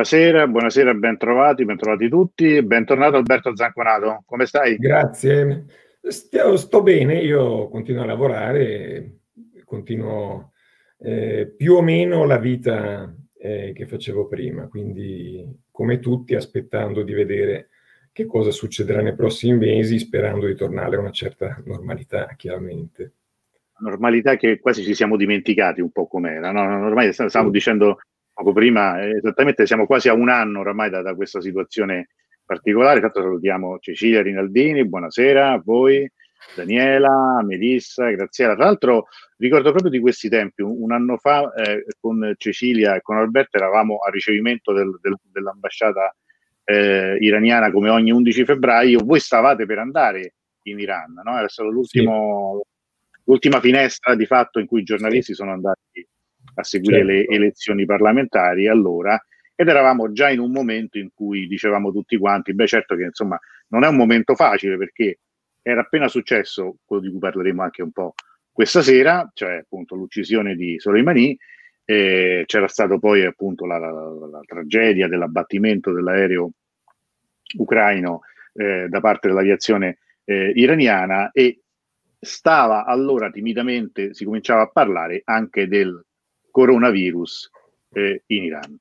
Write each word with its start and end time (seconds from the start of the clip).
Buonasera, 0.00 0.46
buonasera, 0.46 0.94
ben 0.94 1.18
trovati, 1.18 1.66
ben 1.66 1.76
trovati 1.76 2.08
tutti. 2.08 2.62
Bentornato 2.62 3.16
Alberto 3.16 3.54
Zanconato, 3.54 4.22
come 4.24 4.46
stai? 4.46 4.78
Grazie, 4.78 5.66
Sto, 6.00 6.56
sto 6.56 6.82
bene, 6.82 7.18
io 7.18 7.68
continuo 7.68 8.04
a 8.04 8.06
lavorare, 8.06 9.18
continuo 9.62 10.52
eh, 11.00 11.52
più 11.54 11.74
o 11.74 11.82
meno 11.82 12.24
la 12.24 12.38
vita 12.38 13.14
eh, 13.36 13.72
che 13.74 13.86
facevo 13.86 14.26
prima, 14.26 14.68
quindi 14.68 15.46
come 15.70 15.98
tutti 15.98 16.34
aspettando 16.34 17.02
di 17.02 17.12
vedere 17.12 17.68
che 18.10 18.24
cosa 18.24 18.50
succederà 18.50 19.02
nei 19.02 19.14
prossimi 19.14 19.58
mesi, 19.58 19.98
sperando 19.98 20.46
di 20.46 20.54
tornare 20.54 20.96
a 20.96 21.00
una 21.00 21.10
certa 21.10 21.60
normalità, 21.66 22.26
chiaramente. 22.38 23.12
Normalità 23.80 24.36
che 24.36 24.60
quasi 24.60 24.82
ci 24.82 24.94
siamo 24.94 25.18
dimenticati 25.18 25.82
un 25.82 25.90
po' 25.90 26.06
com'era, 26.06 26.52
no? 26.52 26.86
Ormai 26.86 27.12
stavamo 27.12 27.50
dicendo 27.50 27.98
poco 28.40 28.52
prima, 28.54 29.02
eh, 29.02 29.16
esattamente 29.18 29.66
siamo 29.66 29.84
quasi 29.84 30.08
a 30.08 30.14
un 30.14 30.30
anno 30.30 30.60
oramai 30.60 30.88
da, 30.88 31.02
da 31.02 31.14
questa 31.14 31.42
situazione 31.42 32.08
particolare. 32.44 33.00
Tanto 33.00 33.20
salutiamo 33.20 33.78
Cecilia 33.80 34.22
Rinaldini, 34.22 34.86
buonasera 34.86 35.52
a 35.52 35.60
voi, 35.62 36.10
Daniela, 36.54 37.42
Melissa, 37.44 38.08
Graziella. 38.08 38.54
Tra 38.54 38.64
l'altro 38.64 39.08
ricordo 39.36 39.70
proprio 39.70 39.90
di 39.90 40.00
questi 40.00 40.30
tempi, 40.30 40.62
un, 40.62 40.74
un 40.80 40.92
anno 40.92 41.18
fa 41.18 41.52
eh, 41.52 41.84
con 42.00 42.34
Cecilia 42.38 42.94
e 42.94 43.02
con 43.02 43.18
Alberto 43.18 43.58
eravamo 43.58 43.98
a 43.98 44.10
ricevimento 44.10 44.72
del, 44.72 44.98
del, 45.02 45.16
dell'ambasciata 45.30 46.14
eh, 46.64 47.16
iraniana 47.20 47.70
come 47.70 47.90
ogni 47.90 48.10
11 48.10 48.44
febbraio, 48.46 49.04
voi 49.04 49.20
stavate 49.20 49.66
per 49.66 49.78
andare 49.78 50.34
in 50.62 50.78
Iran, 50.78 51.20
no? 51.22 51.36
Era 51.36 51.48
stata 51.48 51.68
sì. 51.82 52.02
l'ultima 53.24 53.60
finestra 53.60 54.14
di 54.14 54.24
fatto 54.24 54.60
in 54.60 54.66
cui 54.66 54.80
i 54.80 54.84
giornalisti 54.84 55.34
sono 55.34 55.52
andati 55.52 56.06
a 56.60 56.64
seguire 56.64 56.98
certo. 56.98 57.12
le 57.12 57.26
elezioni 57.26 57.84
parlamentari 57.84 58.68
allora 58.68 59.22
ed 59.54 59.68
eravamo 59.68 60.10
già 60.12 60.30
in 60.30 60.38
un 60.38 60.52
momento 60.52 60.98
in 60.98 61.10
cui 61.12 61.46
dicevamo 61.46 61.92
tutti 61.92 62.16
quanti, 62.16 62.54
beh 62.54 62.66
certo 62.66 62.96
che 62.96 63.04
insomma 63.04 63.38
non 63.68 63.84
è 63.84 63.88
un 63.88 63.96
momento 63.96 64.34
facile 64.34 64.78
perché 64.78 65.18
era 65.62 65.82
appena 65.82 66.08
successo 66.08 66.78
quello 66.84 67.02
di 67.02 67.10
cui 67.10 67.18
parleremo 67.18 67.62
anche 67.62 67.82
un 67.82 67.92
po' 67.92 68.14
questa 68.50 68.82
sera, 68.82 69.30
cioè 69.34 69.56
appunto 69.56 69.94
l'uccisione 69.94 70.54
di 70.54 70.78
Soleimani, 70.78 71.36
eh, 71.84 72.44
c'era 72.46 72.68
stato 72.68 72.98
poi 72.98 73.24
appunto 73.24 73.66
la, 73.66 73.78
la, 73.78 73.90
la, 73.90 74.26
la 74.26 74.40
tragedia 74.46 75.08
dell'abbattimento 75.08 75.92
dell'aereo 75.92 76.50
ucraino 77.58 78.20
eh, 78.54 78.86
da 78.88 79.00
parte 79.00 79.28
dell'aviazione 79.28 79.98
eh, 80.24 80.52
iraniana 80.54 81.30
e 81.32 81.60
stava 82.18 82.84
allora 82.84 83.30
timidamente, 83.30 84.14
si 84.14 84.24
cominciava 84.24 84.62
a 84.62 84.68
parlare 84.68 85.22
anche 85.24 85.66
del 85.66 86.04
coronavirus 86.50 87.50
eh, 87.92 88.22
in 88.26 88.44
Iran. 88.44 88.78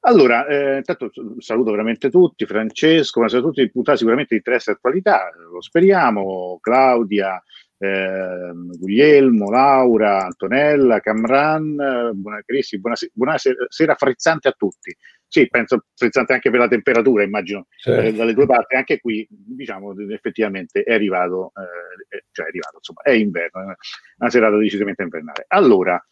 Allora, 0.00 0.46
eh, 0.46 0.76
intanto 0.78 1.10
saluto 1.38 1.70
veramente 1.70 2.10
tutti, 2.10 2.46
Francesco, 2.46 3.20
ma 3.20 3.28
soprattutto 3.28 3.60
i 3.60 3.70
puntati 3.70 3.98
sicuramente 3.98 4.30
di 4.30 4.36
interesse 4.36 4.70
e 4.70 4.74
attualità, 4.74 5.30
lo 5.50 5.60
speriamo, 5.60 6.58
Claudia, 6.60 7.42
eh, 7.78 8.52
Guglielmo, 8.78 9.50
Laura, 9.50 10.24
Antonella, 10.24 11.00
Camran, 11.00 12.12
buona, 12.14 12.40
Cristi, 12.44 12.80
buonasera, 12.80 13.12
buonasera 13.14 13.94
frizzante 13.94 14.48
a 14.48 14.52
tutti. 14.52 14.96
Sì, 15.28 15.48
penso 15.48 15.84
frizzante 15.94 16.32
anche 16.32 16.50
per 16.50 16.60
la 16.60 16.68
temperatura, 16.68 17.24
immagino, 17.24 17.66
certo. 17.76 18.00
eh, 18.00 18.12
dalle 18.12 18.32
due 18.32 18.46
parti. 18.46 18.76
Anche 18.76 19.00
qui, 19.00 19.26
diciamo, 19.28 19.92
effettivamente 20.10 20.82
è 20.82 20.94
arrivato, 20.94 21.52
eh, 21.56 22.22
cioè 22.30 22.46
è 22.46 22.48
arrivato, 22.48 22.76
insomma, 22.76 23.02
è 23.02 23.10
inverno, 23.10 23.60
è 23.60 23.74
una 24.18 24.30
serata 24.30 24.56
decisamente 24.56 25.02
invernale. 25.02 25.44
Allora, 25.48 26.02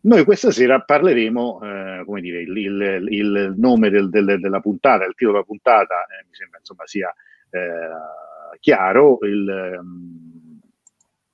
noi 0.00 0.24
questa 0.24 0.50
sera 0.50 0.80
parleremo, 0.80 1.60
eh, 1.62 2.04
come 2.04 2.20
dire, 2.20 2.40
il, 2.42 2.56
il, 2.56 3.06
il 3.10 3.54
nome 3.56 3.90
del, 3.90 4.08
del, 4.10 4.38
della 4.40 4.60
puntata, 4.60 5.04
il 5.04 5.14
titolo 5.14 5.32
della 5.32 5.44
puntata, 5.44 6.02
eh, 6.04 6.24
mi 6.26 6.34
sembra 6.34 6.58
insomma 6.58 6.86
sia 6.86 7.12
eh, 7.50 8.58
chiaro, 8.60 9.18
il, 9.22 9.78
um, 9.80 10.60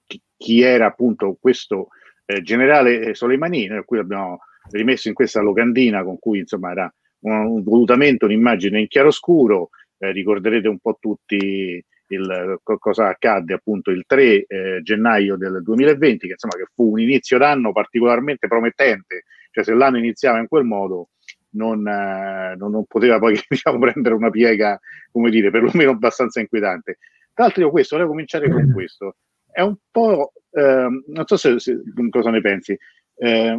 chi, 0.07 0.21
chi, 0.37 0.63
era 0.63 0.87
appunto 0.87 1.37
questo 1.39 1.89
eh, 2.25 2.43
generale 2.43 3.15
Soleimani, 3.15 3.67
noi 3.67 3.85
qui 3.85 3.99
l'abbiamo 3.99 4.41
rimesso 4.71 5.09
in 5.09 5.15
questa 5.15 5.41
locandina 5.41 6.03
con 6.03 6.19
cui 6.19 6.39
insomma 6.39 6.71
era 6.71 6.95
un, 7.21 7.63
volutamente 7.63 8.25
un'immagine 8.25 8.81
in 8.81 8.89
chiaroscuro, 8.89 9.71
eh, 9.99 10.11
ricorderete 10.11 10.69
un 10.69 10.79
po' 10.79 10.97
tutti 11.01 11.85
il, 12.09 12.61
cosa 12.63 13.09
accadde 13.09 13.55
appunto 13.55 13.91
il 13.91 14.05
3 14.07 14.45
eh, 14.47 14.81
gennaio 14.83 15.37
del 15.37 15.63
2020, 15.63 16.27
che 16.27 16.33
insomma 16.33 16.55
che 16.55 16.71
fu 16.75 16.91
un 16.91 17.01
inizio 17.01 17.39
d'anno 17.39 17.73
particolarmente 17.73 18.47
promettente, 18.47 19.25
cioè 19.51 19.65
se 19.65 19.75
l'anno 19.75 19.99
iniziava 19.99 20.39
in 20.39 20.49
quel 20.49 20.65
modo 20.65 21.09
non, 21.55 21.87
eh, 21.87 22.55
non, 22.57 22.71
non 22.71 22.85
poteva 22.87 23.19
poi 23.19 23.39
diciamo, 23.49 23.79
prendere 23.79 24.15
una 24.15 24.31
piega, 24.31 24.79
come 25.11 25.31
dire, 25.31 25.51
perlomeno 25.51 25.91
abbastanza 25.91 26.41
inquietante. 26.41 26.99
Tra 27.33 27.45
l'altro 27.45 27.63
io 27.63 27.71
questo, 27.71 27.97
vorrei 27.97 28.11
cominciare 28.11 28.51
con 28.51 28.71
questo. 28.73 29.17
È 29.51 29.61
un 29.61 29.77
po', 29.91 30.33
eh, 30.51 30.89
non 31.07 31.27
so 31.27 31.37
se, 31.37 31.59
se, 31.59 31.81
cosa 32.11 32.31
ne 32.31 32.41
pensi, 32.41 32.77
eh, 33.17 33.59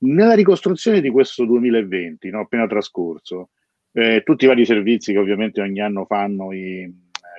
nella 0.00 0.34
ricostruzione 0.34 1.00
di 1.00 1.10
questo 1.10 1.44
2020, 1.44 2.30
no, 2.30 2.40
appena 2.40 2.66
trascorso, 2.66 3.50
eh, 3.92 4.22
tutti 4.24 4.44
i 4.44 4.48
vari 4.48 4.64
servizi 4.64 5.12
che 5.12 5.18
ovviamente 5.18 5.60
ogni 5.60 5.80
anno 5.80 6.04
fanno 6.04 6.52
i, 6.52 6.88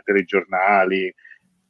telegiornali. 0.04 1.14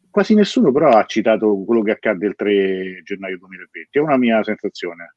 Quasi 0.09 0.34
nessuno 0.34 0.72
però 0.72 0.90
ha 0.90 1.06
citato 1.06 1.63
quello 1.66 1.81
che 1.81 1.91
accadde 1.91 2.28
il 2.28 2.35
3 2.35 3.01
gennaio 3.03 3.38
2020, 3.38 3.97
è 3.97 4.01
una 4.01 4.17
mia 4.17 4.44
sensazione. 4.44 5.16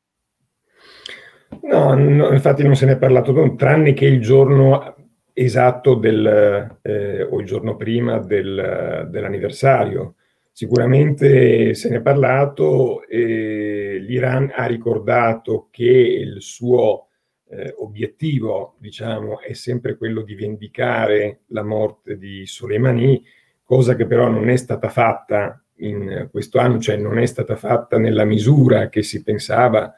No, 1.62 1.94
no 1.94 2.32
infatti 2.32 2.62
non 2.62 2.76
se 2.76 2.86
ne 2.86 2.92
è 2.92 2.98
parlato, 2.98 3.54
tranne 3.54 3.92
che 3.92 4.06
il 4.06 4.20
giorno 4.20 4.96
esatto 5.32 5.94
del, 5.94 6.78
eh, 6.82 7.22
o 7.22 7.40
il 7.40 7.46
giorno 7.46 7.76
prima 7.76 8.18
del, 8.18 9.08
dell'anniversario. 9.10 10.16
Sicuramente 10.50 11.74
se 11.74 11.88
ne 11.88 11.96
è 11.96 12.02
parlato, 12.02 13.06
eh, 13.06 13.98
l'Iran 14.00 14.52
ha 14.54 14.66
ricordato 14.66 15.68
che 15.70 15.84
il 15.84 16.42
suo 16.42 17.08
eh, 17.52 17.74
obiettivo, 17.78 18.76
diciamo, 18.78 19.40
è 19.40 19.52
sempre 19.52 19.96
quello 19.96 20.22
di 20.22 20.34
vendicare 20.34 21.40
la 21.48 21.62
morte 21.62 22.16
di 22.16 22.46
Soleimani, 22.46 23.22
cosa 23.62 23.94
che 23.94 24.06
però 24.06 24.28
non 24.28 24.48
è 24.48 24.56
stata 24.56 24.88
fatta 24.88 25.62
in 25.76 26.28
questo 26.30 26.58
anno, 26.58 26.78
cioè 26.78 26.96
non 26.96 27.18
è 27.18 27.26
stata 27.26 27.56
fatta 27.56 27.98
nella 27.98 28.24
misura 28.24 28.88
che 28.88 29.02
si 29.02 29.22
pensava 29.22 29.94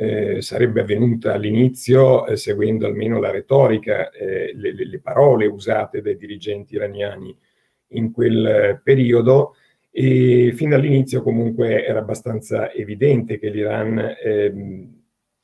eh, 0.00 0.40
sarebbe 0.42 0.82
avvenuta 0.82 1.32
all'inizio, 1.32 2.26
eh, 2.26 2.36
seguendo 2.36 2.86
almeno 2.86 3.18
la 3.18 3.32
retorica, 3.32 4.10
eh, 4.10 4.52
le, 4.54 4.72
le, 4.72 5.00
parole 5.00 5.46
usate 5.46 6.00
dai 6.00 6.16
dirigenti 6.16 6.76
iraniani 6.76 7.36
in 7.88 8.12
quel 8.12 8.80
periodo. 8.82 9.56
E 9.90 10.52
fin 10.54 10.68
dall'inizio 10.68 11.22
comunque 11.22 11.84
era 11.84 11.98
abbastanza 11.98 12.70
evidente 12.72 13.40
che 13.40 13.48
l'Iran 13.48 14.16
ehm, 14.22 14.97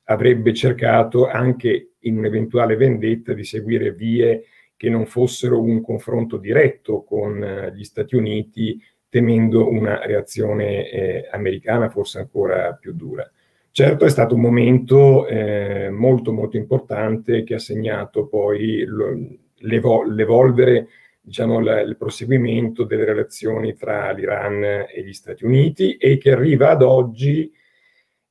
avrebbe 0.05 0.53
cercato 0.53 1.27
anche 1.27 1.95
in 2.01 2.19
un'eventuale 2.19 2.77
vendetta 2.77 3.33
di 3.33 3.45
seguire 3.45 3.93
vie 3.93 4.45
che 4.77 4.91
non 4.91 5.07
fossero 5.07 5.61
un 5.63 5.81
confronto 5.81 6.37
diretto 6.37 7.03
con 7.05 7.43
eh, 7.43 7.73
gli 7.75 7.85
Stati 7.85 8.17
Uniti, 8.17 8.81
temendo 9.09 9.69
una 9.69 10.05
reazione 10.05 10.91
eh, 10.91 11.29
americana 11.31 11.89
forse 11.89 12.19
ancora 12.19 12.73
più 12.75 12.93
dura. 12.93 13.31
Certo 13.71 14.05
è 14.05 14.11
stato 14.11 14.35
un 14.35 14.41
momento 14.41 15.27
eh, 15.27 15.89
molto 15.91 16.33
molto 16.33 16.57
importante 16.57 17.43
che 17.43 17.55
ha 17.55 17.59
segnato 17.59 18.27
poi 18.27 18.85
lo, 18.85 19.17
l'evol- 19.59 20.15
l'evolvere, 20.15 20.89
diciamo, 21.21 21.61
la, 21.61 21.81
il 21.81 21.97
proseguimento 21.97 22.85
delle 22.85 23.05
relazioni 23.05 23.75
tra 23.75 24.13
l'Iran 24.13 24.63
e 24.63 25.03
gli 25.05 25.13
Stati 25.13 25.45
Uniti 25.45 25.97
e 25.97 26.19
che 26.19 26.33
arriva 26.33 26.71
ad 26.71 26.83
oggi 26.83 27.51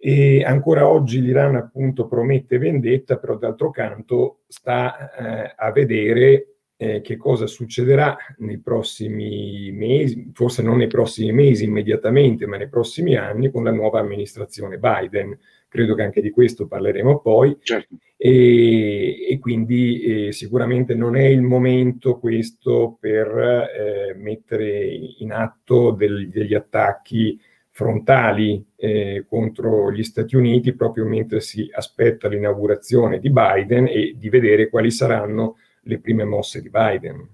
e 0.06 0.44
ancora 0.44 0.86
oggi 0.86 1.22
l'Iran 1.22 1.56
appunto 1.56 2.08
promette 2.08 2.58
vendetta, 2.58 3.16
però 3.16 3.38
d'altro 3.38 3.70
canto 3.70 4.40
sta 4.48 5.14
eh, 5.14 5.54
a 5.56 5.72
vedere 5.72 6.56
eh, 6.76 7.00
che 7.00 7.16
cosa 7.16 7.48
succederà 7.48 8.18
nei 8.40 8.60
prossimi 8.60 9.72
mesi, 9.72 10.30
forse 10.34 10.62
non 10.62 10.80
nei 10.80 10.88
prossimi 10.88 11.32
mesi 11.32 11.64
immediatamente, 11.64 12.46
ma 12.46 12.58
nei 12.58 12.68
prossimi 12.68 13.16
anni 13.16 13.50
con 13.50 13.64
la 13.64 13.72
nuova 13.72 14.02
amministrazione 14.02 14.78
Biden. 14.78 15.40
Credo 15.70 15.96
che 15.96 16.02
anche 16.02 16.22
di 16.22 16.32
questo 16.32 16.68
parleremo 16.68 17.22
poi. 17.22 17.56
Certo. 17.62 17.96
E, 18.18 19.26
e, 19.30 19.40
quindi 19.40 20.28
eh, 20.28 20.32
sicuramente 20.34 20.96
non 20.96 21.16
è 21.16 21.24
il 21.24 21.42
momento 21.42 22.20
questo 22.20 22.98
per 23.00 23.28
eh, 23.28 24.16
mettere 24.18 24.84
in 25.20 25.32
atto 25.32 25.92
del, 25.92 26.28
degli 26.28 26.54
attacchi 26.54 27.40
frontali 27.76 28.64
eh, 28.76 29.26
contro 29.28 29.92
gli 29.92 30.04
Stati 30.04 30.36
Uniti 30.36 30.74
proprio 30.74 31.06
mentre 31.06 31.42
si 31.42 31.68
aspetta 31.74 32.28
l'inaugurazione 32.28 33.20
di 33.20 33.32
Biden 33.32 33.88
e 33.88 34.14
di 34.16 34.30
vedere 34.30 34.70
quali 34.70 34.92
saranno 34.92 35.58
le 35.82 36.00
prime 36.00 36.24
mosse 36.24 36.62
di 36.62 36.70
Biden. 36.70 37.28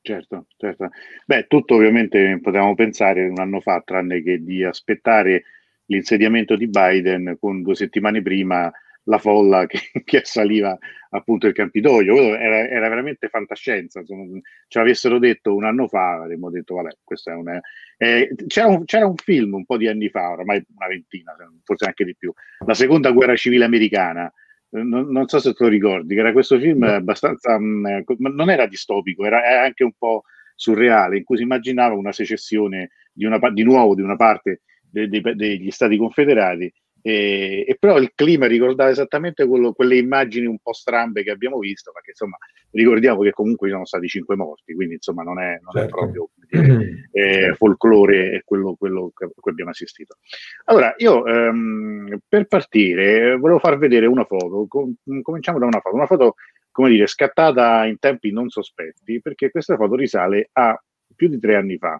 Certo, 0.00 0.46
certo. 0.56 0.88
Beh, 1.26 1.46
tutto 1.48 1.74
ovviamente 1.74 2.38
potevamo 2.40 2.74
pensare 2.74 3.28
un 3.28 3.38
anno 3.38 3.60
fa, 3.60 3.82
tranne 3.84 4.22
che 4.22 4.42
di 4.42 4.64
aspettare 4.64 5.44
l'insediamento 5.86 6.56
di 6.56 6.66
Biden 6.66 7.36
con 7.38 7.60
due 7.60 7.74
settimane 7.74 8.22
prima 8.22 8.72
la 9.08 9.18
folla 9.18 9.66
che, 9.66 9.80
che 10.04 10.18
assaliva 10.18 10.78
appunto 11.10 11.46
il 11.46 11.54
Campidoglio. 11.54 12.36
Era, 12.36 12.68
era, 12.68 12.88
veramente 12.88 13.28
fantascienza. 13.28 14.00
Insomma, 14.00 14.38
ci 14.68 14.78
avessero 14.78 15.18
detto 15.18 15.54
un 15.54 15.64
anno 15.64 15.88
fa, 15.88 16.22
avremmo 16.22 16.50
detto, 16.50 16.76
vabbè, 16.76 16.90
questo 17.02 17.30
è 17.30 17.34
un... 17.34 17.60
Eh, 17.96 18.34
c'era, 18.46 18.68
un, 18.68 18.84
c'era 18.84 19.06
un 19.06 19.16
film 19.16 19.54
un 19.54 19.64
po' 19.64 19.76
di 19.76 19.88
anni 19.88 20.08
fa, 20.08 20.30
ormai 20.30 20.64
una 20.76 20.86
ventina, 20.86 21.34
forse 21.64 21.86
anche 21.86 22.04
di 22.04 22.14
più, 22.16 22.32
la 22.64 22.74
seconda 22.74 23.10
guerra 23.10 23.34
civile 23.34 23.64
americana. 23.64 24.32
Non, 24.70 25.10
non 25.10 25.26
so 25.28 25.38
se 25.38 25.54
te 25.54 25.64
lo 25.64 25.70
ricordi, 25.70 26.14
che 26.14 26.20
era 26.20 26.32
questo 26.32 26.58
film 26.58 26.82
abbastanza... 26.82 27.58
Mh, 27.58 28.04
non 28.18 28.50
era 28.50 28.66
distopico, 28.66 29.24
era, 29.24 29.42
era 29.42 29.62
anche 29.62 29.82
un 29.82 29.92
po' 29.96 30.24
surreale, 30.54 31.16
in 31.16 31.24
cui 31.24 31.38
si 31.38 31.44
immaginava 31.44 31.94
una 31.94 32.12
secessione 32.12 32.90
di, 33.12 33.24
una, 33.24 33.38
di 33.50 33.62
nuovo 33.62 33.94
di 33.94 34.02
una 34.02 34.16
parte 34.16 34.60
de, 34.90 35.08
de, 35.08 35.34
degli 35.34 35.70
Stati 35.70 35.96
Confederati 35.96 36.70
e, 37.08 37.64
e, 37.66 37.76
però 37.78 37.98
il 37.98 38.12
clima 38.14 38.46
ricordava 38.46 38.90
esattamente 38.90 39.46
quello, 39.46 39.72
quelle 39.72 39.96
immagini 39.96 40.44
un 40.44 40.58
po' 40.58 40.74
strambe 40.74 41.22
che 41.22 41.30
abbiamo 41.30 41.58
visto, 41.58 41.90
perché 41.90 42.10
insomma 42.10 42.36
ricordiamo 42.72 43.22
che 43.22 43.30
comunque 43.30 43.68
ci 43.68 43.72
sono 43.72 43.86
stati 43.86 44.06
cinque 44.08 44.36
morti, 44.36 44.74
quindi 44.74 44.94
insomma 44.94 45.22
non 45.22 45.40
è, 45.40 45.58
non 45.62 45.72
certo. 45.72 45.86
è 45.88 45.88
proprio 45.88 46.28
dire, 46.50 47.08
eh, 47.12 47.54
folklore 47.54 48.42
quello, 48.44 48.74
quello 48.74 49.10
che, 49.16 49.30
cui 49.34 49.50
abbiamo 49.50 49.70
assistito. 49.70 50.16
Allora, 50.64 50.92
io 50.98 51.24
ehm, 51.24 52.18
per 52.28 52.46
partire 52.46 53.36
volevo 53.36 53.58
far 53.58 53.78
vedere 53.78 54.04
una 54.04 54.24
foto, 54.24 54.66
com- 54.68 54.94
cominciamo 55.22 55.58
da 55.58 55.64
una 55.64 55.80
foto, 55.80 55.94
una 55.96 56.06
foto 56.06 56.34
come 56.70 56.90
dire 56.90 57.06
scattata 57.06 57.86
in 57.86 57.98
tempi 57.98 58.30
non 58.32 58.50
sospetti, 58.50 59.20
perché 59.22 59.50
questa 59.50 59.76
foto 59.76 59.94
risale 59.94 60.50
a 60.52 60.78
più 61.16 61.28
di 61.28 61.38
tre 61.38 61.56
anni 61.56 61.78
fa 61.78 61.98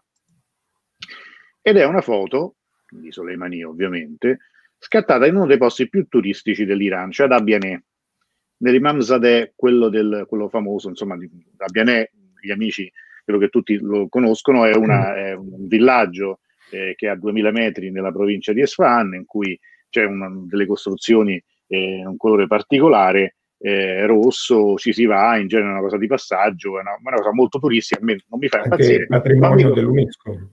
ed 1.63 1.77
è 1.77 1.85
una 1.85 2.03
foto 2.03 2.57
di 2.91 3.11
Soleimani 3.11 3.63
ovviamente, 3.63 4.39
scattata 4.79 5.27
in 5.27 5.37
uno 5.37 5.47
dei 5.47 5.59
posti 5.59 5.89
più 5.89 6.07
turistici 6.09 6.65
dell'Iran, 6.65 7.11
cioè 7.11 7.27
ad 7.27 7.33
Abyanè. 7.33 7.81
Nell'Imam 8.61 9.01
Zadeh, 9.01 9.53
quello, 9.55 9.89
del, 9.89 10.25
quello 10.29 10.49
famoso, 10.49 10.89
insomma, 10.89 11.17
di 11.17 11.31
gli 12.41 12.51
amici, 12.51 12.91
credo 13.25 13.41
che 13.41 13.49
tutti 13.49 13.77
lo 13.79 14.09
conoscono, 14.09 14.65
è, 14.65 14.75
una, 14.75 15.15
è 15.15 15.35
un 15.35 15.67
villaggio 15.67 16.41
eh, 16.71 16.95
che 16.97 17.07
è 17.07 17.11
a 17.11 17.17
2000 17.17 17.51
metri 17.51 17.91
nella 17.91 18.13
provincia 18.13 18.53
di 18.53 18.63
Esfahan, 18.63 19.15
in 19.15 19.25
cui 19.25 19.59
c'è 19.91 20.05
una, 20.05 20.31
delle 20.47 20.67
costruzioni, 20.67 21.43
eh, 21.67 22.05
un 22.05 22.17
colore 22.17 22.47
particolare, 22.47 23.37
eh, 23.59 24.07
rosso, 24.07 24.77
ci 24.77 24.93
si 24.93 25.05
va, 25.05 25.37
in 25.37 25.49
genere 25.49 25.69
è 25.69 25.73
una 25.73 25.81
cosa 25.81 25.99
di 25.99 26.07
passaggio, 26.07 26.79
è 26.79 26.81
una, 26.81 26.97
una 27.03 27.17
cosa 27.17 27.33
molto 27.33 27.59
turistica, 27.59 28.01
a 28.01 28.05
me 28.05 28.19
non 28.29 28.39
mi 28.39 28.49
fa 28.49 28.63
impazzire. 28.63 29.07
patrimonio 29.07 29.73
dell'UNESCO. 29.73 30.51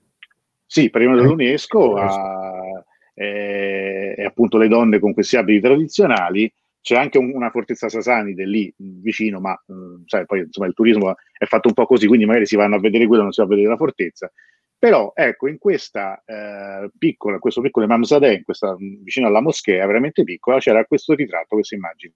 Sì, 0.65 0.89
patrimonio 0.89 1.21
dell'UNESCO, 1.21 1.95
a, 1.95 2.83
eh, 3.15 4.13
e 4.15 4.23
appunto 4.23 4.57
le 4.59 4.67
donne 4.67 4.99
con 4.99 5.13
questi 5.13 5.37
abiti 5.37 5.61
tradizionali. 5.61 6.53
C'è 6.79 6.95
anche 6.95 7.17
un, 7.17 7.31
una 7.33 7.49
fortezza 7.49 7.89
Sasanide 7.89 8.45
lì 8.45 8.71
vicino, 8.77 9.39
ma 9.39 9.59
mh, 9.65 10.03
sai, 10.05 10.25
poi 10.27 10.41
insomma 10.41 10.67
il 10.67 10.75
turismo 10.75 11.15
è 11.35 11.45
fatto 11.45 11.69
un 11.69 11.73
po' 11.73 11.87
così, 11.87 12.05
quindi 12.05 12.27
magari 12.27 12.45
si 12.45 12.55
vanno 12.55 12.75
a 12.75 12.79
vedere 12.79 13.07
quello, 13.07 13.23
non 13.23 13.31
si 13.31 13.41
va 13.41 13.47
a 13.47 13.49
vedere 13.49 13.69
la 13.69 13.77
fortezza. 13.77 14.31
Però 14.77 15.11
ecco, 15.15 15.47
in 15.47 15.57
questa 15.57 16.21
eh, 16.23 16.91
piccola, 16.95 17.39
questo 17.39 17.61
piccolo 17.61 17.87
Mamsadeh, 17.87 18.43
questa, 18.43 18.75
vicino 18.77 19.25
alla 19.25 19.41
moschea, 19.41 19.83
veramente 19.87 20.23
piccola, 20.23 20.59
c'era 20.59 20.85
questo 20.85 21.15
ritratto, 21.15 21.55
questa 21.55 21.73
immagine 21.73 22.13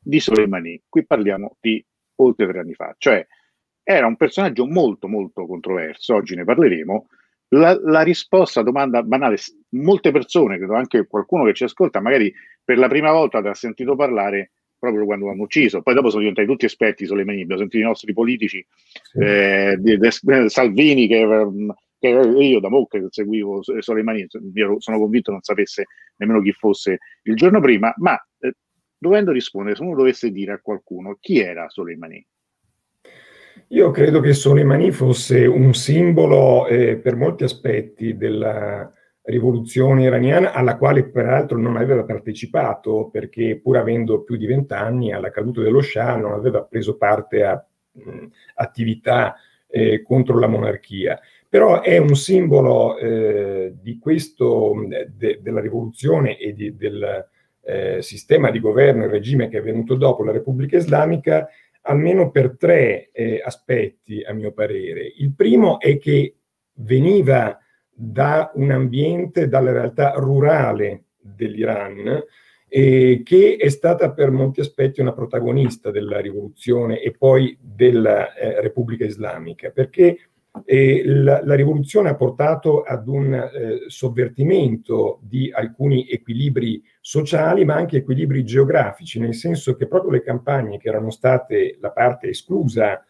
di 0.00 0.18
Soleimani. 0.18 0.82
Qui 0.88 1.06
parliamo 1.06 1.56
di 1.60 1.84
oltre 2.16 2.48
tre 2.48 2.60
anni 2.60 2.74
fa, 2.74 2.92
cioè 2.98 3.24
era 3.84 4.06
un 4.06 4.16
personaggio 4.16 4.66
molto 4.66 5.06
molto 5.06 5.46
controverso, 5.46 6.16
oggi 6.16 6.34
ne 6.34 6.42
parleremo, 6.42 7.06
la, 7.48 7.78
la, 7.80 8.02
risposta 8.02 8.60
a 8.60 8.62
domanda 8.62 9.02
banale, 9.02 9.36
molte 9.70 10.10
persone, 10.10 10.56
credo 10.56 10.74
anche 10.74 11.06
qualcuno 11.06 11.44
che 11.44 11.54
ci 11.54 11.64
ascolta, 11.64 12.00
magari 12.00 12.32
per 12.64 12.78
la 12.78 12.88
prima 12.88 13.12
volta 13.12 13.40
ti 13.40 13.48
ha 13.48 13.54
sentito 13.54 13.94
parlare 13.94 14.52
proprio 14.78 15.04
quando 15.04 15.26
l'hanno 15.26 15.42
ucciso, 15.42 15.82
poi 15.82 15.94
dopo 15.94 16.08
sono 16.08 16.20
diventati 16.20 16.46
tutti 16.46 16.64
esperti 16.64 17.06
sulle 17.06 17.24
mani, 17.24 17.42
abbiamo 17.42 17.60
sentito 17.60 17.82
i 17.82 17.86
nostri 17.86 18.12
politici, 18.12 18.64
sì. 19.02 19.18
eh, 19.18 19.76
di, 19.78 19.96
di, 19.96 20.08
di, 20.20 20.48
Salvini 20.48 21.06
che, 21.06 21.26
che, 21.98 22.08
io 22.08 22.60
da 22.60 22.68
mo' 22.68 22.86
che 22.86 23.06
seguivo 23.08 23.60
Soleimani, 23.78 24.26
sono 24.78 24.98
convinto 24.98 25.30
non 25.30 25.42
sapesse 25.42 25.86
nemmeno 26.16 26.42
chi 26.42 26.52
fosse 26.52 26.98
il 27.22 27.36
giorno 27.36 27.60
prima, 27.60 27.92
ma 27.98 28.16
eh, 28.40 28.52
dovendo 28.98 29.32
rispondere, 29.32 29.76
se 29.76 29.82
uno 29.82 29.96
dovesse 29.96 30.30
dire 30.30 30.52
a 30.52 30.60
qualcuno 30.60 31.16
chi 31.20 31.38
era 31.38 31.68
Soleimani, 31.68 32.24
io 33.68 33.90
credo 33.90 34.20
che 34.20 34.32
Soleimani 34.32 34.92
fosse 34.92 35.44
un 35.46 35.74
simbolo 35.74 36.66
eh, 36.66 36.96
per 36.96 37.16
molti 37.16 37.44
aspetti 37.44 38.16
della 38.16 38.90
rivoluzione 39.22 40.04
iraniana, 40.04 40.52
alla 40.52 40.76
quale 40.76 41.04
peraltro 41.08 41.58
non 41.58 41.76
aveva 41.76 42.04
partecipato, 42.04 43.08
perché 43.10 43.58
pur 43.60 43.76
avendo 43.76 44.22
più 44.22 44.36
di 44.36 44.46
vent'anni 44.46 45.12
alla 45.12 45.30
caduta 45.30 45.62
dello 45.62 45.82
Shah 45.82 46.16
non 46.16 46.32
aveva 46.32 46.62
preso 46.62 46.96
parte 46.96 47.42
a 47.42 47.66
mh, 47.90 48.26
attività 48.54 49.34
eh, 49.68 50.02
contro 50.02 50.38
la 50.38 50.46
monarchia. 50.46 51.18
Però 51.48 51.80
è 51.80 51.96
un 51.96 52.14
simbolo 52.14 52.96
eh, 52.98 53.74
di 53.80 53.98
questo, 53.98 54.74
de, 55.08 55.40
della 55.42 55.60
rivoluzione 55.60 56.38
e 56.38 56.52
di, 56.52 56.76
del 56.76 57.26
eh, 57.62 58.00
sistema 58.00 58.50
di 58.52 58.60
governo 58.60 59.04
e 59.04 59.08
regime 59.08 59.48
che 59.48 59.58
è 59.58 59.62
venuto 59.62 59.96
dopo 59.96 60.22
la 60.22 60.30
Repubblica 60.30 60.76
Islamica 60.76 61.48
almeno 61.86 62.30
per 62.30 62.56
tre 62.56 63.10
eh, 63.12 63.40
aspetti, 63.44 64.22
a 64.22 64.32
mio 64.32 64.52
parere. 64.52 65.12
Il 65.16 65.32
primo 65.34 65.80
è 65.80 65.98
che 65.98 66.36
veniva 66.74 67.58
da 67.90 68.50
un 68.54 68.70
ambiente, 68.70 69.48
dalla 69.48 69.72
realtà 69.72 70.12
rurale 70.16 71.04
dell'Iran, 71.18 72.22
eh, 72.68 73.22
che 73.24 73.56
è 73.58 73.68
stata 73.68 74.12
per 74.12 74.30
molti 74.30 74.60
aspetti 74.60 75.00
una 75.00 75.12
protagonista 75.12 75.90
della 75.90 76.20
rivoluzione 76.20 77.00
e 77.00 77.12
poi 77.12 77.56
della 77.60 78.34
eh, 78.34 78.60
Repubblica 78.60 79.04
Islamica, 79.04 79.70
perché 79.70 80.18
eh, 80.64 81.02
la, 81.04 81.44
la, 81.44 81.54
rivoluzione 81.54 82.08
ha 82.08 82.14
portato 82.14 82.82
ad 82.82 83.06
un 83.08 83.34
eh, 83.34 83.84
sovvertimento 83.88 85.20
di 85.22 85.50
alcuni 85.52 86.08
equilibri 86.08 86.82
sociali, 87.00 87.64
ma 87.64 87.74
anche 87.74 87.98
equilibri 87.98 88.44
geografici, 88.44 89.18
nel 89.18 89.34
senso 89.34 89.74
che 89.74 89.86
proprio 89.86 90.12
le 90.12 90.22
campagne 90.22 90.78
che 90.78 90.88
erano 90.88 91.10
state 91.10 91.76
la 91.80 91.90
parte 91.90 92.28
esclusa 92.28 93.04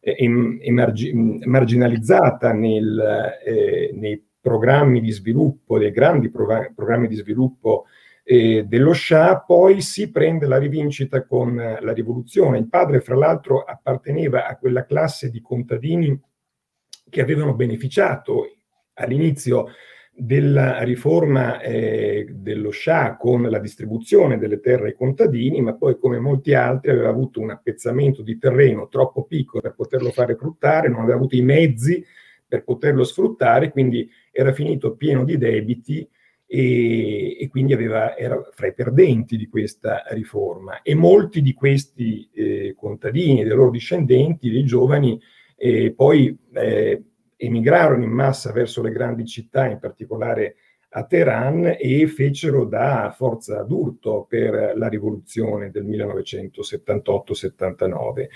eh, 0.00 0.16
e, 0.16 0.70
margi- 0.70 1.12
marginalizzata 1.12 2.52
nel, 2.52 3.38
eh, 3.44 3.90
nei 3.94 4.24
programmi 4.40 5.00
di 5.00 5.10
sviluppo, 5.10 5.78
dei 5.78 5.92
grandi 5.92 6.30
prov- 6.30 6.72
programmi 6.74 7.08
di 7.08 7.16
sviluppo 7.16 7.86
eh, 8.24 8.64
dello 8.66 8.92
Shah, 8.92 9.40
poi 9.40 9.80
si 9.80 10.10
prende 10.10 10.46
la 10.46 10.58
rivincita 10.58 11.24
con 11.24 11.56
la 11.56 11.92
rivoluzione. 11.92 12.58
Il 12.58 12.68
padre, 12.68 13.00
fra 13.00 13.16
l'altro, 13.16 13.62
apparteneva 13.62 14.46
a 14.46 14.56
quella 14.56 14.84
classe 14.84 15.30
di 15.30 15.40
contadini 15.40 16.20
che 17.12 17.20
avevano 17.20 17.52
beneficiato 17.52 18.56
all'inizio 18.94 19.66
della 20.14 20.82
riforma 20.82 21.60
eh, 21.60 22.26
dello 22.30 22.70
Shah 22.70 23.18
con 23.18 23.42
la 23.42 23.58
distribuzione 23.58 24.38
delle 24.38 24.60
terre 24.60 24.88
ai 24.88 24.94
contadini, 24.94 25.60
ma 25.60 25.74
poi 25.74 25.98
come 25.98 26.18
molti 26.18 26.54
altri 26.54 26.90
aveva 26.90 27.10
avuto 27.10 27.40
un 27.40 27.50
appezzamento 27.50 28.22
di 28.22 28.38
terreno 28.38 28.88
troppo 28.88 29.24
piccolo 29.24 29.60
per 29.60 29.74
poterlo 29.74 30.10
fare 30.10 30.36
fruttare, 30.36 30.88
non 30.88 31.00
aveva 31.00 31.16
avuto 31.16 31.36
i 31.36 31.42
mezzi 31.42 32.02
per 32.48 32.64
poterlo 32.64 33.04
sfruttare, 33.04 33.70
quindi 33.70 34.08
era 34.30 34.54
finito 34.54 34.96
pieno 34.96 35.24
di 35.24 35.36
debiti 35.36 36.08
e, 36.46 37.38
e 37.38 37.48
quindi 37.48 37.74
aveva, 37.74 38.16
era 38.16 38.40
fra 38.52 38.68
i 38.68 38.74
perdenti 38.74 39.36
di 39.36 39.48
questa 39.48 40.04
riforma. 40.12 40.80
E 40.80 40.94
molti 40.94 41.42
di 41.42 41.52
questi 41.52 42.26
eh, 42.32 42.74
contadini 42.74 43.44
dei 43.44 43.54
loro 43.54 43.70
discendenti, 43.70 44.50
dei 44.50 44.64
giovani, 44.64 45.20
e 45.64 45.92
poi 45.94 46.36
eh, 46.54 47.04
emigrarono 47.36 48.02
in 48.02 48.10
massa 48.10 48.50
verso 48.50 48.82
le 48.82 48.90
grandi 48.90 49.24
città, 49.24 49.68
in 49.68 49.78
particolare 49.78 50.56
a 50.88 51.04
Teheran, 51.04 51.76
e 51.78 52.04
fecero 52.08 52.64
da 52.64 53.14
forza 53.16 53.62
d'urto 53.62 54.26
per 54.28 54.72
la 54.74 54.88
rivoluzione 54.88 55.70
del 55.70 55.86
1978-79. 55.86 58.26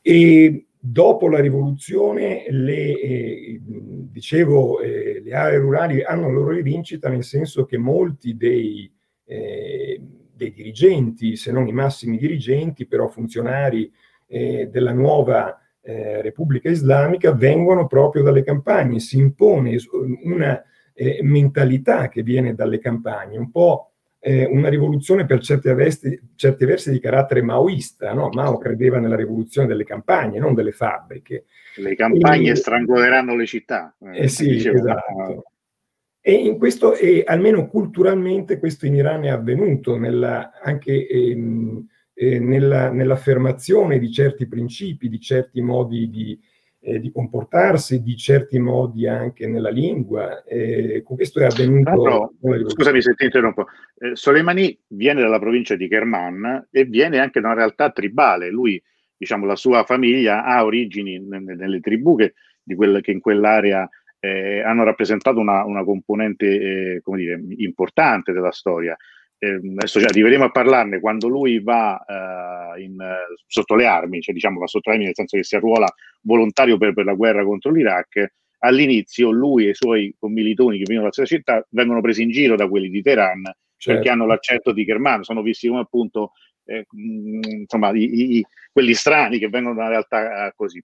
E 0.00 0.68
dopo 0.80 1.28
la 1.28 1.40
rivoluzione, 1.40 2.46
le, 2.48 2.98
eh, 2.98 3.60
dicevo, 3.62 4.80
eh, 4.80 5.20
le 5.22 5.34
aree 5.34 5.58
rurali 5.58 6.02
hanno 6.02 6.28
la 6.28 6.32
loro 6.32 6.52
rivincita, 6.52 7.10
nel 7.10 7.24
senso 7.24 7.66
che 7.66 7.76
molti 7.76 8.38
dei, 8.38 8.90
eh, 9.26 10.00
dei 10.34 10.50
dirigenti, 10.50 11.36
se 11.36 11.52
non 11.52 11.68
i 11.68 11.72
massimi 11.72 12.16
dirigenti, 12.16 12.86
però 12.86 13.06
funzionari 13.06 13.92
eh, 14.26 14.70
della 14.72 14.92
nuova 14.92 15.58
eh, 15.84 16.22
Repubblica 16.22 16.70
Islamica 16.70 17.32
vengono 17.32 17.86
proprio 17.86 18.22
dalle 18.22 18.42
campagne, 18.42 19.00
si 19.00 19.18
impone 19.18 19.76
una 20.24 20.62
eh, 20.94 21.20
mentalità 21.22 22.08
che 22.08 22.22
viene 22.22 22.54
dalle 22.54 22.78
campagne, 22.78 23.36
un 23.36 23.50
po' 23.50 23.90
eh, 24.18 24.46
una 24.46 24.70
rivoluzione 24.70 25.26
per 25.26 25.40
certi, 25.40 25.68
avesti, 25.68 26.18
certi, 26.34 26.64
versi 26.64 26.90
di 26.90 26.98
carattere 26.98 27.42
maoista, 27.42 28.14
no? 28.14 28.30
Mao 28.32 28.56
credeva 28.56 28.98
nella 28.98 29.16
rivoluzione 29.16 29.66
delle 29.66 29.84
campagne, 29.84 30.38
non 30.38 30.54
delle 30.54 30.72
fabbriche. 30.72 31.44
Le 31.76 31.94
campagne 31.94 32.52
e, 32.52 32.54
strangoleranno 32.54 33.36
le 33.36 33.44
città. 33.44 33.94
Eh, 34.14 34.28
sì, 34.28 34.56
esatto. 34.56 35.44
E, 36.22 36.32
in 36.32 36.56
questo, 36.56 36.94
e 36.94 37.22
almeno 37.26 37.66
culturalmente 37.66 38.58
questo 38.58 38.86
in 38.86 38.94
Iran 38.94 39.24
è 39.24 39.28
avvenuto, 39.28 39.98
nella, 39.98 40.52
anche 40.62 41.06
ehm, 41.06 41.86
eh, 42.14 42.38
nella, 42.38 42.90
nell'affermazione 42.90 43.98
di 43.98 44.10
certi 44.10 44.46
principi, 44.46 45.08
di 45.08 45.20
certi 45.20 45.60
modi 45.60 46.08
di, 46.08 46.38
eh, 46.80 47.00
di, 47.00 47.10
comportarsi, 47.10 48.02
di 48.02 48.16
certi 48.16 48.58
modi 48.58 49.06
anche 49.06 49.46
nella 49.46 49.70
lingua. 49.70 50.44
Eh, 50.44 51.02
questo 51.04 51.40
è 51.40 51.44
avvenuto. 51.44 51.90
No, 52.40 52.68
scusami 52.68 53.02
se 53.02 53.14
ti 53.14 53.24
interrompo. 53.24 53.66
Eh, 53.98 54.14
Soleimani 54.14 54.78
viene 54.88 55.20
dalla 55.20 55.38
provincia 55.38 55.74
di 55.76 55.88
Kerman 55.88 56.68
e 56.70 56.84
viene 56.84 57.18
anche 57.18 57.40
da 57.40 57.48
una 57.48 57.56
realtà 57.56 57.90
tribale. 57.90 58.50
Lui, 58.50 58.80
diciamo, 59.16 59.44
la 59.46 59.56
sua 59.56 59.84
famiglia 59.84 60.44
ha 60.44 60.64
origini 60.64 61.18
nelle, 61.18 61.54
nelle 61.54 61.80
tribù 61.80 62.16
che, 62.16 62.34
quel, 62.76 63.00
che 63.00 63.10
in 63.10 63.20
quell'area 63.20 63.88
eh, 64.20 64.62
hanno 64.62 64.84
rappresentato 64.84 65.38
una, 65.38 65.64
una 65.64 65.84
componente 65.84 66.46
eh, 66.46 67.00
come 67.02 67.18
dire, 67.18 67.42
importante 67.56 68.32
della 68.32 68.52
storia. 68.52 68.96
Eh, 69.38 69.60
adesso 69.76 69.98
cioè, 69.98 70.08
arriveremo 70.08 70.44
a 70.44 70.50
parlarne 70.50 71.00
quando 71.00 71.28
lui 71.28 71.60
va 71.60 72.02
eh, 72.04 72.82
in, 72.82 72.96
sotto 73.46 73.74
le 73.74 73.86
armi, 73.86 74.20
cioè 74.20 74.34
diciamo 74.34 74.58
va 74.58 74.66
sotto 74.66 74.88
le 74.88 74.96
armi 74.96 75.06
nel 75.06 75.14
senso 75.14 75.36
che 75.36 75.44
si 75.44 75.56
arruola 75.56 75.86
volontario 76.22 76.78
per, 76.78 76.94
per 76.94 77.04
la 77.04 77.14
guerra 77.14 77.44
contro 77.44 77.70
l'Iraq. 77.70 78.32
All'inizio 78.60 79.30
lui 79.30 79.66
e 79.66 79.70
i 79.70 79.74
suoi 79.74 80.14
commilitoni 80.18 80.78
che 80.78 80.84
vengono 80.86 81.00
dalla 81.00 81.12
stessa 81.12 81.36
città 81.36 81.66
vengono 81.70 82.00
presi 82.00 82.22
in 82.22 82.30
giro 82.30 82.56
da 82.56 82.66
quelli 82.66 82.88
di 82.88 83.02
Teheran 83.02 83.42
certo. 83.84 84.00
perché 84.00 84.08
hanno 84.08 84.26
l'accetto 84.26 84.72
di 84.72 84.84
Kerman, 84.84 85.22
sono 85.22 85.42
visti 85.42 85.68
come 85.68 85.80
appunto 85.80 86.32
eh, 86.64 86.86
insomma, 86.90 87.90
i, 87.90 88.38
i, 88.38 88.46
quelli 88.72 88.94
strani 88.94 89.38
che 89.38 89.48
vengono 89.48 89.74
da 89.74 89.82
una 89.82 89.90
realtà 89.90 90.46
eh, 90.46 90.52
così. 90.56 90.82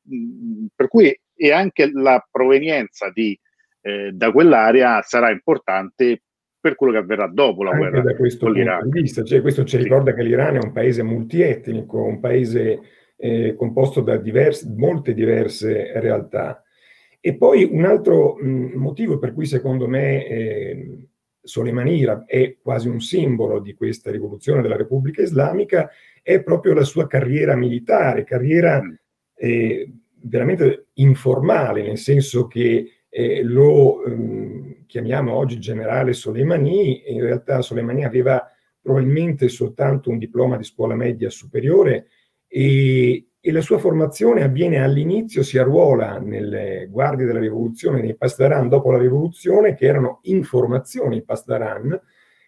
Per 0.75 0.89
cui 0.89 1.19
e 1.35 1.53
anche 1.53 1.91
la 1.93 2.25
provenienza 2.31 3.11
di, 3.11 3.39
eh, 3.81 4.11
da 4.13 4.31
quell'area 4.31 5.01
sarà 5.03 5.31
importante 5.31 6.23
per 6.61 6.75
quello 6.75 6.93
che 6.93 6.99
avverrà 6.99 7.27
dopo 7.27 7.63
la 7.63 7.71
anche 7.71 7.89
guerra 7.89 8.03
da 8.03 8.17
questo 8.17 8.47
con 8.47 8.55
l'Iran. 8.55 8.81
Punto 8.81 8.95
di 8.95 9.03
vista. 9.03 9.25
Cioè, 9.25 9.41
questo 9.41 9.65
ci 9.65 9.79
ricorda 9.79 10.13
che 10.13 10.23
l'Iran 10.23 10.57
è 10.57 10.61
un 10.63 10.73
paese 10.73 11.03
multietnico, 11.03 12.03
un 12.03 12.21
paese 12.21 12.81
eh, 13.17 13.55
composto 13.57 14.01
da 14.01 14.17
diverse, 14.17 14.73
molte 14.77 15.15
diverse 15.15 15.93
realtà. 16.01 16.63
E 17.19 17.37
poi 17.37 17.69
un 17.71 17.85
altro 17.85 18.37
mh, 18.37 18.73
motivo 18.77 19.19
per 19.19 19.33
cui 19.33 19.47
secondo 19.47 19.87
me 19.87 20.27
eh, 20.27 21.09
Soleimani 21.43 22.05
è 22.27 22.57
quasi 22.63 22.89
un 22.89 23.01
simbolo 23.01 23.61
di 23.61 23.75
questa 23.75 24.11
rivoluzione 24.11 24.63
della 24.63 24.77
Repubblica 24.77 25.23
Islamica 25.23 25.91
è 26.23 26.43
proprio 26.43 26.75
la 26.75 26.85
sua 26.85 27.07
carriera 27.07 27.57
militare, 27.57 28.25
carriera 28.25 28.83
mm. 28.83 28.93
eh, 29.35 29.93
veramente 30.23 30.89
informale, 30.95 31.83
nel 31.83 31.99
senso 31.99 32.47
che 32.47 33.05
eh, 33.09 33.43
lo 33.43 34.05
ehm, 34.05 34.80
chiamiamo 34.91 35.35
oggi 35.35 35.61
generale 35.61 36.13
Soleimani, 36.13 37.13
in 37.13 37.21
realtà 37.23 37.63
Soleimani 37.63 38.05
aveva 38.05 38.45
probabilmente 38.83 39.49
soltanto 39.49 40.11
un 40.11 40.19
diploma 40.19 40.57
di 40.57 40.65
scuola 40.65 40.97
media 40.97 41.31
superiore 41.31 42.09
e, 42.49 43.29
e 43.39 43.53
la 43.53 43.61
sua 43.61 43.79
formazione 43.79 44.43
avviene 44.43 44.83
all'inizio, 44.83 45.45
si 45.45 45.59
arruola 45.59 46.19
nelle 46.19 46.89
guardie 46.91 47.25
della 47.25 47.39
rivoluzione 47.39 48.03
nei 48.03 48.17
Pasdaran 48.17 48.69
dopo 48.69 48.91
la 48.91 48.99
rivoluzione, 48.99 49.77
che 49.77 49.87
erano 49.87 50.19
in 50.23 50.43
formazione 50.43 51.17
i 51.17 51.23
Pasdaran, 51.23 51.99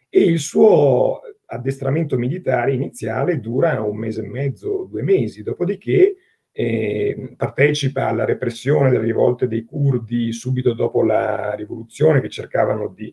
e 0.09 0.21
il 0.21 0.41
suo 0.41 1.21
addestramento 1.47 2.19
militare 2.19 2.73
iniziale 2.73 3.39
dura 3.39 3.81
un 3.83 3.97
mese 3.97 4.25
e 4.25 4.29
mezzo, 4.29 4.89
due 4.91 5.03
mesi, 5.03 5.45
dopodiché 5.45 6.17
eh, 6.53 7.35
partecipa 7.37 8.09
alla 8.09 8.25
repressione 8.25 8.91
delle 8.91 9.05
rivolte 9.05 9.49
dei 9.49 9.65
curdi 9.65 10.33
subito 10.33 10.75
dopo 10.75 11.03
la 11.03 11.55
rivoluzione 11.55 12.21
che 12.21 12.29
cercavano 12.29 12.89
di 12.89 13.13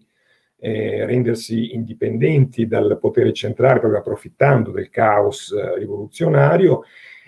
eh, 0.58 1.05
rendersi 1.05 1.74
indipendenti 1.74 2.67
dal 2.67 2.98
potere 3.00 3.31
centrale 3.31 3.79
proprio 3.79 4.01
approfittando 4.01 4.72
del 4.72 4.89
caos 4.89 5.51
eh, 5.53 5.77
rivoluzionario. 5.77 6.84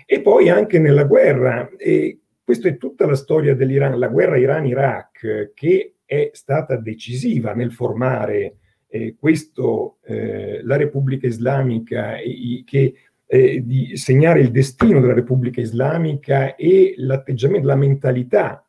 E 0.06 0.22
poi 0.22 0.50
anche 0.50 0.78
nella 0.80 1.06
guerra 1.06 1.70
e 1.78 2.20
questa 2.44 2.68
è 2.68 2.76
tutta 2.76 3.06
la 3.06 3.16
storia 3.16 3.56
dell'Iran, 3.56 3.98
la 3.98 4.10
guerra 4.10 4.38
Iran-Iraq 4.38 5.52
che 5.54 5.96
è 6.04 6.32
stata 6.34 6.76
decisiva 6.76 7.54
nel 7.54 7.72
formare 7.72 8.58
eh, 8.90 9.16
questo, 9.18 10.00
eh, 10.04 10.60
la 10.64 10.76
Repubblica 10.76 11.28
Islamica 11.28 12.18
che 12.66 12.94
eh, 13.34 13.64
di 13.66 13.96
segnare 13.96 14.42
il 14.42 14.52
destino 14.52 15.00
della 15.00 15.14
Repubblica 15.14 15.62
Islamica 15.62 16.56
e 16.56 16.96
l'atteggiamento, 16.98 17.66
la 17.66 17.78
mentalità. 17.78 18.66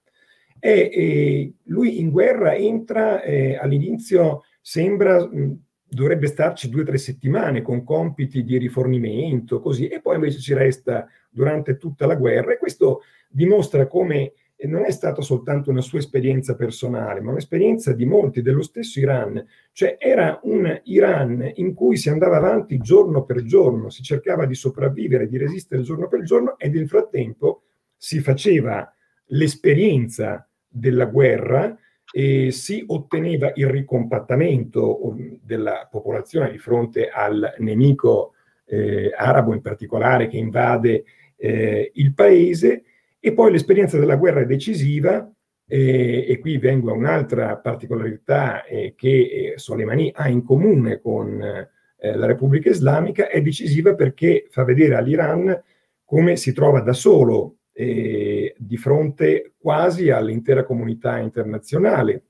E, 0.61 0.89
e 0.93 1.55
lui 1.65 1.99
in 1.99 2.11
guerra 2.11 2.55
entra 2.55 3.23
eh, 3.23 3.57
all'inizio, 3.57 4.43
sembra 4.61 5.19
mh, 5.19 5.59
dovrebbe 5.89 6.29
starci 6.29 6.69
due 6.69 6.83
o 6.83 6.85
tre 6.85 6.97
settimane 6.97 7.61
con 7.61 7.83
compiti 7.83 8.45
di 8.45 8.57
rifornimento, 8.57 9.61
così, 9.61 9.89
e 9.89 10.01
poi 10.01 10.15
invece 10.15 10.39
ci 10.39 10.55
resta 10.55 11.09
durante 11.29 11.77
tutta 11.77 12.07
la 12.07 12.15
guerra 12.15 12.53
e 12.53 12.59
questo 12.59 13.01
dimostra 13.29 13.89
come 13.89 14.35
e 14.63 14.69
non 14.69 14.85
è 14.85 14.93
stata 14.93 15.23
soltanto 15.23 15.71
una 15.71 15.81
sua 15.81 15.99
esperienza 15.99 16.55
personale, 16.55 17.21
ma 17.21 17.33
un'esperienza 17.33 17.93
di 17.93 18.05
molti 18.05 18.43
dello 18.43 18.63
stesso 18.63 19.01
Iran. 19.01 19.45
Cioè 19.73 19.97
era 19.99 20.39
un 20.45 20.81
Iran 20.85 21.51
in 21.57 21.75
cui 21.75 21.97
si 21.97 22.09
andava 22.09 22.37
avanti 22.37 22.79
giorno 22.79 23.25
per 23.25 23.43
giorno, 23.43 23.91
si 23.91 24.05
cercava 24.05 24.47
di 24.47 24.55
sopravvivere, 24.55 25.27
di 25.27 25.37
resistere 25.37 25.83
giorno 25.83 26.07
per 26.07 26.23
giorno 26.23 26.57
e 26.59 26.69
nel 26.69 26.87
frattempo 26.87 27.63
si 27.97 28.21
faceva 28.21 28.89
l'esperienza 29.31 30.49
della 30.69 31.07
guerra 31.07 31.77
e 32.13 32.53
si 32.53 32.85
otteneva 32.87 33.51
il 33.57 33.67
ricompattamento 33.67 35.09
um, 35.09 35.41
della 35.43 35.89
popolazione 35.91 36.53
di 36.53 36.59
fronte 36.59 37.09
al 37.09 37.55
nemico 37.59 38.35
eh, 38.67 39.11
arabo 39.13 39.55
in 39.55 39.61
particolare 39.61 40.29
che 40.29 40.37
invade 40.37 41.03
eh, 41.35 41.91
il 41.95 42.15
paese 42.15 42.85
e 43.25 43.33
poi 43.35 43.53
l'esperienza 43.53 44.01
della 44.01 44.17
guerra 44.17 44.41
è 44.41 44.47
decisiva, 44.47 45.33
eh, 45.65 46.27
e 46.29 46.39
qui 46.41 46.59
vengo 46.59 46.91
a 46.91 46.95
un'altra 46.95 47.57
particolarità 47.57 48.65
eh, 48.65 48.95
che 48.97 49.53
eh, 49.55 49.59
Soleimani 49.59 50.11
ha 50.13 50.29
in 50.29 50.43
comune 50.43 51.01
con 51.01 51.41
eh, 51.41 52.17
la 52.17 52.27
Repubblica 52.27 52.69
Islamica, 52.71 53.29
è 53.29 53.41
decisiva 53.41 53.95
perché 53.95 54.49
fa 54.51 54.65
vedere 54.65 54.97
all'Iran 54.97 55.63
come 56.05 56.35
si 56.35 56.53
trova 56.53 56.81
da 56.81 56.93
solo 56.93 57.59
eh, 57.73 58.57
di 58.59 58.77
fronte 58.77 59.53
quasi 59.57 60.11
all'intera 60.11 60.65
comunità 60.65 61.19
internazionale. 61.19 62.25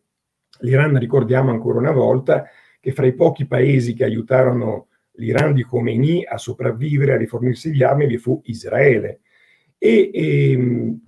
L'Iran, 0.59 0.99
ricordiamo 0.99 1.51
ancora 1.51 1.79
una 1.79 1.91
volta, 1.91 2.45
che 2.79 2.93
fra 2.93 3.07
i 3.07 3.15
pochi 3.15 3.47
paesi 3.47 3.95
che 3.95 4.05
aiutarono 4.05 4.89
l'Iran 5.13 5.55
di 5.55 5.63
Khomeini 5.63 6.27
a 6.27 6.37
sopravvivere, 6.37 7.15
a 7.15 7.17
rifornirsi 7.17 7.71
di 7.71 7.83
armi, 7.83 8.07
vi 8.07 8.19
fu 8.19 8.43
Israele 8.45 9.21
e, 9.83 10.11
e, 10.15 10.53
ehm, 10.53 11.01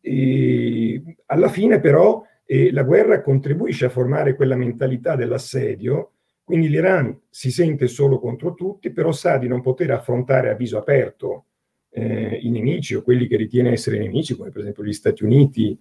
e 0.00 1.02
alla 1.26 1.48
fine 1.50 1.80
però 1.80 2.22
eh, 2.46 2.72
la 2.72 2.82
guerra 2.82 3.20
contribuisce 3.20 3.84
a 3.84 3.90
formare 3.90 4.34
quella 4.34 4.56
mentalità 4.56 5.14
dell'assedio, 5.16 6.12
quindi 6.42 6.70
l'Iran 6.70 7.20
si 7.28 7.50
sente 7.50 7.86
solo 7.88 8.18
contro 8.18 8.54
tutti, 8.54 8.90
però 8.90 9.12
sa 9.12 9.36
di 9.36 9.48
non 9.48 9.60
poter 9.60 9.90
affrontare 9.90 10.48
a 10.48 10.54
viso 10.54 10.78
aperto 10.78 11.44
eh, 11.90 12.38
i 12.42 12.50
nemici 12.50 12.94
o 12.94 13.02
quelli 13.02 13.26
che 13.26 13.36
ritiene 13.36 13.72
essere 13.72 13.98
nemici, 13.98 14.34
come 14.34 14.50
per 14.50 14.62
esempio 14.62 14.82
gli 14.82 14.94
Stati 14.94 15.24
Uniti, 15.24 15.78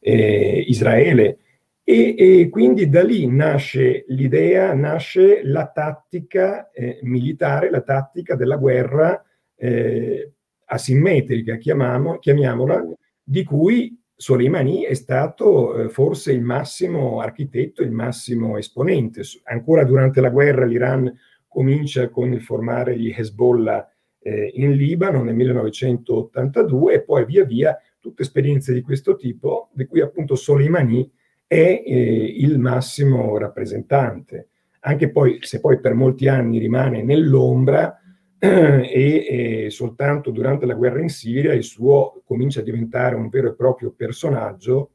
eh, 0.00 0.64
Israele, 0.66 1.38
e, 1.84 2.14
e, 2.16 2.48
quindi 2.48 2.88
da 2.88 3.02
lì 3.02 3.28
nasce 3.28 4.04
l'idea, 4.08 4.74
nasce 4.74 5.42
la 5.44 5.70
tattica 5.72 6.70
eh, 6.72 6.98
militare, 7.02 7.70
la 7.70 7.80
tattica 7.80 8.34
della 8.34 8.56
guerra 8.56 9.24
eh, 9.56 10.32
asimmetrica, 10.72 11.56
chiamiamo, 11.56 12.18
chiamiamola, 12.18 12.84
di 13.22 13.44
cui 13.44 13.98
Soleimani 14.14 14.82
è 14.82 14.94
stato 14.94 15.74
eh, 15.76 15.88
forse 15.88 16.32
il 16.32 16.42
massimo 16.42 17.20
architetto, 17.20 17.82
il 17.82 17.90
massimo 17.90 18.56
esponente. 18.56 19.22
Ancora 19.44 19.84
durante 19.84 20.20
la 20.20 20.30
guerra 20.30 20.64
l'Iran 20.64 21.12
comincia 21.46 22.08
con 22.08 22.32
il 22.32 22.40
formare 22.40 22.98
gli 22.98 23.12
Hezbollah 23.14 23.86
eh, 24.20 24.52
in 24.54 24.72
Libano 24.72 25.22
nel 25.22 25.34
1982 25.34 26.94
e 26.94 27.02
poi 27.02 27.24
via 27.26 27.44
via 27.44 27.76
tutte 27.98 28.22
esperienze 28.22 28.72
di 28.72 28.80
questo 28.80 29.16
tipo, 29.16 29.68
di 29.74 29.86
cui 29.86 30.00
appunto 30.00 30.34
Soleimani 30.34 31.10
è 31.46 31.82
eh, 31.84 32.34
il 32.38 32.58
massimo 32.58 33.36
rappresentante. 33.36 34.48
Anche 34.80 35.10
poi, 35.10 35.38
se 35.42 35.60
poi 35.60 35.80
per 35.80 35.94
molti 35.94 36.28
anni 36.28 36.58
rimane 36.58 37.02
nell'ombra, 37.02 38.01
e, 38.44 39.64
e, 39.64 39.70
soltanto 39.70 40.32
durante 40.32 40.66
la 40.66 40.74
guerra 40.74 41.00
in 41.00 41.08
Siria 41.08 41.52
il 41.52 41.62
suo 41.62 42.22
comincia 42.24 42.58
a 42.58 42.64
diventare 42.64 43.14
un 43.14 43.28
vero 43.28 43.50
e 43.50 43.54
proprio 43.54 43.92
personaggio 43.92 44.90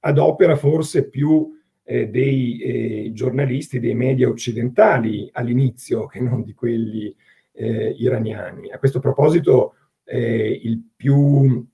ad 0.00 0.18
opera 0.18 0.54
forse 0.54 1.08
più 1.08 1.50
eh, 1.82 2.08
dei 2.08 2.58
eh, 2.60 3.10
giornalisti, 3.14 3.80
dei 3.80 3.94
media 3.94 4.28
occidentali 4.28 5.30
all'inizio 5.32 6.04
che 6.04 6.20
non 6.20 6.42
di 6.42 6.52
quelli 6.52 7.14
eh, 7.52 7.94
iraniani. 7.96 8.70
A 8.70 8.78
questo 8.78 9.00
proposito, 9.00 9.76
eh, 10.04 10.60
il 10.62 10.82
più, 10.94 11.66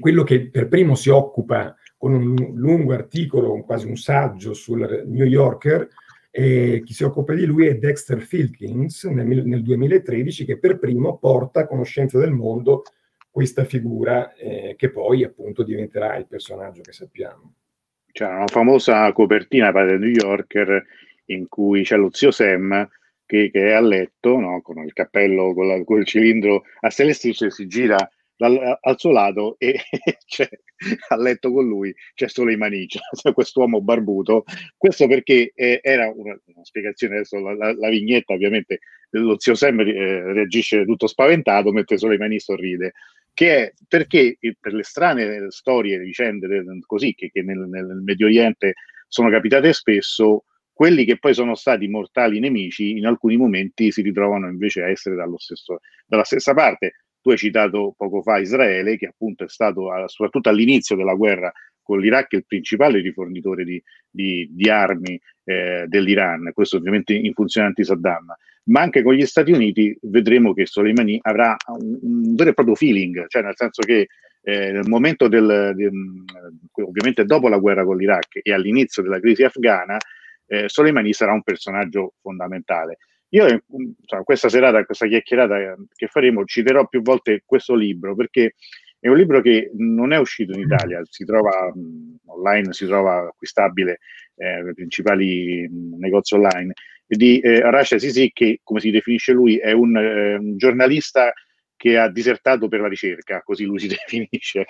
quello 0.00 0.22
che 0.22 0.50
per 0.50 0.68
primo 0.68 0.96
si 0.96 1.08
occupa 1.08 1.74
con 1.96 2.12
un 2.12 2.34
lungo 2.56 2.92
articolo, 2.92 3.62
quasi 3.62 3.86
un 3.86 3.96
saggio 3.96 4.52
sul 4.52 5.04
New 5.06 5.26
Yorker, 5.26 5.88
e 6.30 6.82
chi 6.84 6.94
si 6.94 7.02
occupa 7.02 7.34
di 7.34 7.44
lui 7.44 7.66
è 7.66 7.76
Dexter 7.76 8.20
Filkins 8.20 9.04
nel, 9.04 9.44
nel 9.44 9.62
2013 9.62 10.44
che 10.44 10.58
per 10.58 10.78
primo 10.78 11.18
porta 11.18 11.60
a 11.60 11.66
conoscenza 11.66 12.18
del 12.18 12.30
mondo 12.30 12.84
questa 13.30 13.64
figura 13.64 14.34
eh, 14.34 14.74
che 14.76 14.90
poi 14.90 15.24
appunto 15.24 15.62
diventerà 15.62 16.16
il 16.16 16.26
personaggio 16.26 16.82
che 16.82 16.92
sappiamo. 16.92 17.54
C'è 18.12 18.26
una 18.26 18.46
famosa 18.46 19.12
copertina 19.12 19.70
del 19.70 20.00
New 20.00 20.10
Yorker 20.10 20.84
in 21.26 21.48
cui 21.48 21.82
c'è 21.82 21.96
lo 21.96 22.10
zio 22.12 22.30
Sam 22.30 22.88
che, 23.24 23.50
che 23.50 23.68
è 23.68 23.72
a 23.72 23.80
letto 23.80 24.38
no? 24.38 24.60
con 24.62 24.78
il 24.84 24.92
cappello, 24.92 25.54
con, 25.54 25.68
la, 25.68 25.82
con 25.84 25.98
il 25.98 26.06
cilindro 26.06 26.64
a 26.80 26.90
stelle 26.90 27.12
si 27.12 27.66
gira 27.66 27.96
dal, 28.40 28.78
al 28.80 28.98
suo 28.98 29.10
lato 29.10 29.56
e 29.58 29.78
c'è 30.26 30.48
a 31.08 31.16
letto 31.16 31.52
con 31.52 31.68
lui 31.68 31.94
c'è 32.14 32.26
solo 32.26 32.50
i 32.50 32.56
manici, 32.56 32.98
c'è 33.12 33.34
quest'uomo 33.34 33.82
barbuto. 33.82 34.44
Questo 34.78 35.06
perché 35.06 35.52
eh, 35.54 35.80
era 35.82 36.10
una, 36.14 36.38
una, 36.46 36.64
spiegazione, 36.64 37.16
adesso 37.16 37.38
la, 37.38 37.54
la, 37.54 37.74
la, 37.74 37.88
vignetta 37.90 38.32
ovviamente 38.32 38.78
lo 39.10 39.38
zio 39.38 39.54
Sam 39.54 39.80
eh, 39.80 40.32
reagisce 40.32 40.86
tutto 40.86 41.06
spaventato 41.06 41.70
mentre 41.70 41.98
solo 41.98 42.14
i 42.14 42.18
mani 42.18 42.40
sorride, 42.40 42.92
che 43.34 43.56
è 43.56 43.72
perché 43.86 44.38
per 44.58 44.72
le 44.72 44.84
strane 44.84 45.50
storie, 45.50 45.98
vicende 45.98 46.64
così 46.86 47.12
che, 47.14 47.30
che 47.30 47.42
nel, 47.42 47.66
nel 47.68 48.00
Medio 48.02 48.24
Oriente 48.24 48.74
sono 49.06 49.28
capitate 49.28 49.74
spesso, 49.74 50.44
quelli 50.72 51.04
che 51.04 51.18
poi 51.18 51.34
sono 51.34 51.54
stati 51.54 51.88
mortali 51.88 52.38
nemici 52.38 52.96
in 52.96 53.04
alcuni 53.04 53.36
momenti 53.36 53.92
si 53.92 54.00
ritrovano 54.00 54.48
invece 54.48 54.82
a 54.82 54.88
essere 54.88 55.16
stesso, 55.36 55.80
dalla 56.06 56.24
stessa 56.24 56.54
parte 56.54 56.94
tu 57.20 57.30
hai 57.30 57.36
citato 57.36 57.94
poco 57.96 58.22
fa 58.22 58.38
Israele, 58.38 58.96
che 58.96 59.06
appunto 59.06 59.44
è 59.44 59.48
stato, 59.48 59.90
soprattutto 60.06 60.48
all'inizio 60.48 60.96
della 60.96 61.14
guerra 61.14 61.52
con 61.82 61.98
l'Iraq, 61.98 62.32
il 62.34 62.46
principale 62.46 63.00
rifornitore 63.00 63.64
di, 63.64 63.82
di, 64.08 64.48
di 64.50 64.68
armi 64.70 65.20
eh, 65.44 65.84
dell'Iran, 65.88 66.50
questo 66.52 66.76
ovviamente 66.76 67.14
in 67.14 67.32
funzione 67.32 67.68
anti-Saddam, 67.68 68.34
ma 68.64 68.80
anche 68.80 69.02
con 69.02 69.14
gli 69.14 69.26
Stati 69.26 69.50
Uniti 69.50 69.96
vedremo 70.02 70.52
che 70.54 70.66
Soleimani 70.66 71.18
avrà 71.22 71.56
un, 71.66 71.98
un 72.00 72.34
vero 72.34 72.50
e 72.50 72.54
proprio 72.54 72.74
feeling, 72.76 73.26
cioè 73.26 73.42
nel 73.42 73.56
senso 73.56 73.82
che 73.82 74.06
eh, 74.42 74.72
nel 74.72 74.88
momento 74.88 75.28
del, 75.28 75.72
di, 75.74 75.88
ovviamente 76.82 77.24
dopo 77.24 77.48
la 77.48 77.58
guerra 77.58 77.84
con 77.84 77.96
l'Iraq 77.96 78.40
e 78.42 78.52
all'inizio 78.52 79.02
della 79.02 79.20
crisi 79.20 79.42
afghana, 79.42 79.96
eh, 80.46 80.68
Soleimani 80.68 81.12
sarà 81.12 81.32
un 81.32 81.42
personaggio 81.42 82.14
fondamentale. 82.20 82.98
Io 83.30 83.46
insomma, 83.46 84.22
questa 84.24 84.48
serata, 84.48 84.84
questa 84.84 85.06
chiacchierata 85.06 85.76
che 85.94 86.06
faremo, 86.08 86.44
citerò 86.44 86.86
più 86.86 87.00
volte 87.02 87.42
questo 87.44 87.74
libro 87.74 88.14
perché 88.14 88.54
è 88.98 89.08
un 89.08 89.16
libro 89.16 89.40
che 89.40 89.70
non 89.76 90.12
è 90.12 90.18
uscito 90.18 90.52
in 90.52 90.60
Italia, 90.60 91.00
si 91.08 91.24
trova 91.24 91.72
mh, 91.74 92.16
online, 92.26 92.72
si 92.72 92.86
trova 92.86 93.28
acquistabile 93.28 94.00
eh, 94.36 94.62
nei 94.62 94.74
principali 94.74 95.66
mh, 95.68 95.98
negozi 95.98 96.34
online, 96.34 96.74
di 97.06 97.40
eh, 97.40 97.62
Arash 97.62 97.96
Sisi 97.96 98.30
che, 98.32 98.60
come 98.62 98.80
si 98.80 98.90
definisce 98.90 99.32
lui, 99.32 99.56
è 99.56 99.72
un, 99.72 99.96
eh, 99.96 100.34
un 100.34 100.56
giornalista 100.56 101.32
che 101.76 101.96
ha 101.96 102.10
disertato 102.10 102.68
per 102.68 102.80
la 102.80 102.88
ricerca, 102.88 103.40
così 103.42 103.64
lui 103.64 103.78
si 103.78 103.88
definisce. 103.88 104.66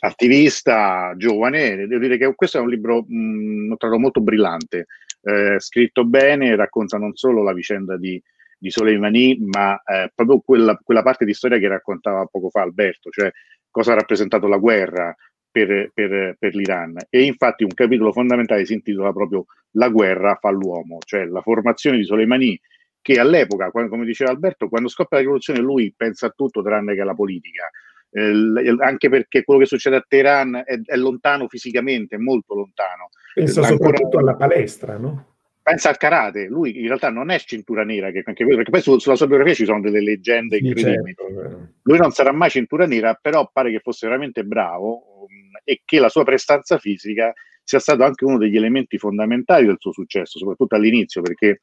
Attivista 0.00 1.14
giovane, 1.16 1.86
devo 1.86 1.98
dire 1.98 2.18
che 2.18 2.34
questo 2.34 2.58
è 2.58 2.60
un 2.60 2.68
libro 2.68 3.04
mh, 3.06 3.76
trovato 3.76 4.00
molto 4.00 4.20
brillante, 4.20 4.86
eh, 5.24 5.58
scritto 5.58 6.04
bene, 6.04 6.54
racconta 6.56 6.98
non 6.98 7.14
solo 7.14 7.42
la 7.42 7.52
vicenda 7.52 7.96
di, 7.96 8.22
di 8.58 8.70
Soleimani, 8.70 9.38
ma 9.40 9.80
eh, 9.82 10.10
proprio 10.14 10.40
quella, 10.40 10.78
quella, 10.82 11.02
parte 11.02 11.24
di 11.24 11.34
storia 11.34 11.58
che 11.58 11.68
raccontava 11.68 12.26
poco 12.26 12.50
fa 12.50 12.62
Alberto, 12.62 13.10
cioè 13.10 13.30
cosa 13.70 13.92
ha 13.92 13.96
rappresentato 13.96 14.46
la 14.46 14.58
guerra 14.58 15.14
per, 15.50 15.90
per, 15.92 16.36
per 16.38 16.54
l'Iran. 16.54 16.96
E 17.08 17.22
infatti 17.22 17.64
un 17.64 17.74
capitolo 17.74 18.12
fondamentale 18.12 18.64
si 18.64 18.74
intitola 18.74 19.12
proprio 19.12 19.46
La 19.72 19.88
guerra 19.88 20.36
fa 20.40 20.50
l'uomo, 20.50 20.98
cioè 21.04 21.24
la 21.24 21.40
formazione 21.40 21.96
di 21.96 22.04
Soleimani 22.04 22.60
che 23.00 23.20
all'epoca, 23.20 23.70
come 23.70 24.06
diceva 24.06 24.30
Alberto, 24.30 24.68
quando 24.68 24.88
scoppia 24.88 25.18
la 25.18 25.22
rivoluzione 25.24 25.60
lui 25.60 25.92
pensa 25.94 26.26
a 26.26 26.32
tutto 26.34 26.62
tranne 26.62 26.94
che 26.94 27.02
alla 27.02 27.14
politica. 27.14 27.68
Eh, 28.16 28.76
anche 28.78 29.08
perché 29.08 29.42
quello 29.42 29.58
che 29.58 29.66
succede 29.66 29.96
a 29.96 30.04
Teheran 30.06 30.62
è, 30.64 30.78
è 30.84 30.94
lontano 30.94 31.48
fisicamente, 31.48 32.14
è 32.14 32.18
molto 32.18 32.54
lontano. 32.54 33.08
Pensa 33.34 33.60
Ancora, 33.62 33.76
soprattutto 33.76 34.18
alla 34.18 34.36
palestra, 34.36 34.96
no? 34.96 35.32
Pensa 35.60 35.88
al 35.88 35.96
karate, 35.96 36.46
lui 36.46 36.78
in 36.78 36.86
realtà 36.86 37.10
non 37.10 37.30
è 37.30 37.38
cintura 37.40 37.82
nera, 37.82 38.12
che 38.12 38.22
anche 38.24 38.44
quello, 38.44 38.58
perché 38.58 38.70
poi 38.70 38.82
su, 38.82 38.98
sulla 38.98 39.16
sua 39.16 39.26
biografia 39.26 39.54
ci 39.54 39.64
sono 39.64 39.80
delle 39.80 40.00
leggende 40.00 40.58
incredibili. 40.58 41.14
Certo, 41.16 41.72
lui 41.82 41.98
non 41.98 42.12
sarà 42.12 42.30
mai 42.32 42.50
cintura 42.50 42.86
nera, 42.86 43.18
però 43.20 43.50
pare 43.52 43.72
che 43.72 43.80
fosse 43.80 44.06
veramente 44.06 44.44
bravo 44.44 45.22
um, 45.22 45.28
e 45.64 45.82
che 45.84 45.98
la 45.98 46.08
sua 46.08 46.22
prestanza 46.22 46.78
fisica 46.78 47.32
sia 47.64 47.80
stato 47.80 48.04
anche 48.04 48.24
uno 48.24 48.38
degli 48.38 48.56
elementi 48.56 48.96
fondamentali 48.96 49.66
del 49.66 49.78
suo 49.78 49.90
successo, 49.90 50.38
soprattutto 50.38 50.76
all'inizio, 50.76 51.20
perché 51.20 51.62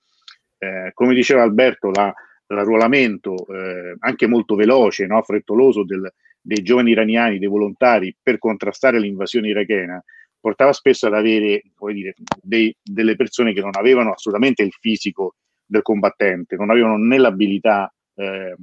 eh, 0.58 0.92
come 0.94 1.14
diceva 1.14 1.44
Alberto, 1.44 1.92
la, 1.92 2.12
l'arruolamento 2.48 3.46
eh, 3.48 3.96
anche 4.00 4.28
molto 4.28 4.56
veloce, 4.56 5.06
no, 5.06 5.22
frettoloso 5.22 5.86
del, 5.86 6.12
dei 6.42 6.64
giovani 6.64 6.92
iraniani, 6.92 7.40
dei 7.40 7.48
volontari 7.48 8.16
per 8.22 8.40
contrastare 8.40 9.00
l'invasione 9.00 9.50
irachena, 9.50 10.04
portava 10.40 10.74
spesso 10.74 11.08
ad 11.08 11.14
avere 11.14 11.62
dire, 11.94 12.16
dei, 12.42 12.76
delle 12.82 13.16
persone 13.16 13.54
che 13.54 13.62
non 13.62 13.72
avevano 13.74 14.12
assolutamente 14.12 14.64
il 14.64 14.72
fisico 14.72 15.36
del 15.66 15.84
combattente, 15.84 16.56
non 16.56 16.72
avevano 16.72 16.98
né 16.98 17.18
l'abilità 17.18 17.94
eh, 18.16 18.56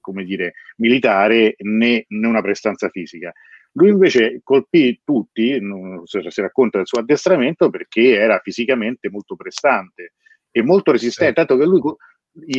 come 0.00 0.24
dire, 0.24 0.54
militare 0.76 1.54
né, 1.58 2.04
né, 2.08 2.26
una 2.26 2.40
prestanza 2.40 2.88
fisica. 2.88 3.32
Lui 3.72 3.90
invece 3.90 4.40
colpì 4.42 5.00
tutti, 5.04 5.60
si 6.04 6.40
racconta 6.40 6.78
del 6.78 6.86
suo 6.86 7.00
addestramento, 7.00 7.68
perché 7.68 8.14
era 8.14 8.40
fisicamente 8.42 9.10
molto 9.10 9.36
prestante 9.36 10.14
e 10.50 10.62
molto 10.62 10.92
resistente, 10.92 11.34
tanto 11.34 11.58
che 11.58 11.64
lui 11.64 11.80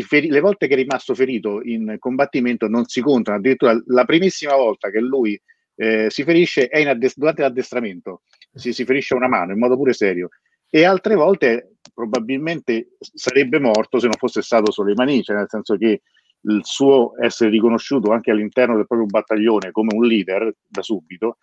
feri- 0.04 0.30
le 0.30 0.40
volte 0.40 0.68
che 0.68 0.74
è 0.74 0.78
rimasto 0.78 1.14
ferito 1.14 1.62
in 1.64 1.96
combattimento 2.00 2.68
non 2.68 2.86
si 2.86 3.02
contano, 3.02 3.38
addirittura 3.38 3.80
la 3.88 4.06
primissima 4.06 4.56
volta 4.56 4.90
che 4.90 5.00
lui 5.00 5.40
eh, 5.76 6.08
si 6.10 6.24
ferisce 6.24 6.68
è 6.68 6.84
addest- 6.88 7.18
durante 7.18 7.42
l'addestramento, 7.42 8.24
si, 8.54 8.74
si 8.74 8.86
ferisce 8.86 9.16
una 9.16 9.28
mano 9.28 9.54
in 9.54 9.60
modo 9.60 9.76
pure 9.76 9.94
serio. 9.94 10.30
E 10.70 10.84
altre 10.84 11.16
volte 11.16 11.78
probabilmente 11.94 12.96
sarebbe 13.00 13.60
morto 13.60 14.00
se 14.00 14.06
non 14.06 14.18
fosse 14.18 14.42
stato 14.42 14.72
Soleimani, 14.72 15.24
cioè 15.24 15.38
nel 15.38 15.50
senso 15.50 15.78
che 15.78 16.02
il 16.42 16.60
suo 16.64 17.14
essere 17.22 17.50
riconosciuto 17.50 18.12
anche 18.12 18.32
all'interno 18.32 18.76
del 18.76 18.88
proprio 18.88 19.08
battaglione 19.08 19.72
come 19.72 19.94
un 19.94 20.06
leader 20.06 20.54
da 20.66 20.82
subito 20.82 21.38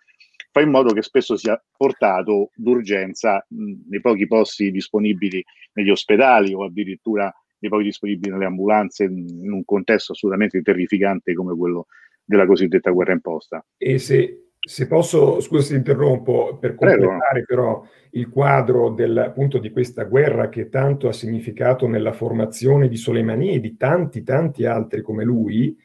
fa 0.51 0.61
in 0.61 0.71
modo 0.71 0.91
che 0.91 1.03
spesso 1.03 1.37
sia 1.37 1.61
portato 1.75 2.49
d'urgenza 2.55 3.45
mh, 3.47 3.89
nei 3.89 4.01
pochi 4.01 4.25
posti 4.25 4.71
disponibili 4.71 5.43
negli 5.73 5.91
ospedali 5.91 6.53
o 6.53 6.65
addirittura 6.65 7.31
nei 7.59 7.71
pochi 7.71 7.83
disponibili 7.83 8.31
nelle 8.31 8.45
ambulanze 8.45 9.05
in 9.05 9.51
un 9.51 9.65
contesto 9.65 10.11
assolutamente 10.11 10.61
terrificante 10.61 11.33
come 11.33 11.55
quello 11.55 11.87
della 12.23 12.45
cosiddetta 12.45 12.91
guerra 12.91 13.13
imposta. 13.13 13.65
E 13.77 13.97
se, 13.99 14.49
se 14.59 14.87
posso, 14.87 15.39
scusa 15.39 15.63
se 15.63 15.75
interrompo, 15.75 16.57
per 16.59 16.75
completare 16.75 17.43
Prego. 17.43 17.45
però 17.45 17.87
il 18.11 18.29
quadro 18.29 18.89
del, 18.89 19.17
appunto 19.17 19.59
di 19.59 19.71
questa 19.71 20.03
guerra 20.03 20.49
che 20.49 20.69
tanto 20.69 21.07
ha 21.07 21.13
significato 21.13 21.87
nella 21.87 22.11
formazione 22.11 22.87
di 22.87 22.97
Soleimani 22.97 23.55
e 23.55 23.59
di 23.59 23.77
tanti, 23.77 24.23
tanti 24.23 24.65
altri 24.65 25.01
come 25.01 25.23
lui, 25.23 25.77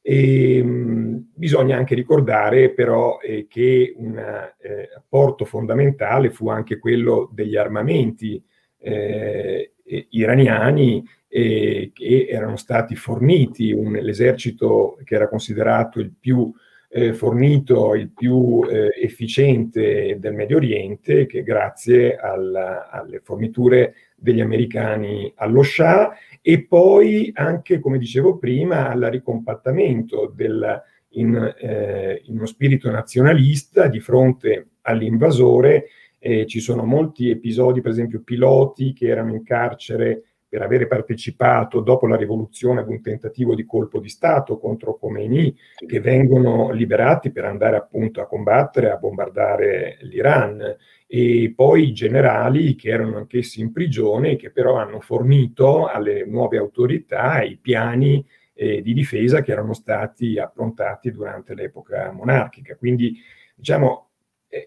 e, 0.00 0.56
ehm, 0.56 0.68
mh, 0.68 1.30
bisogna 1.34 1.76
anche 1.76 1.94
ricordare 1.94 2.70
però 2.70 3.20
eh, 3.20 3.46
che 3.48 3.94
un 3.96 4.18
eh, 4.18 4.88
apporto 4.96 5.44
fondamentale 5.44 6.30
fu 6.30 6.48
anche 6.48 6.78
quello 6.78 7.30
degli 7.32 7.56
armamenti 7.56 8.42
eh, 8.82 9.72
iraniani 10.10 11.04
eh, 11.28 11.90
che 11.94 12.26
erano 12.28 12.56
stati 12.56 12.94
forniti, 12.94 13.72
un, 13.72 13.92
l'esercito 13.92 14.98
che 15.04 15.14
era 15.14 15.28
considerato 15.28 16.00
il 16.00 16.12
più 16.18 16.52
eh, 16.94 17.14
fornito, 17.14 17.94
il 17.94 18.10
più 18.10 18.62
eh, 18.68 18.90
efficiente 19.00 20.18
del 20.20 20.34
Medio 20.34 20.58
Oriente, 20.58 21.24
che 21.24 21.42
grazie 21.42 22.16
alla, 22.16 22.90
alle 22.90 23.20
forniture 23.20 23.94
degli 24.14 24.40
americani 24.40 25.32
allo 25.36 25.62
Shah 25.62 26.12
e 26.42 26.66
poi 26.66 27.30
anche, 27.34 27.80
come 27.80 27.96
dicevo 27.96 28.36
prima, 28.36 28.90
al 28.90 29.00
ricompattamento 29.10 30.30
del, 30.34 30.82
in, 31.12 31.54
eh, 31.58 32.20
in 32.24 32.36
uno 32.36 32.46
spirito 32.46 32.90
nazionalista 32.90 33.86
di 33.86 34.00
fronte 34.00 34.68
all'invasore 34.82 35.86
eh, 36.24 36.46
ci 36.46 36.60
sono 36.60 36.84
molti 36.84 37.30
episodi, 37.30 37.80
per 37.80 37.90
esempio 37.90 38.22
piloti 38.22 38.92
che 38.92 39.08
erano 39.08 39.34
in 39.34 39.42
carcere 39.42 40.22
per 40.48 40.62
avere 40.62 40.86
partecipato 40.86 41.80
dopo 41.80 42.06
la 42.06 42.14
rivoluzione 42.14 42.80
ad 42.80 42.88
un 42.88 43.00
tentativo 43.00 43.56
di 43.56 43.64
colpo 43.64 43.98
di 43.98 44.08
Stato 44.08 44.58
contro 44.58 44.96
Khomeini, 44.98 45.56
che 45.84 45.98
vengono 45.98 46.70
liberati 46.70 47.32
per 47.32 47.46
andare 47.46 47.76
appunto 47.76 48.20
a 48.20 48.26
combattere, 48.26 48.90
a 48.90 48.98
bombardare 48.98 49.96
l'Iran, 50.02 50.76
e 51.06 51.52
poi 51.56 51.88
i 51.88 51.92
generali 51.92 52.76
che 52.76 52.90
erano 52.90 53.16
anch'essi 53.16 53.60
in 53.60 53.72
prigione, 53.72 54.36
che 54.36 54.50
però 54.50 54.76
hanno 54.76 55.00
fornito 55.00 55.86
alle 55.86 56.24
nuove 56.24 56.58
autorità 56.58 57.42
i 57.42 57.56
piani 57.56 58.24
eh, 58.54 58.80
di 58.80 58.92
difesa 58.92 59.40
che 59.40 59.50
erano 59.50 59.72
stati 59.72 60.38
approntati 60.38 61.10
durante 61.10 61.54
l'epoca 61.54 62.12
monarchica. 62.12 62.76
Quindi, 62.76 63.16
diciamo, 63.56 64.11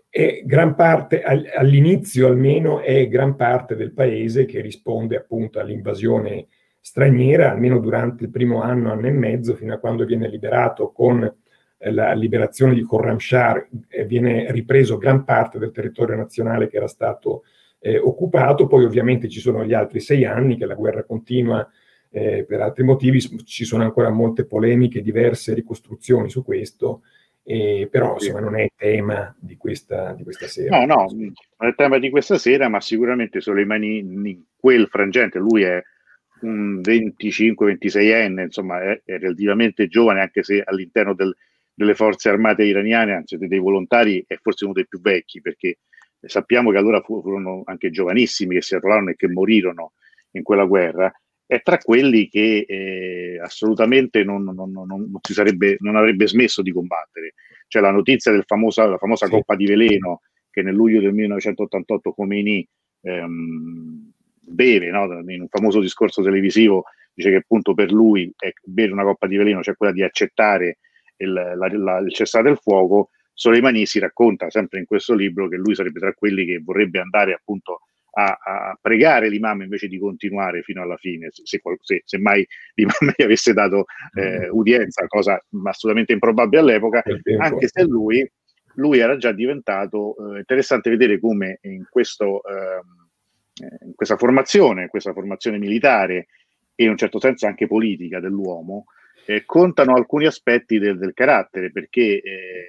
è 0.09 0.41
gran 0.43 0.73
parte, 0.73 1.21
all'inizio 1.21 2.25
almeno, 2.25 2.79
è 2.79 3.07
gran 3.07 3.35
parte 3.35 3.75
del 3.75 3.93
paese 3.93 4.45
che 4.45 4.59
risponde 4.59 5.15
appunto 5.15 5.59
all'invasione 5.59 6.47
straniera, 6.79 7.51
almeno 7.51 7.79
durante 7.79 8.23
il 8.23 8.31
primo 8.31 8.63
anno, 8.63 8.91
anno 8.91 9.05
e 9.05 9.11
mezzo, 9.11 9.53
fino 9.53 9.75
a 9.75 9.77
quando 9.77 10.05
viene 10.05 10.27
liberato 10.27 10.91
con 10.91 11.23
eh, 11.77 11.91
la 11.91 12.13
liberazione 12.13 12.73
di 12.73 12.81
Khorramshahr, 12.81 13.67
eh, 13.87 14.05
viene 14.05 14.51
ripreso 14.51 14.97
gran 14.97 15.23
parte 15.23 15.59
del 15.59 15.71
territorio 15.71 16.15
nazionale 16.15 16.67
che 16.67 16.77
era 16.77 16.87
stato 16.87 17.43
eh, 17.79 17.99
occupato, 17.99 18.65
poi 18.65 18.85
ovviamente 18.85 19.29
ci 19.29 19.39
sono 19.39 19.63
gli 19.63 19.73
altri 19.73 19.99
sei 19.99 20.25
anni 20.25 20.57
che 20.57 20.65
la 20.65 20.73
guerra 20.73 21.03
continua 21.03 21.67
eh, 22.09 22.43
per 22.43 22.61
altri 22.61 22.83
motivi, 22.83 23.19
ci 23.19 23.65
sono 23.65 23.83
ancora 23.83 24.09
molte 24.09 24.45
polemiche, 24.45 25.01
diverse 25.01 25.53
ricostruzioni 25.53 26.29
su 26.29 26.43
questo, 26.43 27.01
eh, 27.47 27.87
però 27.91 28.13
insomma 28.13 28.39
non 28.39 28.57
è 28.57 28.71
tema 28.75 29.33
di 29.39 29.55
questa, 29.55 30.13
di 30.13 30.23
questa 30.23 30.47
sera. 30.47 30.79
No, 30.79 30.85
no, 30.85 31.05
non 31.13 31.69
è 31.69 31.75
tema 31.75 31.99
di 31.99 32.09
questa 32.09 32.39
sera, 32.39 32.67
ma 32.69 32.81
sicuramente 32.81 33.39
Soleimani 33.39 33.99
in 33.99 34.41
quel 34.57 34.87
frangente, 34.87 35.37
lui 35.37 35.61
è 35.61 35.79
un 36.41 36.81
25-26enne, 36.81 38.41
insomma 38.41 38.81
è, 38.81 38.99
è, 39.05 39.19
relativamente 39.19 39.87
giovane, 39.87 40.21
anche 40.21 40.41
se 40.41 40.63
all'interno 40.65 41.13
del, 41.13 41.35
delle 41.71 41.93
forze 41.93 42.29
armate 42.29 42.63
iraniane, 42.63 43.13
anzi 43.13 43.37
dei 43.37 43.59
volontari, 43.59 44.23
è 44.27 44.37
forse 44.41 44.65
uno 44.65 44.73
dei 44.73 44.87
più 44.87 44.99
vecchi, 44.99 45.39
perché 45.39 45.77
sappiamo 46.19 46.71
che 46.71 46.77
allora 46.77 46.99
furono 47.01 47.61
anche 47.65 47.91
giovanissimi 47.91 48.55
che 48.55 48.63
si 48.63 48.73
arruolarono 48.73 49.11
e 49.11 49.15
che 49.15 49.27
morirono 49.27 49.91
in 50.31 50.41
quella 50.41 50.65
guerra, 50.65 51.13
è 51.45 51.61
tra 51.61 51.77
quelli 51.77 52.27
che 52.27 52.65
eh, 52.67 53.39
assolutamente 53.39 54.23
non, 54.23 54.43
non, 54.43 54.71
non, 54.71 54.87
non, 54.87 55.19
sarebbe, 55.21 55.77
non 55.79 55.95
avrebbe 55.95 56.27
smesso 56.27 56.61
di 56.61 56.71
combattere. 56.71 57.33
C'è 57.67 57.79
la 57.79 57.91
notizia 57.91 58.31
della 58.31 58.43
famosa, 58.45 58.97
famosa 58.97 59.25
sì. 59.25 59.31
Coppa 59.31 59.55
di 59.55 59.65
Veleno 59.65 60.21
che 60.49 60.61
nel 60.61 60.73
luglio 60.73 61.01
del 61.01 61.13
1988 61.13 62.13
Khomeini 62.13 62.67
ehm, 63.01 64.11
beve, 64.39 64.89
no? 64.89 65.03
in 65.27 65.41
un 65.41 65.47
famoso 65.49 65.81
discorso 65.81 66.23
televisivo, 66.23 66.85
dice 67.13 67.29
che 67.29 67.35
appunto 67.37 67.73
per 67.73 67.91
lui 67.91 68.31
è 68.37 68.51
bere 68.63 68.91
una 68.91 69.03
coppa 69.03 69.27
di 69.27 69.35
veleno, 69.35 69.61
cioè 69.61 69.75
quella 69.75 69.91
di 69.91 70.01
accettare 70.01 70.77
il, 71.17 71.31
la, 71.33 71.67
la, 71.71 71.97
il 71.99 72.13
cessate 72.13 72.47
del 72.47 72.57
fuoco. 72.57 73.09
Soleimani 73.33 73.85
si 73.85 73.99
racconta 73.99 74.49
sempre 74.49 74.79
in 74.79 74.85
questo 74.85 75.13
libro 75.13 75.49
che 75.49 75.57
lui 75.57 75.75
sarebbe 75.75 75.99
tra 75.99 76.13
quelli 76.13 76.45
che 76.45 76.61
vorrebbe 76.63 76.99
andare 76.99 77.33
appunto 77.33 77.81
a, 78.17 78.37
a, 78.41 78.79
pregare 78.81 79.29
l'imam 79.29 79.61
invece 79.61 79.87
di 79.87 79.99
continuare 79.99 80.61
fino 80.61 80.81
alla 80.81 80.97
fine, 80.97 81.29
se, 81.31 81.43
se, 81.43 82.01
se 82.05 82.17
mai 82.17 82.45
l'imam 82.75 83.13
gli 83.15 83.23
avesse 83.23 83.53
dato 83.53 83.85
eh, 84.13 84.47
mm. 84.47 84.49
udienza, 84.51 85.05
cosa 85.07 85.41
assolutamente 85.65 86.13
improbabile 86.13 86.61
all'epoca, 86.61 87.03
anche 87.39 87.67
se 87.67 87.83
lui, 87.83 88.29
lui 88.75 88.99
era 88.99 89.17
già 89.17 89.31
diventato 89.31 90.15
eh, 90.33 90.39
interessante 90.39 90.89
vedere 90.89 91.19
come 91.19 91.59
in, 91.63 91.85
questo, 91.89 92.41
eh, 92.43 93.65
in 93.85 93.95
questa 93.95 94.17
formazione, 94.17 94.87
questa 94.87 95.13
formazione 95.13 95.57
militare 95.57 96.27
e 96.73 96.83
in 96.83 96.91
un 96.91 96.97
certo 96.97 97.19
senso 97.19 97.47
anche 97.47 97.67
politica 97.67 98.19
dell'uomo, 98.21 98.85
eh, 99.25 99.43
contano 99.45 99.95
alcuni 99.95 100.25
aspetti 100.25 100.79
del, 100.79 100.97
del 100.97 101.13
carattere, 101.13 101.71
perché 101.71 102.21
eh, 102.21 102.67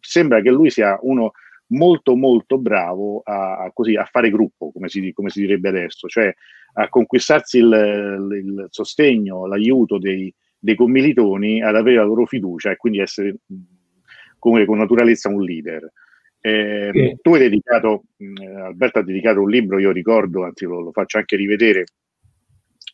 sembra 0.00 0.40
che 0.40 0.50
lui 0.50 0.70
sia 0.70 0.98
uno 1.02 1.32
molto 1.72 2.16
molto 2.16 2.58
bravo 2.58 3.20
a, 3.24 3.70
così, 3.74 3.96
a 3.96 4.04
fare 4.04 4.30
gruppo, 4.30 4.70
come 4.72 4.88
si, 4.88 5.12
come 5.12 5.30
si, 5.30 5.40
direbbe 5.40 5.68
adesso, 5.68 6.08
cioè 6.08 6.32
a 6.74 6.88
conquistarsi 6.88 7.58
il, 7.58 8.28
il 8.32 8.66
sostegno, 8.70 9.46
l'aiuto 9.46 9.98
dei, 9.98 10.32
dei, 10.58 10.74
commilitoni, 10.74 11.62
ad 11.62 11.76
avere 11.76 11.96
la 11.96 12.04
loro 12.04 12.24
fiducia 12.26 12.70
e 12.70 12.76
quindi 12.76 13.00
essere 13.00 13.36
come 14.38 14.64
con 14.64 14.78
naturalezza 14.78 15.28
un 15.28 15.42
leader. 15.42 15.92
Eh, 16.40 16.90
sì. 16.92 17.16
Tu 17.20 17.34
hai 17.34 17.40
dedicato, 17.40 18.04
Alberto 18.64 18.98
ha 18.98 19.04
dedicato 19.04 19.40
un 19.40 19.50
libro, 19.50 19.78
io 19.78 19.92
ricordo, 19.92 20.44
anzi 20.44 20.64
lo, 20.64 20.80
lo 20.80 20.92
faccio 20.92 21.18
anche 21.18 21.36
rivedere, 21.36 21.84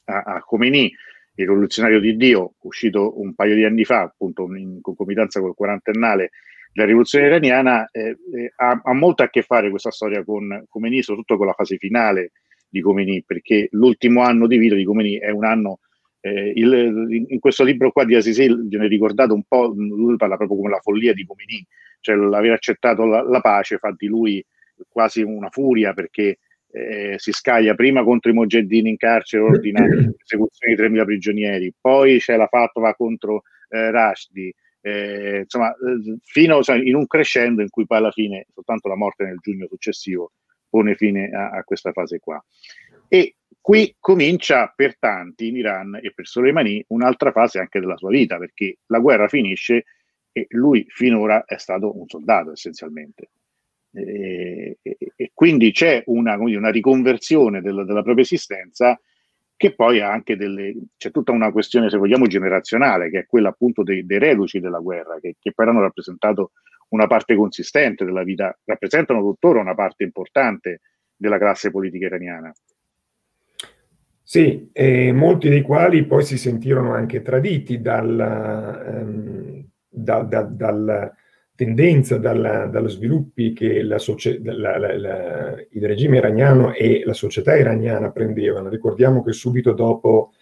a, 0.05 0.23
a 0.23 0.41
Khomeini, 0.41 0.85
il 0.85 1.47
rivoluzionario 1.47 2.01
di 2.01 2.17
Dio, 2.17 2.55
uscito 2.62 3.21
un 3.21 3.35
paio 3.35 3.55
di 3.55 3.64
anni 3.64 3.85
fa, 3.85 4.03
appunto 4.03 4.53
in 4.55 4.81
concomitanza 4.81 5.41
col 5.41 5.55
quarantennale 5.55 6.31
la 6.73 6.85
rivoluzione 6.85 7.27
iraniana 7.27 7.89
eh, 7.91 8.17
eh, 8.35 8.53
ha, 8.57 8.81
ha, 8.83 8.95
molto 8.95 9.23
a 9.23 9.29
che 9.29 9.43
fare 9.43 9.71
questa 9.71 9.91
storia 9.91 10.25
con 10.25 10.65
Khomeini, 10.69 11.03
soprattutto 11.03 11.37
con 11.37 11.47
la 11.47 11.53
fase 11.53 11.77
finale 11.77 12.33
di 12.69 12.81
Khomeini, 12.81 13.25
perché 13.25 13.69
l'ultimo 13.73 14.23
anno 14.23 14.47
di 14.47 14.59
vita 14.59 14.75
di 14.75 14.85
Khomeini 14.85 15.19
è 15.19 15.31
un 15.31 15.45
anno, 15.45 15.81
eh, 16.21 16.53
il, 16.55 17.27
in 17.29 17.39
questo 17.39 17.65
libro 17.65 17.91
qua 17.91 18.05
di 18.05 18.15
Asisi 18.15 18.47
viene 18.67 18.87
ricordato 18.87 19.35
un 19.35 19.43
po', 19.47 19.73
lui 19.77 20.17
parla 20.17 20.37
proprio 20.37 20.59
come 20.59 20.71
la 20.71 20.81
follia 20.81 21.13
di 21.13 21.25
Khomeini, 21.25 21.67
cioè 22.01 22.17
l'aver 22.17 22.53
accettato 22.53 23.05
la, 23.05 23.23
la 23.23 23.41
pace 23.41 23.79
fa 23.79 23.95
di 23.97 24.07
lui 24.07 24.45
quasi 24.89 25.23
una 25.23 25.49
furia 25.51 25.93
perché 25.93 26.39
eh, 26.71 27.15
si 27.17 27.33
scaglia 27.33 27.75
prima 27.75 28.05
contro 28.05 28.31
i 28.31 28.35
mogeddini 28.35 28.91
in 28.91 28.97
carcere, 28.97 29.43
ordina 29.43 29.83
l'esecuzione 29.87 30.75
di 30.75 30.83
3.000 30.83 31.05
prigionieri, 31.05 31.73
poi 31.81 32.19
c'è 32.19 32.37
la 32.37 32.47
fatwa 32.47 32.95
contro 32.95 33.43
eh, 33.71 33.91
Rushdie, 33.91 34.53
eh, 34.88 35.38
insomma, 35.40 35.70
eh, 35.70 36.18
fino 36.22 36.62
cioè, 36.62 36.77
in 36.77 36.94
un 36.94 37.07
crescendo 37.07 37.62
in 37.62 37.68
cui 37.68 37.87
poi 37.87 37.98
alla 37.98 38.11
fine 38.11 38.46
soltanto 38.53 38.88
la 38.88 38.96
morte 38.96 39.24
nel 39.24 39.38
giugno 39.40 39.66
successivo 39.66 40.33
pone 40.68 40.94
fine 40.94 41.31
a, 41.31 41.51
a 41.51 41.64
questa 41.64 41.92
fase 41.92 42.18
qua. 42.18 42.42
E 43.09 43.37
qui 43.61 43.94
comincia 43.98 44.72
per 44.74 44.98
tanti 44.98 45.48
in 45.48 45.57
Iran 45.57 45.98
e 46.03 46.12
per 46.14 46.27
Soleimani 46.27 46.85
un'altra 46.88 47.33
fase 47.33 47.59
anche 47.59 47.81
della 47.81 47.96
sua 47.96 48.11
vita, 48.11 48.38
perché 48.38 48.79
la 48.87 48.98
guerra 48.98 49.29
finisce 49.29 49.85
e 50.33 50.46
lui 50.51 50.85
finora 50.88 51.44
è 51.44 51.59
stato 51.59 51.98
un 51.98 52.07
soldato 52.07 52.53
essenzialmente. 52.53 53.31
E, 53.92 54.79
e, 54.83 54.96
e 55.16 55.31
quindi 55.33 55.72
c'è 55.72 56.03
una, 56.07 56.37
una 56.37 56.70
riconversione 56.70 57.62
della, 57.62 57.85
della 57.85 58.03
propria 58.03 58.24
esistenza 58.24 59.01
che 59.59 59.75
poi 59.75 60.01
ha 60.01 60.09
anche 60.11 60.37
delle, 60.37 60.73
c'è 60.97 61.11
tutta 61.11 61.33
una 61.33 61.51
questione, 61.51 61.90
se 61.90 61.99
vogliamo, 61.99 62.29
generazionale, 62.29 63.11
che 63.11 63.18
è 63.18 63.27
quella 63.27 63.49
appunto 63.49 63.83
dei, 63.83 64.07
dei 64.07 64.21
reduci 64.21 64.61
della 64.61 64.79
guerra, 64.79 65.18
che, 65.21 65.35
che 65.37 65.53
poi 65.53 65.66
hanno 65.66 65.81
rappresentato 65.81 66.53
una 66.90 67.09
parte 67.09 67.35
consistente 67.35 68.05
della 68.05 68.23
vita, 68.23 68.57
rappresentano 68.64 69.21
tuttora 69.21 69.61
una 69.61 69.75
parte 69.75 70.05
importante 70.05 70.81
della 71.16 71.38
classe 71.38 71.73
politica 71.73 72.07
iraniana. 72.07 72.53
Sì, 74.23 74.71
e 74.73 75.11
molti 75.11 75.49
dei 75.49 75.62
quali 75.62 76.07
poi 76.07 76.23
si 76.23 76.38
sentirono 76.38 76.92
anche 76.92 77.21
traditi 77.21 77.81
dal, 77.81 79.03
um, 79.03 79.66
da, 79.88 80.23
da, 80.23 80.42
dal 80.42 81.12
tendenza 81.59 82.18
dalla, 82.18 82.66
dallo 82.66 82.87
sviluppi 82.87 83.53
che 83.53 83.83
la 83.83 83.99
socie, 83.99 84.38
la, 84.40 84.79
la, 84.79 85.57
il 85.71 85.85
regime 85.85 86.18
iraniano 86.18 86.73
e 86.73 87.03
la 87.05 87.14
società 87.14 87.57
iraniana 87.57 88.12
prendevano. 88.12 88.68
Ricordiamo 88.68 89.25
che 89.25 89.33
subito 89.33 89.73
dopo 89.73 90.35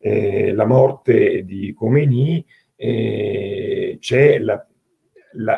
eh, 0.00 0.52
la 0.52 0.66
morte 0.66 1.44
di 1.44 1.72
Khomeini 1.72 2.44
eh, 2.74 3.98
c'è 4.00 4.40
la, 4.40 4.66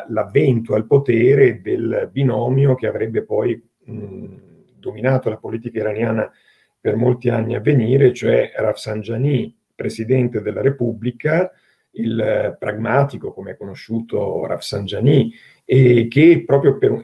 l'avvento 0.07 0.75
al 0.75 0.85
potere 0.85 1.61
del 1.61 2.09
binomio 2.11 2.75
che 2.75 2.85
avrebbe 2.85 3.23
poi 3.23 3.59
mh, 3.85 4.35
dominato 4.77 5.29
la 5.29 5.37
politica 5.37 5.79
iraniana 5.79 6.31
per 6.79 6.95
molti 6.95 7.29
anni 7.29 7.55
a 7.55 7.59
venire, 7.59 8.13
cioè 8.13 8.51
Rafsanjani, 8.55 9.57
presidente 9.73 10.43
della 10.43 10.61
Repubblica, 10.61 11.51
il 11.97 12.55
pragmatico, 12.59 13.33
come 13.33 13.51
è 13.51 13.57
conosciuto 13.57 14.45
Rafsanjani, 14.45 15.33
e 15.65 16.07
che 16.07 16.43
proprio 16.45 16.77
per, 16.77 17.03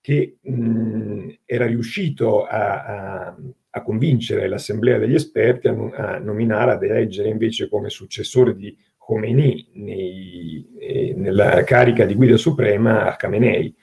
che, 0.00 0.36
mh, 0.40 1.28
era 1.44 1.66
riuscito 1.66 2.44
a, 2.44 2.84
a, 2.84 3.36
a, 3.70 3.82
convincere 3.82 4.48
l'assemblea 4.48 4.98
degli 4.98 5.14
esperti 5.14 5.68
a, 5.68 5.72
a, 5.72 6.18
nominare, 6.18 6.72
ad 6.72 6.82
eleggere 6.82 7.28
invece 7.28 7.68
come 7.68 7.88
successore 7.88 8.54
di 8.54 8.76
Khomeini 8.98 9.68
nei, 9.72 10.66
eh, 10.78 11.14
nella 11.16 11.64
carica 11.64 12.04
di 12.04 12.14
guida 12.14 12.36
suprema 12.36 13.16
Khamenei. 13.16 13.74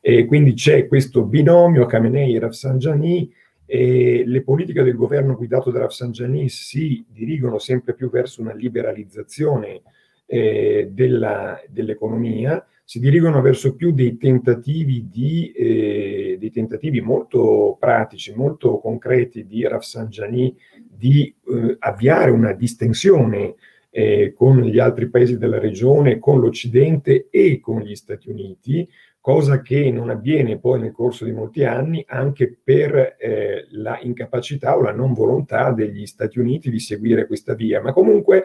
E 0.00 0.24
quindi 0.24 0.54
c'è 0.54 0.86
questo 0.86 1.24
binomio 1.24 1.84
Khamenei-Rafsanjani 1.86 3.30
e 3.66 4.22
le 4.24 4.42
politiche 4.42 4.82
del 4.82 4.94
governo 4.94 5.34
guidato 5.36 5.70
da 5.70 5.80
Rafsanjani 5.80 6.48
si 6.48 7.04
dirigono 7.08 7.58
sempre 7.58 7.94
più 7.94 8.08
verso 8.08 8.40
una 8.40 8.54
liberalizzazione 8.54 9.82
eh, 10.26 10.88
della, 10.92 11.60
dell'economia, 11.68 12.64
si 12.84 13.00
dirigono 13.00 13.40
verso 13.40 13.74
più 13.74 13.90
dei 13.90 14.16
tentativi, 14.16 15.08
di, 15.10 15.50
eh, 15.50 16.36
dei 16.38 16.50
tentativi 16.52 17.00
molto 17.00 17.76
pratici, 17.80 18.32
molto 18.32 18.78
concreti 18.78 19.44
di 19.44 19.66
Rafsanjani 19.66 20.56
di 20.88 21.34
eh, 21.48 21.76
avviare 21.80 22.30
una 22.30 22.52
distensione 22.52 23.56
eh, 23.90 24.34
con 24.36 24.60
gli 24.60 24.78
altri 24.78 25.08
paesi 25.08 25.36
della 25.36 25.58
regione, 25.58 26.18
con 26.20 26.38
l'Occidente 26.38 27.26
e 27.30 27.58
con 27.60 27.80
gli 27.80 27.96
Stati 27.96 28.30
Uniti, 28.30 28.88
cosa 29.20 29.62
che 29.62 29.90
non 29.90 30.08
avviene 30.08 30.58
poi 30.58 30.78
nel 30.78 30.92
corso 30.92 31.24
di 31.24 31.32
molti 31.32 31.64
anni 31.64 32.04
anche 32.06 32.56
per 32.62 33.16
eh, 33.18 33.66
la 33.70 33.98
incapacità 34.00 34.76
o 34.76 34.82
la 34.82 34.92
non 34.92 35.12
volontà 35.12 35.72
degli 35.72 36.06
Stati 36.06 36.38
Uniti 36.38 36.70
di 36.70 36.78
seguire 36.78 37.26
questa 37.26 37.54
via. 37.54 37.80
Ma 37.80 37.92
comunque 37.92 38.44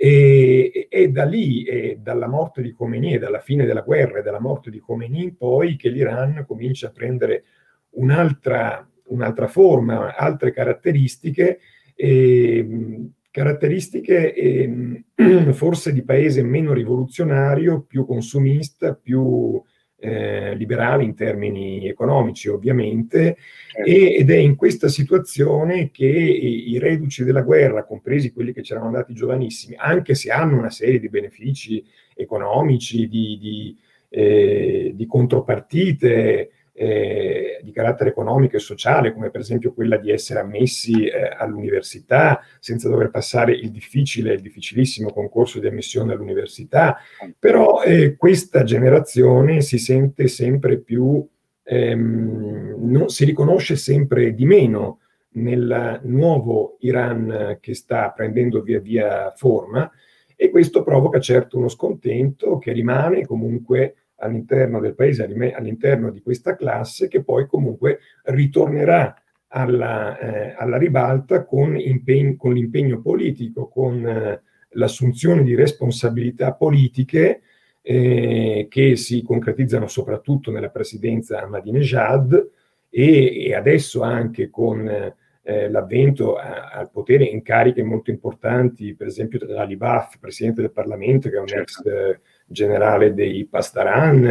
E, 0.00 0.86
e 0.88 1.08
da 1.08 1.24
lì, 1.24 1.64
e 1.64 1.98
dalla 2.00 2.28
morte 2.28 2.62
di 2.62 2.70
Khomeini, 2.70 3.18
dalla 3.18 3.40
fine 3.40 3.64
della 3.64 3.80
guerra 3.80 4.20
e 4.20 4.22
dalla 4.22 4.38
morte 4.38 4.70
di 4.70 4.78
Khomeini 4.78 5.24
in 5.24 5.36
poi, 5.36 5.74
che 5.74 5.88
l'Iran 5.88 6.44
comincia 6.46 6.86
a 6.86 6.92
prendere 6.92 7.42
un'altra, 7.90 8.88
un'altra 9.06 9.48
forma, 9.48 10.14
altre 10.14 10.52
caratteristiche, 10.52 11.58
eh, 11.96 13.08
caratteristiche 13.28 14.32
eh, 14.34 15.04
forse 15.52 15.92
di 15.92 16.04
paese 16.04 16.44
meno 16.44 16.72
rivoluzionario, 16.72 17.82
più 17.82 18.06
consumista, 18.06 18.94
più 18.94 19.60
eh, 20.00 20.54
liberale 20.54 21.02
in 21.02 21.14
termini 21.14 21.88
economici 21.88 22.48
ovviamente, 22.48 23.36
certo. 23.70 23.90
ed 23.90 24.30
è 24.30 24.36
in 24.36 24.54
questa 24.54 24.88
situazione 24.88 25.90
che 25.90 26.06
i, 26.06 26.70
i 26.70 26.78
reduci 26.78 27.24
della 27.24 27.42
guerra, 27.42 27.84
compresi 27.84 28.32
quelli 28.32 28.52
che 28.52 28.62
c'erano 28.62 28.86
andati 28.86 29.12
giovanissimi, 29.12 29.74
anche 29.76 30.14
se 30.14 30.30
hanno 30.30 30.56
una 30.56 30.70
serie 30.70 31.00
di 31.00 31.08
benefici 31.08 31.84
economici, 32.14 33.08
di, 33.08 33.38
di, 33.40 33.76
eh, 34.08 34.92
di 34.94 35.06
contropartite, 35.06 36.50
eh, 36.78 37.60
di 37.62 37.72
carattere 37.72 38.10
economico 38.10 38.56
e 38.56 38.60
sociale, 38.60 39.12
come 39.12 39.30
per 39.30 39.40
esempio 39.40 39.72
quella 39.72 39.96
di 39.96 40.12
essere 40.12 40.38
ammessi 40.38 41.06
eh, 41.06 41.28
all'università 41.36 42.40
senza 42.60 42.88
dover 42.88 43.10
passare 43.10 43.52
il 43.52 43.70
difficile, 43.72 44.34
il 44.34 44.40
difficilissimo 44.40 45.10
concorso 45.10 45.58
di 45.58 45.66
ammissione 45.66 46.12
all'università, 46.12 46.98
però 47.36 47.82
eh, 47.82 48.14
questa 48.16 48.62
generazione 48.62 49.60
si 49.60 49.78
sente 49.78 50.28
sempre 50.28 50.78
più, 50.78 51.26
ehm, 51.64 52.76
non, 52.78 53.08
si 53.08 53.24
riconosce 53.24 53.74
sempre 53.74 54.32
di 54.32 54.46
meno 54.46 55.00
nel 55.30 56.00
nuovo 56.04 56.76
Iran 56.80 57.58
che 57.60 57.74
sta 57.74 58.10
prendendo 58.10 58.62
via 58.62 58.78
via 58.80 59.32
forma 59.36 59.90
e 60.36 60.50
questo 60.50 60.84
provoca 60.84 61.18
certo 61.18 61.58
uno 61.58 61.68
scontento 61.68 62.58
che 62.58 62.72
rimane 62.72 63.26
comunque 63.26 63.94
all'interno 64.18 64.80
del 64.80 64.94
paese, 64.94 65.24
all'interno 65.24 66.10
di 66.10 66.20
questa 66.20 66.56
classe, 66.56 67.08
che 67.08 67.22
poi 67.22 67.46
comunque 67.46 68.00
ritornerà 68.24 69.14
alla, 69.48 70.18
eh, 70.18 70.54
alla 70.56 70.76
ribalta 70.76 71.44
con, 71.44 71.78
impegno, 71.78 72.36
con, 72.36 72.52
l'impegno 72.52 73.00
politico, 73.00 73.68
con 73.68 74.06
eh, 74.06 74.42
l'assunzione 74.70 75.42
di 75.42 75.54
responsabilità 75.54 76.52
politiche 76.52 77.42
eh, 77.80 78.66
che 78.68 78.96
si 78.96 79.22
concretizzano 79.22 79.86
soprattutto 79.86 80.50
nella 80.50 80.68
presidenza 80.68 81.40
Ahmadinejad 81.40 82.50
e, 82.90 83.46
e 83.46 83.54
adesso 83.54 84.02
anche 84.02 84.50
con 84.50 84.86
eh, 84.88 85.70
l'avvento 85.70 86.36
a, 86.36 86.68
al 86.68 86.90
potere 86.90 87.24
in 87.24 87.42
cariche 87.42 87.82
molto 87.82 88.10
importanti, 88.10 88.94
per 88.94 89.06
esempio 89.06 89.38
dell'Ali 89.38 89.76
Baf, 89.76 90.18
presidente 90.18 90.60
del 90.60 90.72
Parlamento, 90.72 91.30
che 91.30 91.36
è 91.36 91.40
un 91.40 91.46
certo. 91.46 91.88
ex 91.88 92.20
generale 92.48 93.14
dei 93.14 93.46
Pastaran 93.46 94.24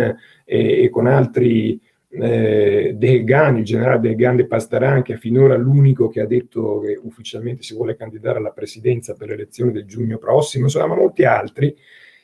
e, 0.44 0.84
e 0.84 0.90
con 0.90 1.08
altri 1.08 1.80
eh, 2.10 2.94
Degan, 2.96 3.58
il 3.58 3.64
generale 3.64 4.00
Degan 4.00 4.36
de 4.36 4.48
Pastaran, 4.48 5.02
che 5.02 5.14
è 5.14 5.18
finora 5.18 5.56
l'unico 5.56 6.10
che 6.10 6.22
ha 6.22 6.26
detto 6.26 6.80
che 6.80 7.00
ufficialmente 7.02 7.64
si 7.64 7.76
vuole 7.76 7.96
candidare 7.96 8.40
alla 8.40 8.52
presidenza 8.52 9.14
per 9.14 9.28
le 9.28 9.34
elezioni 9.36 9.72
del 9.72 9.86
giugno 9.86 10.18
prossimo, 10.18 10.66
insomma 10.66 10.96
molti 10.96 11.24
altri, 11.24 11.76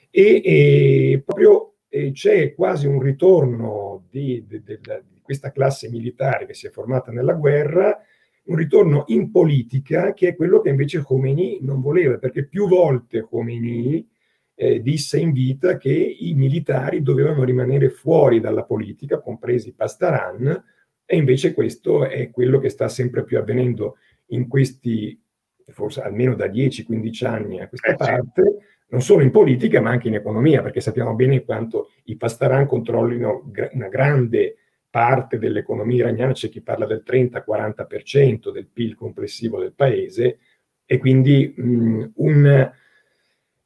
e, 0.10 0.42
e 0.44 1.22
proprio 1.24 1.76
eh, 1.90 2.12
c'è 2.12 2.54
quasi 2.54 2.88
un 2.88 3.00
ritorno 3.02 4.06
di, 4.10 4.46
di, 4.48 4.64
di, 4.64 4.80
di 4.80 5.22
questa 5.22 5.52
classe 5.52 5.90
militare 5.90 6.46
che 6.46 6.54
si 6.54 6.68
è 6.68 6.70
formata 6.70 7.12
nella 7.12 7.34
guerra, 7.34 8.00
un 8.46 8.56
ritorno 8.56 9.06
in 9.08 9.32
politica 9.32 10.14
che 10.14 10.30
è 10.30 10.36
quello 10.36 10.60
che 10.60 10.70
invece 10.70 11.02
Khomeini 11.02 11.60
non 11.62 11.82
voleva, 11.82 12.18
perché 12.18 12.46
più 12.46 12.68
volte 12.68 13.22
Khomeini 13.22 14.06
eh, 14.56 14.82
disse 14.82 15.20
in 15.20 15.32
vita 15.32 15.78
che 15.78 15.92
i 15.92 16.34
militari 16.34 17.02
dovevano 17.02 17.44
rimanere 17.44 17.90
fuori 17.90 18.40
dalla 18.40 18.64
politica, 18.64 19.20
compresi 19.20 19.74
Pastaran, 19.74 20.64
e 21.06 21.18
invece 21.18 21.54
questo 21.54 22.08
è 22.08 22.30
quello 22.30 22.60
che 22.60 22.70
sta 22.70 22.88
sempre 22.88 23.24
più 23.24 23.38
avvenendo 23.38 23.98
in 24.28 24.48
questi, 24.48 25.20
forse 25.66 26.02
almeno 26.02 26.36
da 26.36 26.48
10-15 26.48 27.26
anni 27.26 27.62
a 27.62 27.68
questa 27.68 27.94
eh, 27.94 27.96
parte, 27.96 28.58
non 28.88 29.02
solo 29.02 29.24
in 29.24 29.32
politica 29.32 29.82
ma 29.82 29.90
anche 29.90 30.08
in 30.08 30.16
economia, 30.16 30.62
perché 30.62 30.82
sappiamo 30.82 31.14
bene 31.16 31.44
quanto 31.44 31.90
i 32.06 32.16
Pastaran 32.16 32.66
controllino 32.68 33.44
gra- 33.46 33.70
una 33.74 33.90
grande 33.90 34.58
parte 34.90 35.40
dell'economia 35.40 36.04
iraniana, 36.04 36.34
c'è 36.34 36.50
chi 36.50 36.62
parla 36.62 36.86
del 36.86 37.04
30-40% 37.06 38.52
del 38.52 38.68
PIL 38.68 38.96
complessivo 38.96 39.60
del 39.60 39.74
paese, 39.74 40.38
e 40.86 40.98
quindi 41.00 41.52
mh, 41.56 42.12
un 42.16 42.72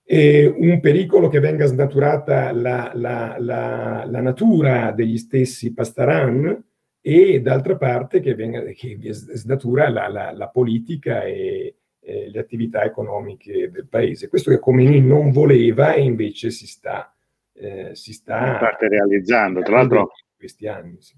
eh, 0.09 0.45
un 0.45 0.79
pericolo 0.79 1.27
che 1.27 1.41
venga 1.41 1.65
snaturata 1.65 2.53
la, 2.53 2.91
la, 2.93 3.35
la, 3.37 4.05
la, 4.07 4.21
natura 4.21 4.93
degli 4.93 5.17
stessi 5.17 5.73
Pastaran 5.73 6.63
e 7.01 7.41
d'altra 7.41 7.75
parte 7.75 8.21
che, 8.21 8.33
venga, 8.33 8.61
che 8.61 8.97
snatura 9.11 9.89
la, 9.89 10.49
politica 10.51 11.23
e, 11.23 11.75
e, 11.99 12.29
le 12.29 12.39
attività 12.39 12.83
economiche 12.83 13.69
del 13.69 13.87
paese. 13.89 14.29
Questo 14.29 14.49
che 14.49 14.59
Khomeini 14.59 15.01
non 15.01 15.31
voleva 15.31 15.93
e 15.93 16.03
invece 16.03 16.51
si 16.51 16.67
sta, 16.67 17.13
eh, 17.53 17.93
si 17.93 18.13
sta 18.13 18.57
parte 18.61 18.87
realizzando. 18.87 19.61
Tra 19.61 19.75
l'altro, 19.75 19.99
in 19.99 20.37
questi 20.37 20.69
anni. 20.69 21.01
Sì. 21.01 21.17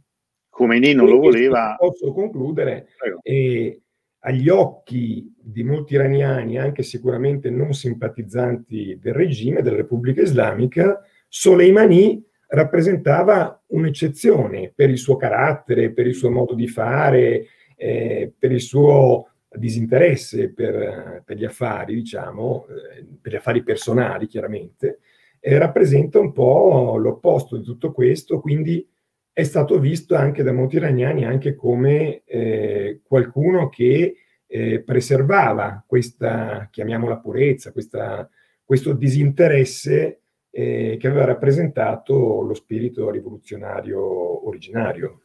Khomeini 0.49 0.93
non 0.93 1.05
lo 1.05 1.19
voleva. 1.19 1.75
Posso 1.77 2.11
concludere. 2.11 2.87
E, 3.21 3.81
agli 4.19 4.49
occhi 4.49 5.33
di 5.37 5.63
molti 5.63 5.93
iraniani, 5.93 6.57
anche 6.57 6.83
sicuramente 6.83 7.49
non 7.49 7.73
simpatizzanti 7.73 8.97
del 8.99 9.13
regime, 9.13 9.61
della 9.61 9.77
Repubblica 9.77 10.21
Islamica, 10.21 11.01
Soleimani 11.27 12.23
rappresentava 12.47 13.63
un'eccezione 13.67 14.71
per 14.75 14.89
il 14.89 14.97
suo 14.97 15.15
carattere, 15.15 15.91
per 15.91 16.07
il 16.07 16.15
suo 16.15 16.31
modo 16.31 16.53
di 16.53 16.67
fare, 16.67 17.45
eh, 17.75 18.33
per 18.37 18.51
il 18.51 18.61
suo 18.61 19.29
disinteresse 19.51 20.51
per, 20.53 21.23
per 21.25 21.37
gli 21.37 21.45
affari, 21.45 21.95
diciamo, 21.95 22.67
eh, 22.67 23.05
per 23.19 23.31
gli 23.31 23.35
affari 23.35 23.63
personali 23.63 24.27
chiaramente, 24.27 24.99
eh, 25.39 25.57
rappresenta 25.57 26.19
un 26.19 26.31
po' 26.31 26.97
l'opposto 26.97 27.57
di 27.57 27.63
tutto 27.63 27.91
questo, 27.91 28.39
quindi 28.39 28.85
è 29.39 29.43
stato 29.43 29.79
visto 29.79 30.15
anche 30.15 30.43
da 30.43 30.51
molti 30.51 30.75
iraniani 30.75 31.23
anche 31.23 31.55
come 31.55 32.23
eh, 32.25 32.99
qualcuno 33.01 33.69
che 33.69 34.15
eh, 34.45 34.81
preservava 34.81 35.81
questa, 35.87 36.67
chiamiamola 36.69 37.19
purezza, 37.19 37.71
questa, 37.71 38.29
questo 38.65 38.91
disinteresse 38.91 40.19
eh, 40.49 40.97
che 40.99 41.07
aveva 41.07 41.23
rappresentato 41.23 42.41
lo 42.41 42.53
spirito 42.53 43.09
rivoluzionario 43.09 44.45
originario. 44.45 45.21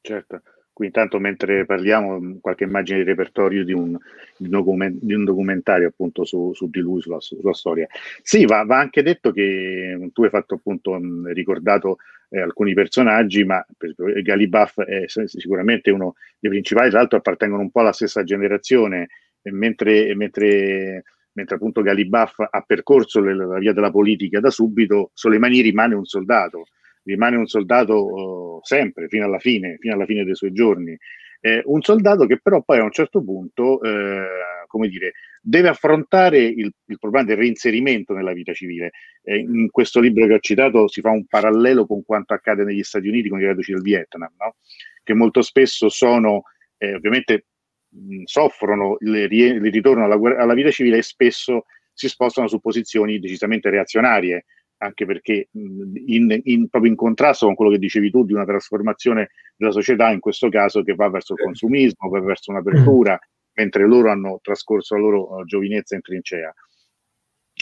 Certo. 0.00 0.42
Qui 0.72 0.86
intanto 0.86 1.20
mentre 1.20 1.66
parliamo 1.66 2.38
qualche 2.40 2.64
immagine 2.64 2.98
di 2.98 3.04
repertorio 3.04 3.64
di 3.64 3.74
un, 3.74 3.96
di 4.38 5.14
un, 5.14 5.24
documentario 5.24 5.86
appunto 5.86 6.24
su, 6.24 6.52
su, 6.52 6.68
di 6.68 6.80
lui, 6.80 7.00
sulla, 7.00 7.20
sulla 7.20 7.52
storia. 7.52 7.86
Sì, 8.22 8.44
va, 8.44 8.64
va, 8.64 8.78
anche 8.78 9.02
detto 9.02 9.30
che 9.30 10.10
tu 10.12 10.24
hai 10.24 10.30
fatto 10.30 10.54
appunto 10.54 10.98
ricordato 11.26 11.98
eh, 12.30 12.40
alcuni 12.40 12.72
personaggi, 12.74 13.44
ma 13.44 13.64
per 13.76 13.90
esempio 13.90 14.22
Galibaff 14.22 14.80
è 14.80 15.04
sicuramente 15.06 15.90
uno 15.90 16.14
dei 16.38 16.50
principali, 16.50 16.88
tra 16.88 16.98
l'altro 16.98 17.18
appartengono 17.18 17.62
un 17.62 17.70
po' 17.70 17.80
alla 17.80 17.92
stessa 17.92 18.24
generazione, 18.24 19.08
e 19.42 19.52
mentre, 19.52 20.14
mentre, 20.14 21.04
mentre 21.32 21.56
appunto 21.56 21.82
Galibaff 21.82 22.38
ha 22.38 22.64
percorso 22.66 23.20
le, 23.20 23.34
la 23.34 23.58
via 23.58 23.72
della 23.72 23.90
politica 23.90 24.40
da 24.40 24.50
subito, 24.50 25.10
Soleimani 25.14 25.60
rimane 25.60 25.94
un 25.94 26.04
soldato 26.04 26.64
rimane 27.02 27.36
un 27.36 27.46
soldato 27.46 28.04
uh, 28.04 28.60
sempre, 28.62 29.08
fino 29.08 29.24
alla 29.24 29.38
fine, 29.38 29.76
fino 29.78 29.94
alla 29.94 30.04
fine 30.04 30.24
dei 30.24 30.34
suoi 30.34 30.52
giorni. 30.52 30.96
Eh, 31.42 31.62
un 31.64 31.80
soldato 31.80 32.26
che 32.26 32.38
però 32.38 32.62
poi 32.62 32.78
a 32.78 32.84
un 32.84 32.90
certo 32.92 33.22
punto, 33.22 33.82
eh, 33.82 34.26
come 34.66 34.88
dire, 34.88 35.12
deve 35.40 35.68
affrontare 35.68 36.38
il, 36.38 36.70
il, 36.84 36.98
problema 36.98 37.26
del 37.26 37.38
reinserimento 37.38 38.12
nella 38.12 38.32
vita 38.32 38.52
civile. 38.52 38.90
Eh, 39.22 39.38
in 39.38 39.70
questo 39.70 40.00
libro 40.00 40.26
che 40.26 40.34
ho 40.34 40.38
citato 40.40 40.86
si 40.88 41.00
fa 41.00 41.10
un 41.10 41.24
parallelo 41.26 41.86
con 41.86 42.04
quanto 42.04 42.34
accade 42.34 42.64
negli 42.64 42.82
Stati 42.82 43.08
Uniti 43.08 43.30
con 43.30 43.40
i 43.40 43.46
reduci 43.46 43.72
del 43.72 43.82
Vietnam, 43.82 44.30
no? 44.38 44.56
che 45.02 45.14
molto 45.14 45.40
spesso 45.40 45.88
sono, 45.88 46.42
eh, 46.76 46.94
ovviamente, 46.94 47.46
mh, 47.88 48.24
soffrono 48.24 48.96
il, 49.00 49.60
ritorno 49.70 50.04
alla, 50.04 50.36
alla 50.38 50.54
vita 50.54 50.70
civile 50.70 50.98
e 50.98 51.02
spesso 51.02 51.64
si 51.92 52.08
spostano 52.08 52.48
su 52.48 52.60
posizioni 52.60 53.18
decisamente 53.18 53.70
reazionarie 53.70 54.44
anche 54.82 55.04
perché 55.04 55.48
in, 55.52 56.40
in, 56.44 56.68
proprio 56.68 56.90
in 56.90 56.96
contrasto 56.96 57.46
con 57.46 57.54
quello 57.54 57.70
che 57.70 57.78
dicevi 57.78 58.10
tu 58.10 58.24
di 58.24 58.32
una 58.32 58.44
trasformazione 58.44 59.30
della 59.56 59.72
società, 59.72 60.10
in 60.10 60.20
questo 60.20 60.48
caso 60.48 60.82
che 60.82 60.94
va 60.94 61.08
verso 61.10 61.34
il 61.34 61.40
consumismo, 61.40 62.08
va 62.08 62.20
verso 62.20 62.50
un'apertura, 62.50 63.18
mentre 63.54 63.86
loro 63.86 64.10
hanno 64.10 64.38
trascorso 64.42 64.94
la 64.94 65.00
loro 65.00 65.34
uh, 65.34 65.44
giovinezza 65.44 65.94
in 65.94 66.00
trincea. 66.00 66.54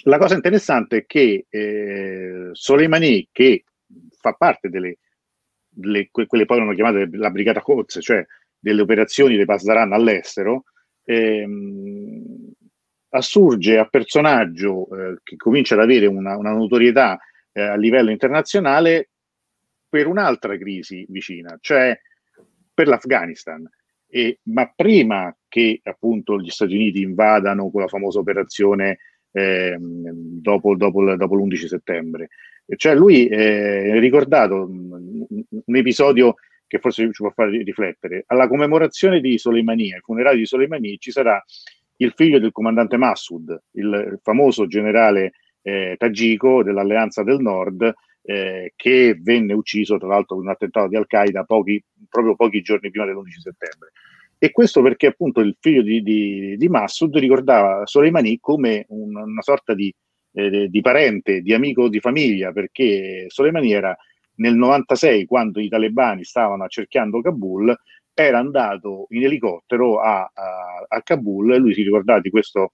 La 0.04 0.18
cosa 0.18 0.35
interessante 0.35 0.98
è 0.98 1.07
che 1.07 1.46
eh, 1.48 2.50
Soleimani, 2.52 3.28
che 3.33 3.64
fa 4.20 4.33
parte 4.35 4.68
delle, 4.68 4.98
delle 5.68 6.09
quelle 6.12 6.44
poi 6.44 6.57
erano 6.59 6.74
chiamate 6.74 7.09
la 7.12 7.31
brigata 7.31 7.62
Quds, 7.62 7.98
cioè 8.00 8.24
delle 8.61 8.83
operazioni 8.83 9.35
dei 9.35 9.44
Pasdaran 9.44 9.92
all'estero, 9.92 10.64
ehm, 11.04 12.27
assurge 13.10 13.78
a 13.78 13.86
personaggio 13.86 14.88
eh, 14.94 15.18
che 15.22 15.36
comincia 15.36 15.74
ad 15.74 15.80
avere 15.80 16.06
una, 16.06 16.36
una 16.36 16.52
notorietà 16.52 17.18
eh, 17.52 17.62
a 17.62 17.76
livello 17.76 18.10
internazionale 18.10 19.10
per 19.88 20.06
un'altra 20.06 20.56
crisi 20.58 21.06
vicina, 21.08 21.56
cioè 21.60 21.98
per 22.72 22.88
l'Afghanistan. 22.88 23.68
E, 24.10 24.40
ma 24.44 24.72
prima 24.74 25.34
che 25.48 25.80
appunto 25.82 26.38
gli 26.38 26.48
Stati 26.48 26.74
Uniti 26.74 27.02
invadano 27.02 27.70
con 27.70 27.82
la 27.82 27.88
famosa 27.88 28.18
operazione 28.18 28.98
eh, 29.32 29.76
dopo, 29.78 30.74
dopo, 30.76 31.14
dopo, 31.14 31.34
l'11 31.34 31.66
settembre, 31.66 32.28
cioè 32.76 32.94
lui 32.94 33.26
eh, 33.26 33.92
ha 33.92 33.98
ricordato 33.98 34.64
un, 34.64 35.26
un 35.48 35.76
episodio 35.76 36.36
che 36.66 36.78
forse 36.78 37.04
ci 37.12 37.22
può 37.22 37.30
fare 37.30 37.62
riflettere. 37.62 38.24
Alla 38.26 38.46
commemorazione 38.46 39.20
di 39.20 39.38
Soleimani, 39.38 39.94
ai 39.94 40.00
funerali 40.00 40.38
di 40.38 40.46
Soleimani, 40.46 40.98
ci 40.98 41.10
sarà 41.10 41.42
il 41.98 42.12
figlio 42.14 42.38
del 42.38 42.52
comandante 42.52 42.96
Massoud, 42.96 43.62
il 43.72 44.18
famoso 44.22 44.66
generale 44.66 45.32
eh, 45.62 45.94
tagico 45.98 46.62
dell'Alleanza 46.62 47.22
del 47.22 47.40
Nord, 47.40 47.92
eh, 48.22 48.72
che 48.76 49.16
venne 49.20 49.52
ucciso 49.52 49.96
tra 49.98 50.08
l'altro 50.08 50.37
con 50.37 50.44
un 50.44 50.50
attentato 50.50 50.88
di 50.88 50.96
Al-Qaeda 50.96 51.44
pochi, 51.44 51.82
proprio 52.08 52.34
pochi 52.34 52.61
giorni 52.61 52.90
prima 52.90 53.06
dell'11 53.06 53.40
settembre. 53.40 53.92
E 54.38 54.52
questo 54.52 54.82
perché 54.82 55.08
appunto 55.08 55.40
il 55.40 55.56
figlio 55.58 55.82
di, 55.82 56.02
di, 56.02 56.56
di 56.56 56.68
Massoud 56.68 57.16
ricordava 57.16 57.87
Soleimani 57.87 58.38
come 58.38 58.84
un, 58.88 59.16
una 59.16 59.42
sorta 59.42 59.74
di, 59.74 59.92
eh, 60.32 60.68
di, 60.68 60.80
parente, 60.80 61.40
di 61.40 61.52
amico 61.52 61.88
di 61.88 61.98
famiglia, 61.98 62.52
perché 62.52 63.24
Soleimani 63.28 63.72
era 63.72 63.96
nel 64.37 64.54
96, 64.54 65.24
quando 65.26 65.58
i 65.58 65.68
talebani 65.68 66.22
stavano 66.22 66.62
accerchiando 66.64 67.20
Kabul, 67.20 67.76
era 68.22 68.38
andato 68.38 69.07
in 69.11 69.24
elicottero 69.24 70.00
a, 70.00 70.28
a, 70.35 70.87
a 70.88 71.02
Kabul 71.02 71.52
e 71.52 71.59
lui 71.59 71.72
si 71.72 71.83
ricordava 71.83 72.20
di 72.20 72.31
questo 72.31 72.72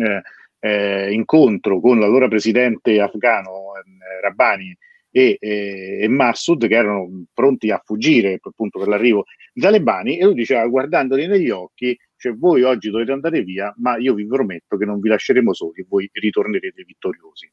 eh, 0.00 0.22
eh, 0.58 1.12
incontro 1.12 1.80
con 1.80 2.00
l'allora 2.00 2.26
presidente 2.26 3.00
afghano 3.00 3.76
eh, 3.76 4.20
Rabbani 4.20 4.76
e, 5.12 5.36
e, 5.40 6.08
Massoud 6.08 6.66
che 6.66 6.74
erano 6.74 7.26
pronti 7.32 7.70
a 7.70 7.80
fuggire 7.84 8.40
appunto 8.42 8.80
per 8.80 8.88
l'arrivo 8.88 9.24
dei 9.52 9.62
talebani 9.62 10.18
e 10.18 10.24
lui 10.24 10.34
diceva 10.34 10.66
guardandoli 10.66 11.28
negli 11.28 11.50
occhi 11.50 11.96
cioè 12.16 12.34
voi 12.34 12.62
oggi 12.62 12.90
dovete 12.90 13.12
andare 13.12 13.42
via 13.42 13.72
ma 13.78 13.98
io 13.98 14.14
vi 14.14 14.26
prometto 14.26 14.76
che 14.76 14.84
non 14.84 14.98
vi 14.98 15.08
lasceremo 15.08 15.54
soli 15.54 15.86
voi 15.88 16.10
ritornerete 16.12 16.82
vittoriosi 16.84 17.50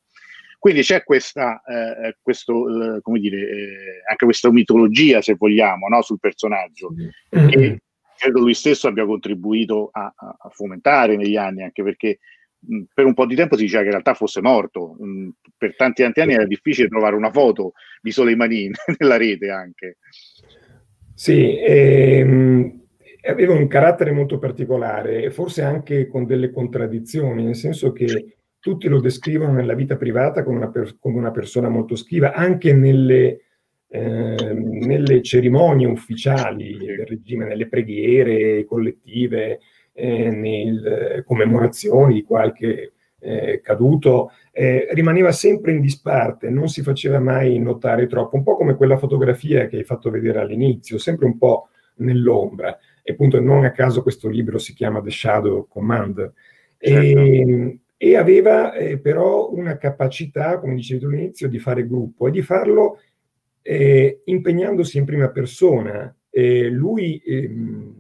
quindi 0.59 0.81
c'è 0.81 1.03
questa, 1.03 1.61
eh, 1.63 2.17
questo, 2.21 2.95
eh, 2.95 3.01
come 3.01 3.19
dire, 3.19 3.37
eh, 3.37 4.01
anche 4.09 4.25
questa 4.25 4.51
mitologia, 4.51 5.21
se 5.21 5.35
vogliamo, 5.35 5.87
no? 5.87 6.01
sul 6.01 6.19
personaggio, 6.19 6.93
mm-hmm. 6.93 7.49
che 7.49 7.81
credo 8.17 8.39
lui 8.39 8.55
stesso 8.55 8.87
abbia 8.87 9.05
contribuito 9.05 9.89
a, 9.91 10.11
a, 10.15 10.49
fomentare 10.49 11.15
negli 11.15 11.35
anni, 11.35 11.63
anche 11.63 11.83
perché 11.83 12.19
mh, 12.59 12.83
per 12.93 13.05
un 13.05 13.13
po' 13.13 13.27
di 13.27 13.35
tempo 13.35 13.55
si 13.55 13.63
diceva 13.63 13.81
che 13.81 13.87
in 13.87 13.93
realtà 13.93 14.15
fosse 14.15 14.41
morto. 14.41 14.95
Mh, 14.99 15.29
per 15.55 15.75
tanti, 15.75 16.01
tanti 16.01 16.21
anni 16.21 16.33
era 16.33 16.45
difficile 16.45 16.87
trovare 16.87 17.15
una 17.15 17.31
foto 17.31 17.73
di 18.01 18.11
Soleimani 18.11 18.71
nella 18.97 19.17
rete 19.17 19.49
anche. 19.51 19.97
Sì, 21.13 21.57
ehm, 21.59 22.81
aveva 23.29 23.53
un 23.53 23.67
carattere 23.67 24.11
molto 24.11 24.39
particolare, 24.39 25.29
forse 25.31 25.61
anche 25.61 26.07
con 26.07 26.25
delle 26.25 26.51
contraddizioni, 26.51 27.43
nel 27.43 27.55
senso 27.55 27.91
che 27.91 28.36
tutti 28.59 28.87
lo 28.87 28.99
descrivono 28.99 29.53
nella 29.53 29.73
vita 29.73 29.97
privata 29.97 30.43
come 30.43 30.57
una, 30.57 30.69
per, 30.69 30.97
come 30.99 31.17
una 31.17 31.31
persona 31.31 31.69
molto 31.69 31.95
schiva, 31.95 32.33
anche 32.33 32.73
nelle, 32.73 33.41
eh, 33.89 34.53
nelle, 34.53 35.21
cerimonie 35.21 35.87
ufficiali 35.87 36.77
del 36.77 37.05
regime, 37.05 37.45
nelle 37.45 37.67
preghiere 37.67 38.65
collettive, 38.65 39.59
eh, 39.93 40.29
nelle 40.29 41.23
commemorazioni 41.25 42.15
di 42.15 42.23
qualche 42.23 42.93
eh, 43.19 43.61
caduto, 43.63 44.31
eh, 44.51 44.87
rimaneva 44.91 45.31
sempre 45.31 45.71
in 45.71 45.81
disparte, 45.81 46.49
non 46.49 46.67
si 46.67 46.81
faceva 46.81 47.19
mai 47.19 47.57
notare 47.59 48.07
troppo, 48.07 48.35
un 48.35 48.43
po' 48.43 48.55
come 48.55 48.75
quella 48.75 48.97
fotografia 48.97 49.67
che 49.67 49.77
hai 49.77 49.83
fatto 49.83 50.09
vedere 50.09 50.39
all'inizio, 50.39 50.97
sempre 50.97 51.25
un 51.25 51.37
po' 51.37 51.69
nell'ombra. 51.97 52.77
E 53.01 53.13
appunto 53.13 53.39
non 53.39 53.63
a 53.63 53.71
caso 53.71 54.01
questo 54.03 54.27
libro 54.27 54.57
si 54.57 54.73
chiama 54.73 55.01
The 55.01 55.09
Shadow 55.09 55.67
Command. 55.67 56.33
Certo. 56.77 57.19
E, 57.19 57.79
e 57.97 58.15
aveva 58.15 58.73
eh, 58.73 58.99
però 58.99 59.49
una 59.51 59.77
capacità, 59.77 60.59
come 60.59 60.75
dicevi 60.75 60.99
tu 60.99 61.07
all'inizio, 61.07 61.49
di 61.49 61.57
fare 61.57 61.87
gruppo 61.87 62.27
e 62.27 62.31
di 62.31 62.43
farlo 62.43 62.99
eh, 63.63 64.21
impegnandosi 64.25 64.97
in 64.99 65.05
prima 65.05 65.29
persona. 65.29 66.15
Eh, 66.29 66.69
lui, 66.69 67.17
ehm, 67.25 67.95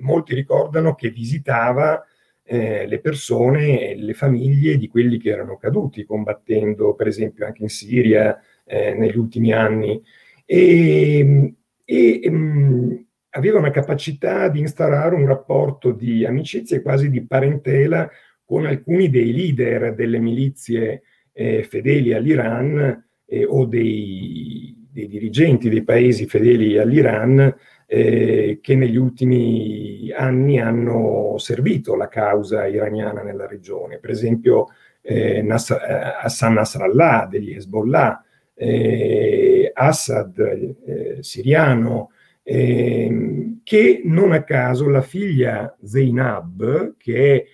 molti 0.00 0.34
ricordano 0.34 0.94
che 0.94 1.08
visitava 1.08 2.04
eh, 2.42 2.86
le 2.86 3.00
persone, 3.00 3.96
le 3.96 4.12
famiglie 4.12 4.76
di 4.76 4.88
quelli 4.88 5.18
che 5.18 5.30
erano 5.30 5.56
caduti, 5.56 6.04
combattendo 6.04 6.94
per 6.94 7.06
esempio 7.06 7.46
anche 7.46 7.62
in 7.62 7.70
Siria 7.70 8.38
eh, 8.64 8.94
negli 8.94 9.16
ultimi 9.16 9.52
anni. 9.52 10.00
E, 10.44 11.54
e 11.84 12.20
ehm, 12.22 13.06
aveva 13.30 13.58
una 13.58 13.70
capacità 13.70 14.48
di 14.48 14.60
instaurare 14.60 15.14
un 15.14 15.26
rapporto 15.26 15.92
di 15.92 16.24
amicizia 16.24 16.76
e 16.76 16.82
quasi 16.82 17.10
di 17.10 17.24
parentela 17.26 18.08
con 18.46 18.64
alcuni 18.64 19.10
dei 19.10 19.32
leader 19.32 19.94
delle 19.94 20.18
milizie 20.18 21.02
eh, 21.32 21.64
fedeli 21.64 22.14
all'Iran 22.14 23.04
eh, 23.26 23.44
o 23.44 23.66
dei, 23.66 24.74
dei, 24.90 25.08
dirigenti 25.08 25.68
dei 25.68 25.82
paesi 25.82 26.26
fedeli 26.26 26.78
all'Iran 26.78 27.54
eh, 27.86 28.58
che 28.62 28.74
negli 28.76 28.96
ultimi 28.96 30.12
anni 30.16 30.60
hanno 30.60 31.34
servito 31.38 31.96
la 31.96 32.08
causa 32.08 32.66
iraniana 32.66 33.22
nella 33.22 33.46
regione. 33.46 33.98
Per 33.98 34.10
esempio 34.10 34.68
eh, 35.02 35.42
Nas- 35.42 35.70
eh, 35.70 36.14
Hassan 36.22 36.54
Nasrallah 36.54 37.26
degli 37.28 37.52
Hezbollah, 37.52 38.24
eh, 38.54 39.70
Assad 39.74 41.18
siriano, 41.20 42.10
ehm, 42.42 43.60
che 43.64 44.00
non 44.04 44.32
a 44.32 44.42
caso 44.44 44.88
la 44.88 45.02
figlia 45.02 45.76
Zainab, 45.82 46.94
che 46.96 47.34
è 47.34 47.44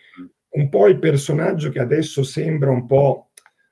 un 0.53 0.69
po' 0.69 0.89
il 0.89 0.99
personaggio 0.99 1.71
che 1.71 1.79
adesso 1.79 2.23
sembra 2.23 2.71
un 2.71 2.87
po' 2.87 3.31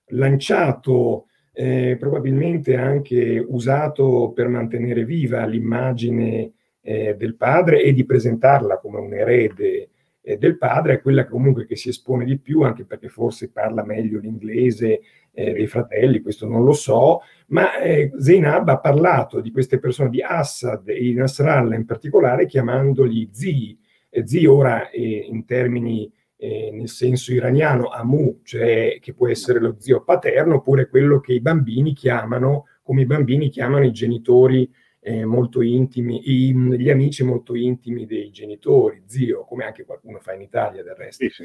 lanciato, 0.08 1.26
eh, 1.52 1.96
probabilmente 1.98 2.76
anche 2.76 3.44
usato 3.46 4.32
per 4.34 4.48
mantenere 4.48 5.04
viva 5.04 5.44
l'immagine 5.44 6.52
eh, 6.82 7.14
del 7.16 7.36
padre 7.36 7.82
e 7.82 7.92
di 7.92 8.04
presentarla 8.04 8.78
come 8.78 8.98
un 8.98 9.12
erede 9.12 9.90
eh, 10.22 10.38
del 10.38 10.56
padre, 10.56 10.94
è 10.94 11.00
quella 11.00 11.26
comunque 11.26 11.66
che 11.66 11.76
si 11.76 11.90
espone 11.90 12.24
di 12.24 12.38
più, 12.38 12.62
anche 12.62 12.84
perché 12.84 13.08
forse 13.08 13.50
parla 13.50 13.84
meglio 13.84 14.18
l'inglese 14.18 15.00
eh, 15.32 15.52
dei 15.52 15.66
fratelli, 15.66 16.22
questo 16.22 16.46
non 16.46 16.64
lo 16.64 16.72
so, 16.72 17.20
ma 17.48 17.78
eh, 17.80 18.10
Zainab 18.16 18.68
ha 18.68 18.78
parlato 18.78 19.40
di 19.40 19.50
queste 19.50 19.78
persone, 19.78 20.10
di 20.10 20.22
Assad 20.22 20.88
e 20.88 20.98
di 20.98 21.14
Nasrallah 21.14 21.76
in 21.76 21.84
particolare, 21.84 22.46
chiamandoli 22.46 23.28
zii, 23.30 23.78
zii 24.24 24.46
ora 24.46 24.88
in 24.92 25.44
termini 25.44 26.10
eh, 26.40 26.70
nel 26.72 26.88
senso 26.88 27.34
iraniano 27.34 27.88
Amu, 27.88 28.40
cioè 28.44 28.98
che 28.98 29.12
può 29.12 29.28
essere 29.28 29.60
lo 29.60 29.76
zio 29.78 30.02
paterno, 30.02 30.56
oppure 30.56 30.88
quello 30.88 31.20
che 31.20 31.34
i 31.34 31.40
bambini 31.40 31.92
chiamano, 31.92 32.66
come 32.82 33.02
i 33.02 33.06
bambini 33.06 33.50
chiamano 33.50 33.84
i 33.84 33.92
genitori 33.92 34.68
eh, 35.00 35.26
molto 35.26 35.60
intimi, 35.60 36.22
i, 36.24 36.54
gli 36.54 36.88
amici 36.88 37.24
molto 37.24 37.54
intimi 37.54 38.06
dei 38.06 38.30
genitori, 38.30 39.02
zio, 39.04 39.44
come 39.44 39.64
anche 39.64 39.84
qualcuno 39.84 40.18
fa 40.20 40.32
in 40.32 40.40
Italia 40.40 40.82
del 40.82 40.94
resto. 40.94 41.28
Sì, 41.28 41.44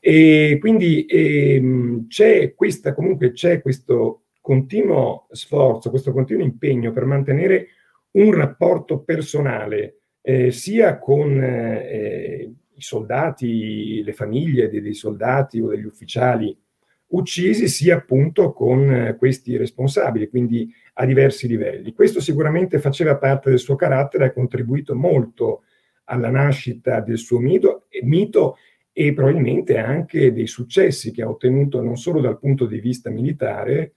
E 0.00 0.58
quindi 0.60 1.06
ehm, 1.06 2.08
c'è 2.08 2.52
questa, 2.54 2.94
comunque 2.94 3.30
c'è 3.30 3.62
questo 3.62 4.24
continuo 4.40 5.28
sforzo, 5.30 5.90
questo 5.90 6.12
continuo 6.12 6.44
impegno 6.44 6.90
per 6.90 7.04
mantenere 7.04 7.68
un 8.12 8.32
rapporto 8.32 9.02
personale 9.02 9.98
eh, 10.20 10.50
sia 10.50 10.98
con 10.98 11.40
eh, 11.40 12.52
i 12.82 12.84
soldati, 12.84 14.02
le 14.02 14.12
famiglie 14.12 14.68
dei, 14.68 14.92
soldati 14.92 15.60
o 15.60 15.68
degli 15.68 15.84
ufficiali 15.84 16.54
uccisi 17.12 17.68
sia 17.68 17.96
appunto 17.96 18.52
con 18.52 18.90
eh, 18.90 19.16
questi 19.16 19.56
responsabili, 19.56 20.28
quindi 20.28 20.72
a 20.94 21.04
diversi 21.04 21.46
livelli. 21.46 21.92
Questo 21.92 22.20
sicuramente 22.20 22.78
faceva 22.78 23.16
parte 23.16 23.50
del 23.50 23.58
suo 23.58 23.76
carattere, 23.76 24.26
ha 24.26 24.32
contribuito 24.32 24.94
molto 24.94 25.62
alla 26.04 26.30
nascita 26.30 27.00
del 27.00 27.18
suo 27.18 27.38
mito, 27.38 27.86
mito 28.02 28.56
e 28.92 29.12
probabilmente 29.14 29.78
anche 29.78 30.32
dei 30.32 30.46
successi 30.46 31.12
che 31.12 31.22
ha 31.22 31.28
ottenuto 31.28 31.80
non 31.82 31.96
solo 31.96 32.20
dal 32.20 32.38
punto 32.38 32.66
di 32.66 32.80
vista 32.80 33.10
militare, 33.10 33.92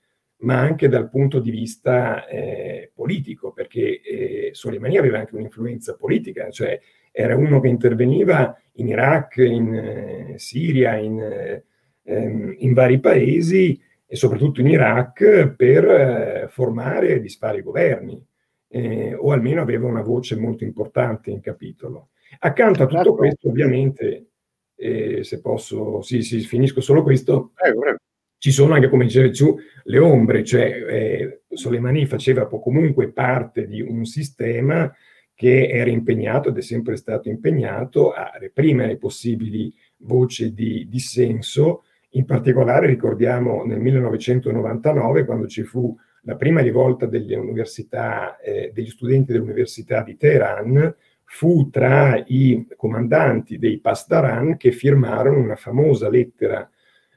ma 0.45 0.59
anche 0.59 0.87
dal 0.87 1.09
punto 1.09 1.39
di 1.39 1.49
vista 1.49 2.27
eh, 2.27 2.91
politico, 2.93 3.51
perché 3.51 3.99
eh, 4.01 4.49
Soleimani 4.53 4.97
aveva 4.97 5.17
anche 5.17 5.35
un'influenza 5.35 5.95
politica, 5.95 6.49
cioè 6.51 6.79
era 7.11 7.35
uno 7.35 7.59
che 7.59 7.67
interveniva 7.67 8.55
in 8.73 8.87
Iraq, 8.87 9.37
in 9.37 9.73
eh, 9.73 10.33
Siria, 10.37 10.97
in, 10.97 11.19
eh, 11.19 11.65
ehm, 12.03 12.55
in, 12.59 12.73
vari 12.73 12.99
paesi 12.99 13.79
e 14.05 14.15
soprattutto 14.15 14.61
in 14.61 14.67
Iraq 14.67 15.55
per 15.55 15.85
eh, 15.85 16.47
formare 16.49 17.15
e 17.15 17.21
disfare 17.21 17.59
i 17.59 17.63
governi, 17.63 18.23
eh, 18.67 19.15
o 19.15 19.31
almeno 19.31 19.61
aveva 19.61 19.87
una 19.87 20.03
voce 20.03 20.35
molto 20.35 20.63
importante 20.63 21.31
in 21.31 21.41
capitolo. 21.41 22.09
Accanto 22.39 22.83
a 22.83 22.85
tutto 22.85 23.15
questo, 23.15 23.49
ovviamente, 23.49 24.27
eh, 24.75 25.23
se 25.23 25.41
posso, 25.41 26.03
sì, 26.03 26.21
sì, 26.21 26.39
finisco 26.41 26.81
solo 26.81 27.01
questo. 27.01 27.51
Prego, 27.55 27.79
prego. 27.79 27.97
Ci 28.45 28.51
sono 28.51 28.75
anche, 28.75 28.89
come 28.89 29.05
dicevi 29.05 29.31
tu, 29.31 29.57
le 29.85 29.97
ombre, 29.97 30.43
cioè 30.43 30.65
eh, 30.87 31.41
Soleimani 31.49 32.05
faceva 32.05 32.47
comunque 32.47 33.11
parte 33.11 33.65
di 33.65 33.81
un 33.81 34.05
sistema 34.05 34.93
che 35.33 35.67
era 35.67 35.89
impegnato 35.89 36.49
ed 36.49 36.57
è 36.57 36.61
sempre 36.61 36.95
stato 36.95 37.27
impegnato 37.27 38.11
a 38.11 38.33
reprimere 38.37 38.97
possibili 38.97 39.73
voci 40.01 40.53
di 40.53 40.87
dissenso. 40.87 41.85
In 42.09 42.25
particolare 42.25 42.85
ricordiamo 42.85 43.63
nel 43.65 43.79
1999 43.79 45.25
quando 45.25 45.47
ci 45.47 45.63
fu 45.63 45.97
la 46.21 46.35
prima 46.35 46.61
rivolta 46.61 47.07
delle 47.07 47.35
università, 47.35 48.37
eh, 48.37 48.69
degli 48.71 48.89
studenti 48.89 49.31
dell'Università 49.31 50.03
di 50.03 50.17
Teheran, 50.17 50.95
fu 51.23 51.71
tra 51.71 52.23
i 52.27 52.63
comandanti 52.75 53.57
dei 53.57 53.79
Pasdaran 53.79 54.55
che 54.55 54.71
firmarono 54.71 55.39
una 55.39 55.55
famosa 55.55 56.09
lettera 56.09 56.69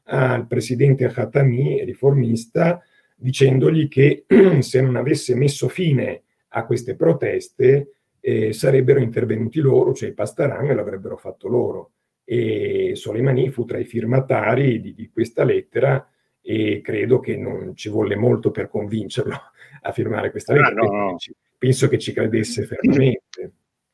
al 0.09 0.47
presidente 0.47 1.09
Khatami, 1.09 1.85
riformista, 1.85 2.83
dicendogli 3.15 3.89
che 3.89 4.25
se 4.61 4.81
non 4.81 4.97
avesse 4.97 5.35
messo 5.35 5.69
fine 5.69 6.23
a 6.49 6.65
queste 6.65 6.95
proteste 6.95 7.93
eh, 8.21 8.53
sarebbero 8.53 9.01
intervenuti 9.01 9.61
loro, 9.61 9.93
cioè 9.93 10.11
i 10.11 10.15
Pastaran, 10.15 10.69
e 10.69 10.75
l'avrebbero 10.75 11.17
fatto 11.17 11.49
loro. 11.49 11.91
E 12.25 12.93
Soleimani 12.95 13.49
fu 13.51 13.65
tra 13.65 13.79
i 13.79 13.85
firmatari 13.85 14.81
di, 14.81 14.95
di 14.95 15.09
questa 15.11 15.45
lettera 15.45 16.07
e 16.41 16.81
credo 16.83 17.21
che 17.21 17.37
non 17.37 17.75
ci 17.75 17.89
volle 17.89 18.17
molto 18.17 18.51
per 18.51 18.69
convincerlo 18.69 19.35
a 19.83 19.93
firmare 19.93 20.31
questa 20.31 20.53
ah, 20.53 20.57
lettera. 20.57 20.81
Ah, 20.81 20.85
no, 20.85 21.11
no. 21.11 21.17
Penso 21.57 21.89
che 21.89 21.99
ci 21.99 22.13
credesse 22.13 22.65
fermamente. 22.65 23.53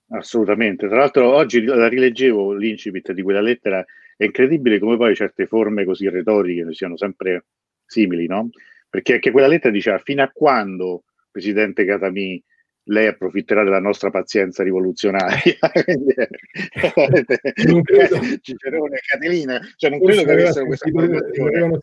Assolutamente. 0.08 0.86
Tra 0.86 0.98
l'altro 0.98 1.32
oggi 1.32 1.62
la 1.62 1.88
rileggevo 1.88 2.52
l'incipit 2.52 3.12
di 3.12 3.22
quella 3.22 3.40
lettera, 3.40 3.84
è 4.16 4.24
incredibile 4.24 4.78
come 4.78 4.96
poi 4.96 5.14
certe 5.14 5.46
forme 5.46 5.84
così 5.84 6.08
retoriche 6.08 6.72
siano 6.72 6.96
sempre 6.96 7.46
simili, 7.84 8.26
no? 8.26 8.48
Perché 8.88 9.14
anche 9.14 9.30
quella 9.30 9.48
lettera 9.48 9.72
diceva 9.72 9.98
fino 9.98 10.22
a 10.22 10.30
quando, 10.32 11.04
Presidente 11.30 11.84
Catami, 11.84 12.42
lei 12.88 13.06
approfitterà 13.06 13.64
della 13.64 13.80
nostra 13.80 14.10
pazienza 14.10 14.62
rivoluzionaria. 14.62 15.56
non 17.66 17.82
credo. 17.82 18.20
Cicerone, 18.40 19.00
Caterina, 19.06 19.60
cioè 19.76 19.90
non 19.90 20.00
credo 20.00 20.24
che 20.24 20.32
avessero 20.32 20.66
questa 20.66 20.88
informazione. 20.88 21.78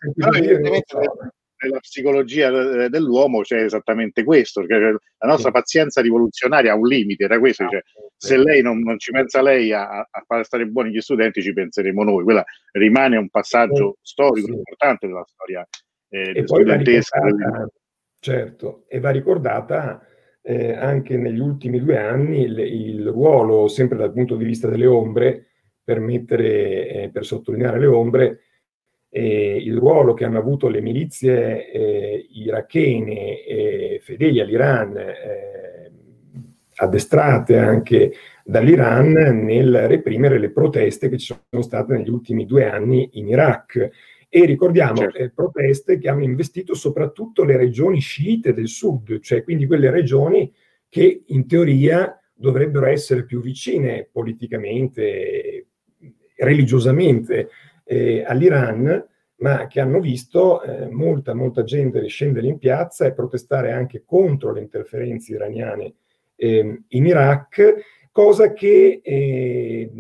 Nella 1.64 1.80
psicologia 1.80 2.88
dell'uomo 2.90 3.42
c'è 3.42 3.64
esattamente 3.64 4.24
questo, 4.24 4.66
perché 4.66 4.98
la 5.18 5.28
nostra 5.28 5.52
pazienza 5.52 6.02
rivoluzionaria 6.02 6.72
ha 6.72 6.76
un 6.76 6.88
limite, 6.88 7.26
era 7.26 7.38
questo, 7.38 7.68
cioè, 7.70 7.82
se 8.18 8.38
lei 8.38 8.64
non, 8.64 8.80
non, 8.80 8.98
ci 8.98 9.12
pensa 9.12 9.44
lei 9.44 9.72
a, 9.72 10.00
a, 10.00 10.24
far 10.26 10.44
stare 10.44 10.66
buoni 10.66 10.90
gli 10.90 11.00
studenti, 11.00 11.42
ci 11.42 11.54
penseremo 11.54 12.04
noi. 12.04 12.24
Quella 12.24 12.44
rimane 12.72 13.18
un 13.18 13.30
passaggio 13.30 13.98
storico 14.02 14.48
sì. 14.48 14.54
importante 14.54 15.06
della 15.06 15.26
storia 15.26 15.68
eh, 16.10 16.42
studentesca. 16.46 17.20
Certo, 18.20 18.86
e 18.88 19.00
va 19.00 19.10
ricordata 19.10 20.06
eh, 20.42 20.74
anche 20.74 21.18
negli 21.18 21.40
ultimi 21.40 21.80
due 21.80 21.98
anni 21.98 22.42
il, 22.44 22.60
il, 22.60 23.08
ruolo, 23.08 23.68
sempre 23.68 23.98
dal 23.98 24.14
punto 24.14 24.36
di 24.36 24.44
vista 24.46 24.68
delle 24.68 24.86
ombre, 24.86 25.48
per, 25.84 26.00
mettere, 26.00 26.88
eh, 26.88 27.10
per 27.12 27.26
sottolineare 27.26 27.80
le 27.80 27.88
ombre, 27.88 28.40
eh, 29.14 29.58
il 29.58 29.78
ruolo 29.78 30.14
che 30.14 30.24
hanno 30.24 30.40
avuto 30.40 30.70
le 30.70 30.82
milizie 30.82 31.70
eh, 31.70 32.28
irachene 32.32 34.00
fedeli 34.02 34.40
all'Iran, 34.40 34.98
eh, 34.98 35.92
addestrate 36.76 37.58
anche 37.58 38.14
dall'Iran 38.44 39.12
nel 39.44 39.88
reprimere 39.88 40.40
le 40.40 40.52
proteste 40.52 41.10
che 41.10 41.18
ci 41.18 41.36
sono 41.50 41.62
state 41.62 41.94
negli 41.94 42.10
ultimi 42.10 42.46
due 42.46 42.70
anni 42.70 43.10
in 43.14 43.28
Iraq 43.28 43.90
e 44.30 44.46
ricordiamo 44.46 45.02
certo. 45.02 45.18
eh, 45.18 45.30
proteste 45.30 45.98
che 45.98 46.10
hanno 46.10 46.24
investito 46.24 46.74
soprattutto 46.74 47.44
le 47.44 47.58
regioni 47.58 48.00
sciite 48.00 48.54
del 48.54 48.70
sud, 48.70 49.20
cioè 49.20 49.44
quindi 49.44 49.68
quelle 49.68 49.92
regioni 49.92 50.52
che 50.88 51.24
in 51.28 51.48
teoria 51.48 52.18
dovrebbero 52.34 52.86
essere 52.86 53.26
più 53.26 53.42
vicine 53.42 54.08
politicamente, 54.10 55.68
religiosamente 56.38 57.50
eh, 57.92 58.24
all'Iran, 58.26 59.06
ma 59.40 59.68
che 59.68 59.82
hanno 59.82 60.00
visto 60.00 60.62
eh, 60.64 60.88
molta, 60.90 61.34
molta 61.34 61.64
gente 61.64 62.06
scendere 62.08 62.48
in 62.48 62.58
piazza 62.58 63.06
e 63.06 63.14
protestare 63.14 63.74
anche 63.74 64.04
contro 64.06 64.54
le 64.54 64.62
interferenze 64.62 65.34
iraniane 65.34 65.96
eh, 66.36 66.84
in 66.88 67.06
Iraq, 67.06 68.08
cosa 68.12 68.54
che 68.54 69.02
eh, 69.04 69.92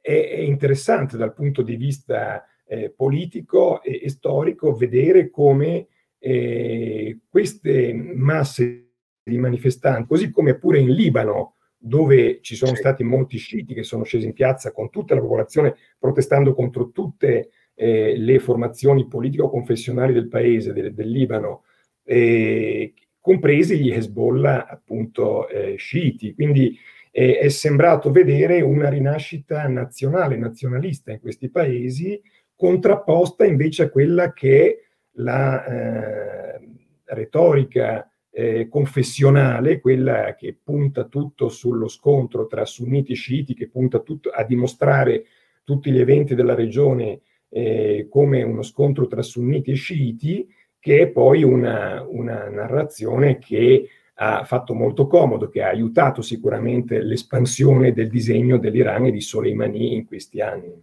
è, 0.00 0.10
è, 0.10 0.38
interessante 0.38 1.16
dal 1.16 1.34
punto 1.34 1.62
di 1.62 1.76
vista 1.76 2.44
eh, 2.66 2.90
politico 2.90 3.80
e, 3.80 4.00
e, 4.02 4.08
storico 4.08 4.74
vedere 4.74 5.30
come 5.30 5.86
eh, 6.18 7.20
queste 7.28 7.92
masse 7.92 8.86
di 9.22 9.38
manifestanti, 9.38 10.08
così 10.08 10.30
come 10.32 10.58
pure 10.58 10.80
in 10.80 10.90
Libano, 10.90 11.57
dove 11.78 12.40
ci 12.42 12.56
sono 12.56 12.74
stati 12.74 13.04
molti 13.04 13.38
sciiti 13.38 13.72
che 13.72 13.84
sono 13.84 14.02
scesi 14.02 14.26
in 14.26 14.32
piazza 14.32 14.72
con 14.72 14.90
tutta 14.90 15.14
la 15.14 15.20
popolazione 15.20 15.76
protestando 15.96 16.52
contro 16.52 16.90
tutte 16.90 17.50
eh, 17.74 18.16
le 18.16 18.38
formazioni 18.40 19.06
politico-confessionali 19.06 20.12
del 20.12 20.28
paese, 20.28 20.72
del, 20.72 20.92
del 20.92 21.08
Libano, 21.08 21.62
eh, 22.02 22.92
compresi 23.20 23.78
gli 23.78 23.92
Hezbollah 23.92 24.66
appunto 24.66 25.48
eh, 25.48 25.76
sciiti. 25.76 26.34
Quindi 26.34 26.76
eh, 27.12 27.38
è 27.38 27.48
sembrato 27.48 28.10
vedere 28.10 28.60
una 28.60 28.88
rinascita 28.88 29.66
nazionale, 29.68 30.36
nazionalista 30.36 31.12
in 31.12 31.20
questi 31.20 31.48
paesi, 31.50 32.20
contrapposta 32.56 33.44
invece 33.44 33.84
a 33.84 33.90
quella 33.90 34.32
che 34.32 34.66
è 34.66 34.76
la 35.20 35.64
eh, 35.64 36.60
retorica 37.04 38.10
eh, 38.38 38.68
confessionale, 38.68 39.80
quella 39.80 40.36
che 40.36 40.56
punta 40.62 41.06
tutto 41.06 41.48
sullo 41.48 41.88
scontro 41.88 42.46
tra 42.46 42.64
sunniti 42.64 43.10
e 43.10 43.16
sciiti, 43.16 43.52
che 43.52 43.68
punta 43.68 43.98
tutto 43.98 44.30
a 44.30 44.44
dimostrare 44.44 45.24
tutti 45.64 45.90
gli 45.90 45.98
eventi 45.98 46.36
della 46.36 46.54
regione 46.54 47.22
eh, 47.48 48.06
come 48.08 48.44
uno 48.44 48.62
scontro 48.62 49.08
tra 49.08 49.22
sunniti 49.22 49.72
e 49.72 49.74
sciiti, 49.74 50.46
che 50.78 51.00
è 51.00 51.08
poi 51.08 51.42
una, 51.42 52.06
una 52.08 52.48
narrazione 52.48 53.38
che 53.38 53.88
ha 54.14 54.44
fatto 54.44 54.72
molto 54.72 55.08
comodo, 55.08 55.48
che 55.48 55.64
ha 55.64 55.70
aiutato 55.70 56.22
sicuramente 56.22 57.02
l'espansione 57.02 57.92
del 57.92 58.08
disegno 58.08 58.56
dell'Iran 58.56 59.06
e 59.06 59.10
di 59.10 59.20
Soleimani 59.20 59.94
in 59.94 60.06
questi 60.06 60.40
anni. 60.40 60.80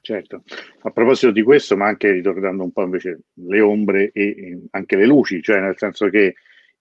Certo, 0.00 0.42
a 0.82 0.90
proposito 0.90 1.30
di 1.30 1.42
questo, 1.42 1.76
ma 1.76 1.86
anche 1.86 2.10
ritornando 2.10 2.64
un 2.64 2.72
po' 2.72 2.82
invece 2.82 3.20
le 3.34 3.60
ombre 3.60 4.10
e 4.10 4.60
anche 4.70 4.96
le 4.96 5.06
luci, 5.06 5.40
cioè 5.40 5.60
nel 5.60 5.78
senso 5.78 6.08
che 6.08 6.34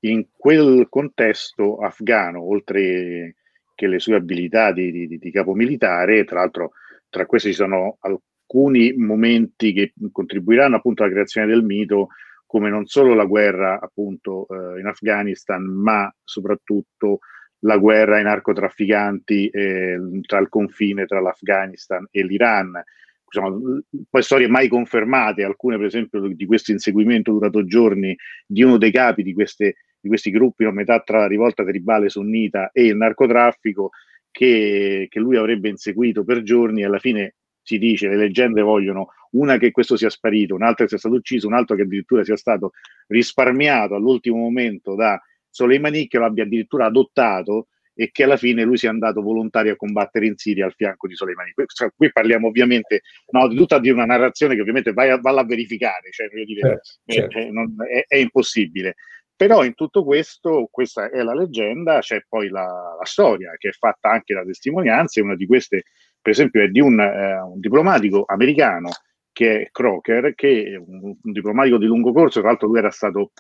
in 0.03 0.25
quel 0.35 0.87
contesto 0.89 1.77
afghano, 1.77 2.41
oltre 2.43 3.35
che 3.75 3.87
le 3.87 3.99
sue 3.99 4.15
abilità 4.15 4.71
di, 4.71 4.91
di, 4.91 5.17
di 5.17 5.31
capo 5.31 5.53
militare, 5.53 6.25
tra 6.25 6.39
l'altro 6.39 6.71
tra 7.09 7.25
questi 7.25 7.49
ci 7.49 7.55
sono 7.55 7.97
alcuni 8.01 8.93
momenti 8.93 9.73
che 9.73 9.93
contribuiranno 10.11 10.75
appunto 10.75 11.03
alla 11.03 11.11
creazione 11.11 11.47
del 11.47 11.63
mito, 11.63 12.09
come 12.45 12.69
non 12.69 12.85
solo 12.85 13.13
la 13.13 13.25
guerra 13.25 13.79
appunto 13.79 14.47
eh, 14.49 14.79
in 14.79 14.85
Afghanistan, 14.85 15.63
ma 15.63 16.13
soprattutto 16.23 17.19
la 17.59 17.77
guerra 17.77 18.17
ai 18.17 18.23
narcotrafficanti 18.23 19.47
eh, 19.47 19.99
tra 20.25 20.39
il 20.39 20.49
confine 20.49 21.05
tra 21.05 21.21
l'Afghanistan 21.21 22.05
e 22.11 22.23
l'Iran. 22.23 22.83
Diciamo, 23.25 23.81
poi 24.09 24.21
storie 24.21 24.47
mai 24.47 24.67
confermate, 24.67 25.43
alcune 25.43 25.77
per 25.77 25.87
esempio 25.87 26.19
di 26.27 26.45
questo 26.45 26.71
inseguimento 26.71 27.31
durato 27.31 27.65
giorni 27.65 28.15
di 28.45 28.61
uno 28.61 28.77
dei 28.77 28.91
capi 28.91 29.23
di, 29.23 29.33
queste, 29.33 29.77
di 30.03 30.09
questi 30.09 30.31
gruppi, 30.31 30.65
no, 30.65 30.71
metà 30.71 30.99
tra 30.99 31.19
la 31.19 31.27
rivolta 31.27 31.63
tribale 31.63 32.09
sunnita 32.09 32.71
e 32.73 32.83
il 32.83 32.97
narcotraffico, 32.97 33.91
che, 34.29 35.07
che 35.09 35.19
lui 35.19 35.37
avrebbe 35.37 35.69
inseguito 35.69 36.25
per 36.25 36.43
giorni 36.43 36.81
e 36.81 36.85
alla 36.85 36.99
fine 36.99 37.35
si 37.61 37.77
dice, 37.77 38.09
le 38.09 38.17
leggende 38.17 38.61
vogliono 38.61 39.13
una 39.31 39.57
che 39.57 39.71
questo 39.71 39.95
sia 39.95 40.09
sparito, 40.09 40.55
un'altra 40.55 40.83
che 40.83 40.89
sia 40.89 40.97
stato 40.97 41.15
ucciso, 41.15 41.47
un 41.47 41.53
altro 41.53 41.77
che 41.77 41.83
addirittura 41.83 42.25
sia 42.25 42.35
stato 42.35 42.71
risparmiato 43.07 43.95
all'ultimo 43.95 44.35
momento 44.35 44.95
da 44.95 45.21
Soleimani 45.49 46.07
che 46.07 46.17
lo 46.17 46.25
abbia 46.25 46.43
addirittura 46.43 46.87
adottato 46.87 47.67
e 47.95 48.11
che 48.11 48.23
alla 48.23 48.37
fine 48.37 48.63
lui 48.63 48.75
sia 48.75 48.89
andato 48.89 49.21
volontario 49.21 49.73
a 49.73 49.75
combattere 49.77 50.25
in 50.25 50.35
Siria 50.35 50.65
al 50.65 50.73
fianco 50.73 51.07
di 51.07 51.15
Soleimani. 51.15 51.51
Qui, 51.53 51.63
cioè, 51.67 51.89
qui 51.95 52.11
parliamo 52.11 52.47
ovviamente 52.47 53.01
no, 53.29 53.47
di 53.47 53.55
tutta 53.55 53.79
di 53.79 53.89
una 53.89 54.05
narrazione 54.05 54.55
che 54.55 54.61
ovviamente 54.61 54.91
vai 54.91 55.09
a, 55.09 55.19
valla 55.19 55.41
a 55.41 55.45
verificare, 55.45 56.09
cioè, 56.11 56.27
dire, 56.27 56.59
certo, 56.59 56.89
è, 57.05 57.13
certo. 57.13 57.37
È, 57.37 57.49
non, 57.49 57.75
è, 57.87 58.03
è, 58.07 58.17
impossibile. 58.17 58.95
Però 59.43 59.65
in 59.65 59.73
tutto 59.73 60.05
questo, 60.05 60.69
questa 60.71 61.09
è 61.09 61.21
la 61.21 61.33
leggenda, 61.33 61.99
c'è 61.99 62.23
poi 62.29 62.47
la, 62.47 62.95
la 62.97 63.03
storia 63.03 63.53
che 63.57 63.67
è 63.67 63.71
fatta 63.73 64.09
anche 64.09 64.33
da 64.33 64.45
testimonianze, 64.45 65.19
una 65.19 65.35
di 65.35 65.45
queste 65.45 65.83
per 66.21 66.31
esempio 66.31 66.63
è 66.63 66.69
di 66.69 66.79
un, 66.79 66.97
eh, 66.97 67.41
un 67.41 67.59
diplomatico 67.59 68.23
americano 68.25 68.89
che 69.33 69.63
è 69.63 69.69
Crocker, 69.69 70.33
che 70.33 70.63
è 70.63 70.75
un, 70.77 71.17
un 71.21 71.31
diplomatico 71.33 71.77
di 71.77 71.87
lungo 71.87 72.13
corso, 72.13 72.39
tra 72.39 72.47
l'altro 72.47 72.69
lui 72.69 72.77
era 72.77 72.89
stato 72.89 73.31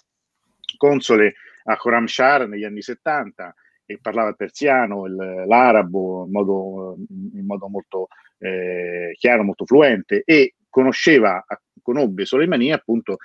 console 0.75 1.35
a 1.63 1.77
Khorramshahr 1.77 2.49
negli 2.49 2.65
anni 2.65 2.81
70 2.81 3.55
e 3.85 3.97
parlava 4.01 4.27
il 4.27 4.35
persiano, 4.35 5.05
il, 5.05 5.15
l'arabo 5.47 6.25
in 6.25 6.31
modo, 6.31 6.97
in 7.33 7.45
modo 7.45 7.69
molto 7.69 8.07
eh, 8.39 9.15
chiaro, 9.17 9.43
molto 9.43 9.65
fluente 9.65 10.23
e 10.25 10.55
conosceva, 10.69 11.41
conobbe 11.81 12.25
Soleimani 12.25 12.73
appunto 12.73 13.19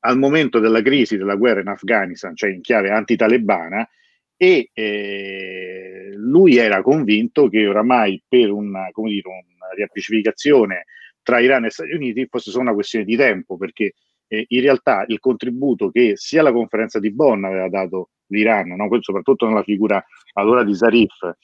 al 0.00 0.18
momento 0.18 0.58
della 0.58 0.82
crisi 0.82 1.16
della 1.16 1.36
guerra 1.36 1.60
in 1.60 1.68
Afghanistan, 1.68 2.34
cioè 2.34 2.50
in 2.50 2.60
chiave 2.60 2.90
antitalebana, 2.90 3.88
e 4.36 4.70
eh, 4.72 6.12
lui 6.16 6.56
era 6.56 6.80
convinto 6.82 7.48
che 7.48 7.66
oramai 7.66 8.22
per 8.26 8.50
una, 8.50 8.88
dire, 8.94 9.28
una 9.28 9.74
riappacificazione 9.74 10.86
tra 11.22 11.40
Iran 11.40 11.66
e 11.66 11.70
Stati 11.70 11.92
Uniti 11.92 12.26
fosse 12.26 12.50
solo 12.50 12.62
una 12.62 12.72
questione 12.72 13.04
di 13.04 13.16
tempo, 13.16 13.56
perché 13.56 13.94
eh, 14.28 14.46
in 14.48 14.60
realtà 14.62 15.04
il 15.08 15.18
contributo 15.18 15.90
che 15.90 16.12
sia 16.16 16.42
la 16.42 16.52
conferenza 16.52 16.98
di 16.98 17.12
Bonn 17.12 17.44
aveva 17.44 17.68
dato 17.68 18.10
l'Iran, 18.28 18.68
no? 18.68 18.88
soprattutto 19.00 19.46
nella 19.46 19.62
figura 19.62 20.02
allora 20.34 20.64
di 20.64 20.74
Zarif, 20.74 21.34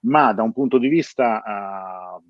ma 0.00 0.32
da 0.32 0.42
un 0.42 0.52
punto 0.52 0.78
di 0.78 0.88
vista 0.88 1.42
uh, 1.44 2.22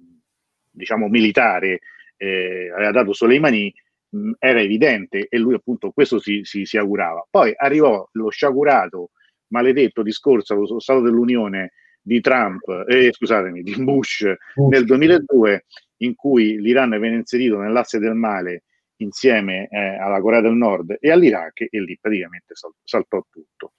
diciamo 0.71 1.09
militare 1.09 1.81
eh, 2.17 2.71
aveva 2.73 2.93
dato 2.93 3.13
Soleimani 3.13 3.73
mh, 4.15 4.33
era 4.39 4.61
evidente 4.61 5.27
e 5.29 5.39
lui 5.39 5.55
appunto 5.55 5.91
questo 5.91 6.21
si, 6.21 6.41
si, 6.45 6.65
si 6.65 6.77
augurava. 6.77 7.27
Poi 7.29 7.53
arrivò 7.55 8.07
lo 8.13 8.31
sciagurato, 8.31 9.11
maledetto 9.49 10.03
discorso 10.03 10.55
allo 10.55 10.81
Stato 10.81 11.01
dell'Unione 11.01 11.73
di 12.01 12.21
Trump, 12.21 12.63
eh, 12.87 13.13
scusatemi, 13.13 13.63
di 13.63 13.75
Bush, 13.79 14.25
Bush 14.55 14.69
nel 14.71 14.85
2002 14.85 15.65
in 15.99 16.15
cui 16.15 16.61
l'Iran 16.61 16.91
venne 16.91 17.17
inserito 17.17 17.59
nell'asse 17.59 17.99
del 17.99 18.15
male 18.15 18.65
insieme 18.99 19.69
eh, 19.71 19.97
alla 19.97 20.21
Corea 20.21 20.41
del 20.41 20.55
Nord 20.55 20.97
e 21.01 21.11
all'Iraq 21.11 21.67
e 21.71 21.81
lì 21.81 21.99
praticamente 22.01 22.55
sal- 22.55 22.73
saltò 22.83 23.25
tutto. 23.31 23.73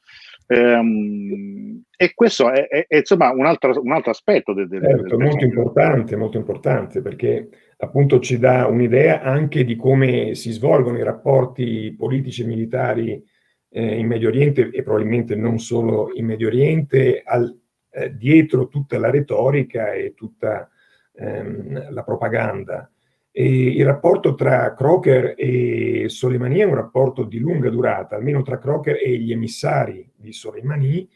Um, 0.47 1.81
e 1.95 2.13
questo 2.13 2.51
è, 2.51 2.67
è, 2.67 2.85
è 2.87 2.97
insomma 2.97 3.31
un 3.31 3.45
altro, 3.45 3.81
un 3.81 3.91
altro 3.91 4.11
aspetto 4.11 4.53
del, 4.53 4.67
del, 4.67 4.81
certo, 4.81 5.15
del 5.15 5.25
molto 5.25 5.43
importante, 5.45 6.15
molto 6.15 6.37
importante 6.37 7.01
perché 7.01 7.49
appunto 7.77 8.19
ci 8.19 8.37
dà 8.37 8.67
un'idea 8.67 9.21
anche 9.21 9.63
di 9.63 9.75
come 9.75 10.35
si 10.35 10.51
svolgono 10.51 10.97
i 10.97 11.03
rapporti 11.03 11.93
politici 11.97 12.43
e 12.43 12.45
militari 12.45 13.23
eh, 13.69 13.99
in 13.99 14.07
Medio 14.07 14.29
Oriente 14.29 14.69
e 14.69 14.83
probabilmente 14.83 15.35
non 15.35 15.59
solo 15.59 16.11
in 16.13 16.25
Medio 16.25 16.47
Oriente, 16.47 17.21
al, 17.23 17.53
eh, 17.91 18.15
dietro 18.15 18.67
tutta 18.67 18.97
la 18.97 19.09
retorica 19.09 19.91
e 19.91 20.13
tutta 20.13 20.69
ehm, 21.13 21.91
la 21.91 22.03
propaganda. 22.03 22.89
E 23.31 23.67
il 23.67 23.83
rapporto 23.83 24.33
tra 24.33 24.73
Crocker 24.73 25.33
e 25.35 26.05
Soleimani 26.07 26.59
è 26.59 26.63
un 26.63 26.75
rapporto 26.75 27.25
di 27.25 27.39
lunga 27.39 27.69
durata, 27.69 28.15
almeno 28.15 28.41
tra 28.43 28.57
Crocker 28.57 28.97
e 29.03 29.17
gli 29.17 29.33
emissari 29.33 30.09
di 30.15 30.31
Soleimani, 30.31 31.09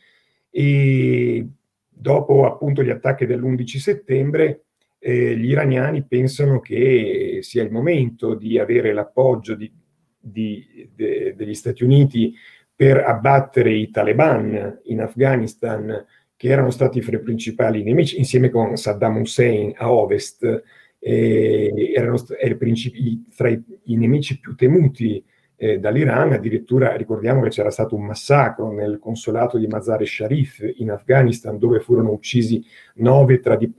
e 0.49 1.47
dopo 1.87 2.45
appunto 2.45 2.83
gli 2.83 2.89
attacchi 2.89 3.25
dell'11 3.25 3.77
settembre 3.77 4.63
eh, 4.99 5.35
gli 5.37 5.49
iraniani 5.49 6.03
pensano 6.05 6.59
che 6.59 7.39
sia 7.41 7.63
il 7.63 7.71
momento 7.71 8.35
di 8.35 8.59
avere 8.59 8.93
l'appoggio 8.93 9.55
di, 9.55 9.71
di, 10.19 10.89
de, 10.93 11.33
degli 11.35 11.55
Stati 11.55 11.83
Uniti 11.83 12.33
per 12.75 12.97
abbattere 12.97 13.73
i 13.73 13.89
taliban 13.89 14.79
in 14.83 15.01
Afghanistan, 15.01 16.05
che 16.35 16.47
erano 16.47 16.69
stati 16.69 17.01
fra 17.01 17.17
i 17.17 17.21
principali 17.21 17.83
nemici, 17.83 18.17
insieme 18.17 18.49
con 18.49 18.77
Saddam 18.77 19.17
Hussein 19.17 19.73
a 19.75 19.91
ovest, 19.91 20.63
eh, 20.99 21.91
erano 21.93 22.15
i, 22.33 23.25
tra 23.35 23.49
i, 23.49 23.61
i, 23.83 23.97
nemici 23.97 24.39
più 24.39 24.55
temuti 24.55 25.21
eh, 25.61 25.77
dall'Iran, 25.77 26.31
addirittura 26.31 26.95
ricordiamo 26.95 27.41
che 27.41 27.49
c'era 27.49 27.69
stato 27.69 27.93
un 27.93 28.05
massacro 28.05 28.71
nel 28.71 28.97
consolato 28.97 29.57
di 29.57 29.67
Mazar-e 29.67 30.05
Sharif 30.05 30.65
in 30.77 30.89
Afghanistan 30.89 31.57
dove 31.57 31.81
furono 31.81 32.11
uccisi 32.11 32.63
nove, 32.95 33.41
tra 33.41 33.57
di, 33.57 33.69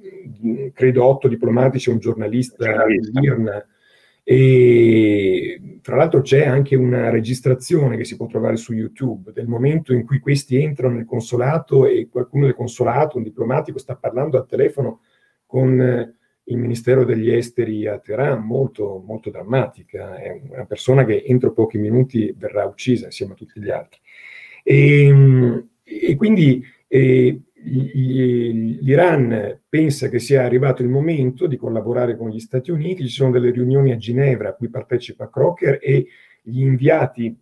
credo 0.75 1.07
otto 1.07 1.27
diplomatici 1.27 1.89
e 1.89 1.93
un 1.95 1.99
giornalista 1.99 2.85
dell'IRN. 2.85 3.65
E 4.23 5.79
tra 5.81 5.97
l'altro 5.97 6.21
c'è 6.21 6.47
anche 6.47 6.77
una 6.77 7.09
registrazione 7.09 7.97
che 7.97 8.05
si 8.05 8.17
può 8.17 8.27
trovare 8.27 8.57
su 8.57 8.75
YouTube 8.75 9.33
del 9.33 9.49
momento 9.49 9.95
in 9.95 10.05
cui 10.05 10.19
questi 10.19 10.63
entrano 10.63 10.97
nel 10.97 11.07
consolato 11.07 11.87
e 11.87 12.09
qualcuno 12.11 12.45
del 12.45 12.55
consolato, 12.55 13.17
un 13.17 13.23
diplomatico, 13.23 13.79
sta 13.79 13.97
parlando 13.97 14.37
al 14.37 14.47
telefono 14.47 15.01
con 15.47 16.15
il 16.51 16.59
Ministero 16.59 17.05
degli 17.05 17.31
Esteri 17.31 17.87
a 17.87 17.99
Teheran, 17.99 18.45
molto, 18.45 19.03
molto 19.05 19.31
drammatica. 19.31 20.17
È 20.17 20.41
una 20.49 20.67
persona 20.67 21.05
che 21.05 21.23
entro 21.27 21.53
pochi 21.53 21.79
minuti 21.79 22.35
verrà 22.37 22.65
uccisa 22.65 23.07
insieme 23.07 23.33
a 23.33 23.37
tutti 23.37 23.61
gli 23.61 23.71
altri. 23.71 23.99
E, 24.63 25.65
e 25.83 26.17
quindi 26.17 26.63
eh, 26.87 27.41
l'Iran 27.63 29.61
pensa 29.69 30.09
che 30.09 30.19
sia 30.19 30.45
arrivato 30.45 30.83
il 30.83 30.89
momento 30.89 31.47
di 31.47 31.57
collaborare 31.57 32.17
con 32.17 32.31
gli 32.31 32.41
Stati 32.41 32.71
Uniti, 32.71 33.07
ci 33.07 33.15
sono 33.15 33.31
delle 33.31 33.51
riunioni 33.51 33.93
a 33.93 33.97
Ginevra 33.97 34.51
a 34.51 34.55
cui 34.55 34.69
partecipa 34.69 35.31
Crocker 35.31 35.79
e 35.81 36.07
gli 36.43 36.63
inviati 36.63 37.37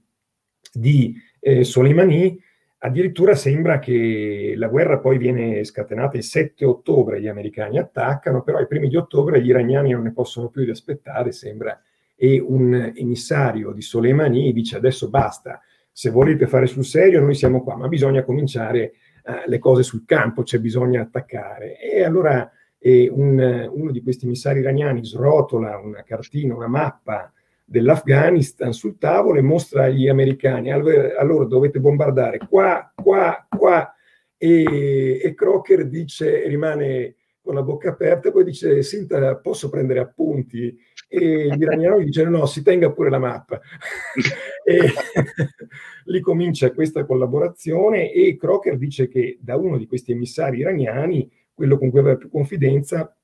di 0.72 1.14
eh, 1.40 1.64
Soleimani 1.64 2.38
Addirittura 2.80 3.34
sembra 3.34 3.80
che 3.80 4.54
la 4.56 4.68
guerra 4.68 4.98
poi 4.98 5.18
viene 5.18 5.64
scatenata 5.64 6.16
il 6.16 6.22
7 6.22 6.64
ottobre, 6.64 7.20
gli 7.20 7.26
americani 7.26 7.76
attaccano, 7.76 8.42
però 8.42 8.58
ai 8.58 8.68
primi 8.68 8.88
di 8.88 8.96
ottobre 8.96 9.42
gli 9.42 9.48
iraniani 9.48 9.90
non 9.90 10.02
ne 10.02 10.12
possono 10.12 10.48
più 10.48 10.64
di 10.64 10.70
aspettare, 10.70 11.32
sembra, 11.32 11.80
e 12.14 12.38
un 12.40 12.92
emissario 12.94 13.72
di 13.72 13.80
Soleimani 13.82 14.52
dice 14.52 14.76
adesso 14.76 15.08
basta, 15.08 15.60
se 15.90 16.10
volete 16.10 16.46
fare 16.46 16.66
sul 16.66 16.84
serio 16.84 17.20
noi 17.20 17.34
siamo 17.34 17.64
qua, 17.64 17.76
ma 17.76 17.88
bisogna 17.88 18.22
cominciare 18.22 18.92
uh, 19.24 19.48
le 19.48 19.58
cose 19.58 19.82
sul 19.82 20.04
campo, 20.04 20.44
c'è 20.44 20.60
bisogno 20.60 21.00
attaccare. 21.00 21.80
E 21.80 22.04
allora 22.04 22.48
eh, 22.78 23.08
un, 23.12 23.68
uno 23.72 23.90
di 23.90 24.02
questi 24.02 24.24
emissari 24.24 24.60
iraniani 24.60 25.04
srotola 25.04 25.78
una 25.78 26.04
cartina, 26.04 26.54
una 26.54 26.68
mappa 26.68 27.32
dell'Afghanistan 27.70 28.72
sul 28.72 28.96
tavolo 28.96 29.38
e 29.38 29.42
mostra 29.42 29.84
agli 29.84 30.08
americani, 30.08 30.72
allora 30.72 31.44
dovete 31.44 31.80
bombardare 31.80 32.38
qua, 32.48 32.90
qua, 32.94 33.46
qua, 33.46 33.92
e, 34.38 35.20
e 35.22 35.34
Crocker 35.34 35.86
dice, 35.86 36.46
rimane 36.46 37.16
con 37.42 37.54
la 37.54 37.62
bocca 37.62 37.90
aperta, 37.90 38.30
poi 38.30 38.44
dice, 38.44 38.82
Sinta, 38.82 39.36
posso 39.36 39.68
prendere 39.68 40.00
appunti? 40.00 40.74
E 41.08 41.48
gli 41.54 41.60
iraniani 41.60 42.04
dicono, 42.04 42.30
no, 42.30 42.46
si 42.46 42.62
tenga 42.62 42.90
pure 42.90 43.10
la 43.10 43.18
mappa. 43.18 43.60
e 44.64 44.78
lì 46.04 46.20
comincia 46.20 46.72
questa 46.72 47.04
collaborazione 47.04 48.12
e 48.12 48.36
Crocker 48.38 48.78
dice 48.78 49.08
che 49.08 49.38
da 49.40 49.56
uno 49.56 49.76
di 49.76 49.86
questi 49.86 50.12
emissari 50.12 50.58
iraniani, 50.60 51.30
quello 51.52 51.76
con 51.76 51.90
cui 51.90 51.98
aveva 51.98 52.16
più 52.16 52.30
confidenza, 52.30 53.14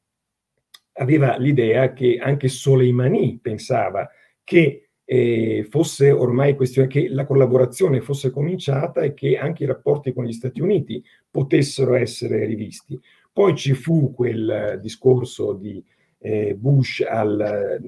aveva 0.96 1.36
l'idea 1.38 1.94
che 1.94 2.18
anche 2.20 2.48
Soleimani 2.48 3.38
pensava 3.40 4.08
che 4.44 4.88
eh, 5.04 5.66
fosse 5.68 6.10
ormai 6.10 6.54
questione 6.54 6.88
che 6.88 7.08
la 7.08 7.26
collaborazione 7.26 8.00
fosse 8.00 8.30
cominciata 8.30 9.02
e 9.02 9.12
che 9.12 9.36
anche 9.36 9.64
i 9.64 9.66
rapporti 9.66 10.12
con 10.12 10.24
gli 10.24 10.32
Stati 10.32 10.60
Uniti 10.60 11.02
potessero 11.30 11.94
essere 11.94 12.44
rivisti. 12.46 12.98
Poi 13.32 13.54
ci 13.56 13.74
fu 13.74 14.14
quel 14.14 14.78
discorso 14.80 15.54
di 15.54 15.82
eh, 16.18 16.54
Bush 16.54 17.04
al 17.06 17.78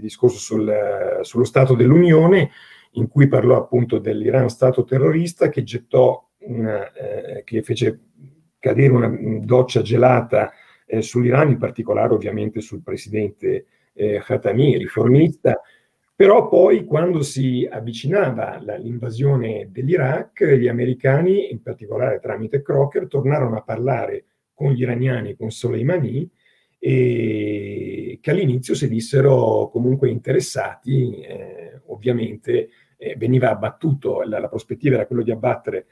discorso 0.00 0.38
sul, 0.38 1.20
sullo 1.22 1.44
Stato 1.44 1.74
dell'Unione, 1.74 2.50
in 2.92 3.08
cui 3.08 3.28
parlò 3.28 3.56
appunto 3.56 3.98
dell'Iran 3.98 4.48
Stato 4.48 4.84
terrorista 4.84 5.48
che 5.48 5.62
gettò 5.62 6.28
una, 6.40 6.92
eh, 6.92 7.42
che 7.44 7.62
fece 7.62 8.00
cadere 8.58 8.92
una 8.92 9.16
doccia 9.42 9.80
gelata 9.82 10.52
eh, 10.86 11.02
sull'Iran, 11.02 11.50
in 11.50 11.58
particolare 11.58 12.12
ovviamente 12.12 12.60
sul 12.60 12.82
presidente 12.82 13.66
eh, 13.94 14.20
Khatami, 14.22 14.76
riformista, 14.76 15.60
però 16.16 16.48
poi 16.48 16.84
quando 16.84 17.22
si 17.22 17.68
avvicinava 17.68 18.58
l'invasione 18.78 19.68
dell'Iraq, 19.70 20.44
gli 20.54 20.68
americani, 20.68 21.50
in 21.50 21.60
particolare 21.60 22.20
tramite 22.20 22.62
Crocker, 22.62 23.08
tornarono 23.08 23.56
a 23.56 23.62
parlare 23.62 24.24
con 24.54 24.72
gli 24.72 24.82
iraniani, 24.82 25.34
con 25.34 25.50
Soleimani, 25.50 26.30
e 26.78 28.18
che 28.20 28.30
all'inizio 28.30 28.74
si 28.74 28.88
dissero 28.88 29.70
comunque 29.72 30.08
interessati, 30.10 31.20
eh, 31.20 31.80
ovviamente 31.86 32.68
eh, 32.96 33.16
veniva 33.16 33.50
abbattuto, 33.50 34.22
la, 34.22 34.38
la 34.38 34.48
prospettiva 34.48 34.96
era 34.96 35.06
quella 35.06 35.22
di 35.22 35.32
abbattere 35.32 35.86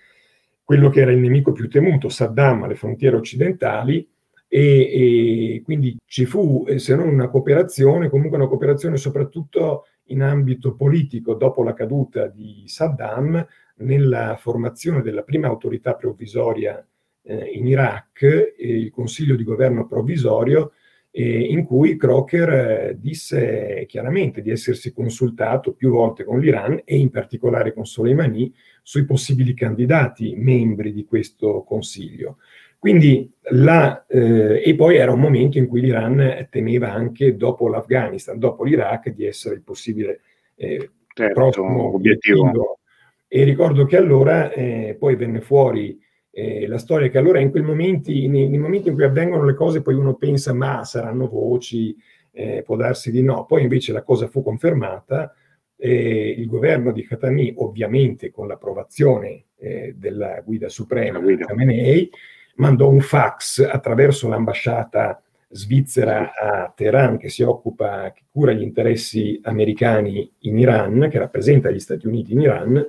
quello 0.62 0.88
che 0.88 1.00
era 1.00 1.10
il 1.10 1.18
nemico 1.18 1.52
più 1.52 1.68
temuto, 1.68 2.08
Saddam 2.08 2.62
alle 2.62 2.76
frontiere 2.76 3.16
occidentali, 3.16 4.08
e, 4.54 5.54
e, 5.54 5.62
quindi 5.64 5.96
ci 6.04 6.26
fu, 6.26 6.66
eh, 6.68 6.78
se 6.78 6.94
non 6.94 7.08
una 7.08 7.30
cooperazione, 7.30 8.10
comunque 8.10 8.36
una 8.36 8.48
cooperazione 8.48 8.98
soprattutto 8.98 9.86
in 10.08 10.20
ambito 10.20 10.74
politico 10.74 11.32
dopo 11.32 11.62
la 11.62 11.72
caduta 11.72 12.26
di 12.26 12.64
Saddam 12.66 13.46
nella 13.76 14.36
formazione 14.38 15.00
della 15.00 15.22
prima 15.22 15.46
autorità 15.46 15.94
provvisoria 15.94 16.86
eh, 17.22 17.50
in 17.54 17.66
Iraq, 17.66 18.22
eh, 18.22 18.54
il 18.58 18.90
Consiglio 18.90 19.36
di 19.36 19.42
governo 19.42 19.86
provvisorio, 19.86 20.72
eh, 21.10 21.44
in 21.44 21.64
cui 21.64 21.96
Crocker 21.96 22.48
eh, 22.50 22.96
disse 22.98 23.86
chiaramente 23.88 24.42
di 24.42 24.50
essersi 24.50 24.92
consultato 24.92 25.72
più 25.72 25.90
volte 25.90 26.24
con 26.24 26.40
l'Iran 26.40 26.78
e 26.84 26.98
in 26.98 27.08
particolare 27.08 27.72
con 27.72 27.86
Soleimani 27.86 28.52
sui 28.82 29.06
possibili 29.06 29.54
candidati 29.54 30.34
membri 30.36 30.92
di 30.92 31.06
questo 31.06 31.62
Consiglio. 31.62 32.36
Quindi 32.82 33.32
la, 33.50 34.04
eh, 34.08 34.60
e 34.60 34.74
poi 34.74 34.96
era 34.96 35.12
un 35.12 35.20
momento 35.20 35.56
in 35.56 35.68
cui 35.68 35.80
l'Iran 35.80 36.48
temeva 36.50 36.92
anche 36.92 37.36
dopo 37.36 37.68
l'Afghanistan, 37.68 38.40
dopo 38.40 38.64
l'Iraq, 38.64 39.10
di 39.10 39.24
essere 39.24 39.54
il 39.54 39.62
possibile 39.62 40.22
eh, 40.56 40.90
certo, 41.14 41.32
prossimo 41.32 41.94
obiettivo. 41.94 42.40
obiettivo. 42.40 42.78
E 43.28 43.44
ricordo 43.44 43.84
che 43.84 43.96
allora 43.96 44.50
eh, 44.50 44.96
poi 44.98 45.14
venne 45.14 45.40
fuori 45.40 45.96
eh, 46.32 46.66
la 46.66 46.78
storia 46.78 47.08
che 47.08 47.18
allora 47.18 47.38
in 47.38 47.52
quei 47.52 47.62
momenti, 47.62 48.26
nei, 48.26 48.48
nei, 48.48 48.58
momenti 48.58 48.88
in 48.88 48.94
cui 48.94 49.04
avvengono 49.04 49.44
le 49.44 49.54
cose, 49.54 49.80
poi 49.80 49.94
uno 49.94 50.14
pensa 50.14 50.52
ma 50.52 50.82
saranno 50.82 51.28
voci, 51.28 51.96
eh, 52.32 52.64
può 52.66 52.74
darsi 52.74 53.12
di 53.12 53.22
no. 53.22 53.44
Poi 53.46 53.62
invece 53.62 53.92
la 53.92 54.02
cosa 54.02 54.26
fu 54.26 54.42
confermata 54.42 55.32
e 55.76 56.34
il 56.36 56.46
governo 56.48 56.90
di 56.90 57.06
Khatami, 57.06 57.54
ovviamente 57.58 58.32
con 58.32 58.48
l'approvazione 58.48 59.44
eh, 59.56 59.94
della 59.96 60.40
guida 60.40 60.68
suprema, 60.68 61.20
guida. 61.20 61.46
Khamenei, 61.46 62.10
mandò 62.56 62.88
un 62.88 63.00
fax 63.00 63.60
attraverso 63.60 64.28
l'ambasciata 64.28 65.22
svizzera 65.48 66.32
a 66.34 66.72
Teheran 66.74 67.18
che 67.18 67.28
si 67.28 67.42
occupa, 67.42 68.10
che 68.12 68.22
cura 68.30 68.52
gli 68.52 68.62
interessi 68.62 69.38
americani 69.42 70.30
in 70.40 70.58
Iran, 70.58 71.08
che 71.10 71.18
rappresenta 71.18 71.70
gli 71.70 71.78
Stati 71.78 72.06
Uniti 72.06 72.32
in 72.32 72.40
Iran, 72.40 72.86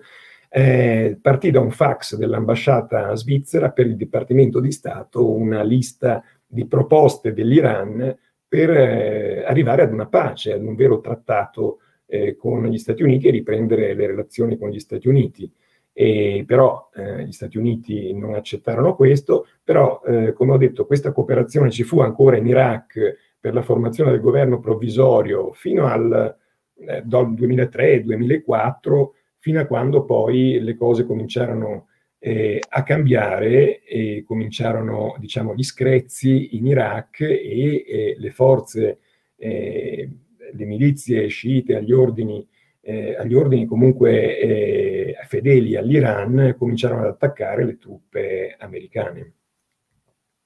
eh, 0.49 1.17
partì 1.21 1.51
da 1.51 1.59
un 1.59 1.71
fax 1.71 2.15
dell'ambasciata 2.15 3.15
svizzera 3.15 3.71
per 3.71 3.87
il 3.87 3.95
Dipartimento 3.95 4.59
di 4.59 4.71
Stato 4.71 5.31
una 5.31 5.63
lista 5.63 6.23
di 6.45 6.67
proposte 6.67 7.33
dell'Iran 7.33 8.15
per 8.47 8.69
eh, 8.69 9.43
arrivare 9.45 9.81
ad 9.81 9.91
una 9.91 10.05
pace, 10.05 10.53
ad 10.53 10.63
un 10.63 10.75
vero 10.75 11.01
trattato 11.01 11.79
eh, 12.05 12.35
con 12.35 12.67
gli 12.67 12.77
Stati 12.77 13.01
Uniti 13.01 13.27
e 13.27 13.31
riprendere 13.31 13.95
le 13.95 14.05
relazioni 14.05 14.57
con 14.57 14.69
gli 14.69 14.79
Stati 14.79 15.07
Uniti. 15.07 15.51
E 15.93 16.43
però 16.47 16.89
eh, 16.95 17.25
gli 17.25 17.31
Stati 17.31 17.57
Uniti 17.57 18.11
non 18.13 18.33
accettarono 18.33 18.95
questo, 18.95 19.47
però 19.63 20.01
eh, 20.05 20.33
come 20.33 20.53
ho 20.53 20.57
detto 20.57 20.87
questa 20.87 21.11
cooperazione 21.11 21.69
ci 21.69 21.83
fu 21.83 21.99
ancora 21.99 22.37
in 22.37 22.47
Iraq 22.47 23.35
per 23.39 23.53
la 23.53 23.61
formazione 23.61 24.09
del 24.11 24.21
governo 24.21 24.59
provvisorio 24.59 25.53
fino 25.53 25.85
al 25.85 26.35
eh, 26.75 27.03
2003-2004, 27.05 29.09
fino 29.37 29.59
a 29.59 29.65
quando 29.65 30.03
poi 30.03 30.59
le 30.59 30.75
cose 30.75 31.05
cominciarono 31.05 31.87
eh, 32.25 32.61
a 32.69 32.83
cambiare 32.83 33.83
e 33.83 34.23
cominciarono 34.25 35.17
diciamo, 35.19 35.53
gli 35.53 35.63
screzi 35.63 36.55
in 36.55 36.67
Iraq 36.67 37.19
e 37.19 37.83
eh, 37.85 38.15
le 38.17 38.31
forze, 38.31 38.99
eh, 39.35 40.09
le 40.53 40.65
milizie 40.65 41.27
sciite 41.27 41.75
agli 41.75 41.91
ordini 41.91 42.47
eh, 42.85 43.15
agli 43.15 43.33
ordini 43.33 43.65
comunque 43.65 44.39
eh, 44.39 45.15
fedeli 45.25 45.77
all'Iran 45.77 46.55
cominciarono 46.57 47.01
ad 47.01 47.07
attaccare 47.07 47.65
le 47.65 47.77
truppe 47.77 48.55
americane. 48.59 49.33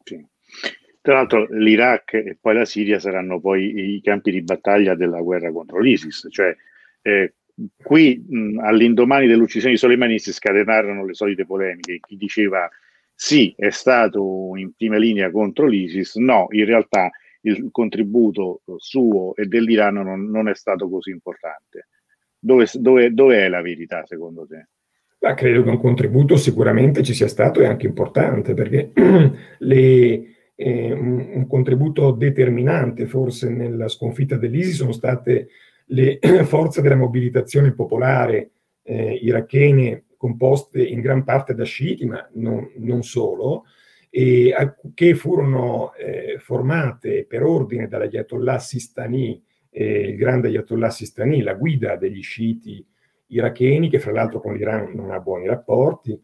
Sì. 0.03 0.23
Tra 1.01 1.15
l'altro 1.15 1.47
l'Iraq 1.49 2.13
e 2.13 2.37
poi 2.39 2.53
la 2.53 2.65
Siria 2.65 2.99
saranno 2.99 3.39
poi 3.39 3.95
i 3.95 4.01
campi 4.01 4.31
di 4.31 4.43
battaglia 4.43 4.93
della 4.93 5.21
guerra 5.21 5.51
contro 5.51 5.79
l'ISIS, 5.79 6.27
cioè 6.29 6.55
eh, 7.01 7.33
qui 7.81 8.23
mh, 8.27 8.59
all'indomani 8.59 9.25
dell'uccisione 9.25 9.73
di 9.73 9.79
Soleimani 9.79 10.19
si 10.19 10.31
scatenarono 10.31 11.05
le 11.05 11.13
solite 11.15 11.45
polemiche, 11.45 11.99
chi 12.05 12.17
diceva 12.17 12.69
sì 13.15 13.53
è 13.57 13.69
stato 13.71 14.51
in 14.57 14.73
prima 14.75 14.97
linea 14.97 15.31
contro 15.31 15.65
l'ISIS, 15.65 16.15
no, 16.17 16.47
in 16.51 16.65
realtà 16.65 17.09
il 17.41 17.69
contributo 17.71 18.61
suo 18.77 19.33
e 19.35 19.45
dell'Iran 19.45 19.95
non, 19.95 20.29
non 20.29 20.49
è 20.49 20.55
stato 20.55 20.87
così 20.89 21.09
importante. 21.09 21.87
Dove, 22.39 22.67
dove, 22.73 23.13
dove 23.13 23.45
è 23.45 23.49
la 23.49 23.61
verità 23.61 24.05
secondo 24.05 24.45
te? 24.45 24.67
Ma 25.19 25.33
credo 25.33 25.63
che 25.63 25.69
un 25.69 25.79
contributo 25.79 26.37
sicuramente 26.37 27.01
ci 27.01 27.13
sia 27.13 27.27
stato 27.27 27.59
e 27.59 27.65
anche 27.65 27.87
importante 27.87 28.53
perché 28.53 28.91
le, 29.57 30.23
eh, 30.55 30.91
un, 30.91 31.47
contributo 31.47 32.11
determinante 32.11 33.07
forse 33.07 33.49
nella 33.49 33.87
sconfitta 33.87 34.37
dell'ISIS 34.37 34.75
sono 34.75 34.91
state 34.91 35.49
le 35.87 36.19
forze 36.45 36.81
della 36.81 36.95
mobilitazione 36.95 37.73
popolare 37.73 38.51
eh, 38.83 39.13
irachene 39.13 40.05
composte 40.17 40.83
in 40.83 40.99
gran 40.99 41.23
parte 41.23 41.53
da 41.53 41.63
sciiti, 41.63 42.05
ma 42.05 42.27
non, 42.33 42.71
non 42.77 43.03
solo, 43.03 43.65
e, 44.09 44.53
che 44.93 45.13
furono 45.13 45.93
eh, 45.93 46.37
formate 46.39 47.25
per 47.25 47.43
ordine 47.43 47.87
dall'Ayatollah 47.87 48.59
Sistani 48.59 49.41
eh, 49.77 50.09
il 50.09 50.15
grande 50.15 50.47
Ayatollah 50.47 50.89
Sistani, 50.89 51.41
la 51.43 51.53
guida 51.53 51.95
degli 51.95 52.23
sciiti 52.23 52.83
iracheni, 53.27 53.89
che 53.89 53.99
fra 53.99 54.11
l'altro 54.11 54.39
con 54.39 54.55
l'Iran 54.55 54.91
non 54.93 55.11
ha 55.11 55.19
buoni 55.19 55.45
rapporti, 55.45 56.19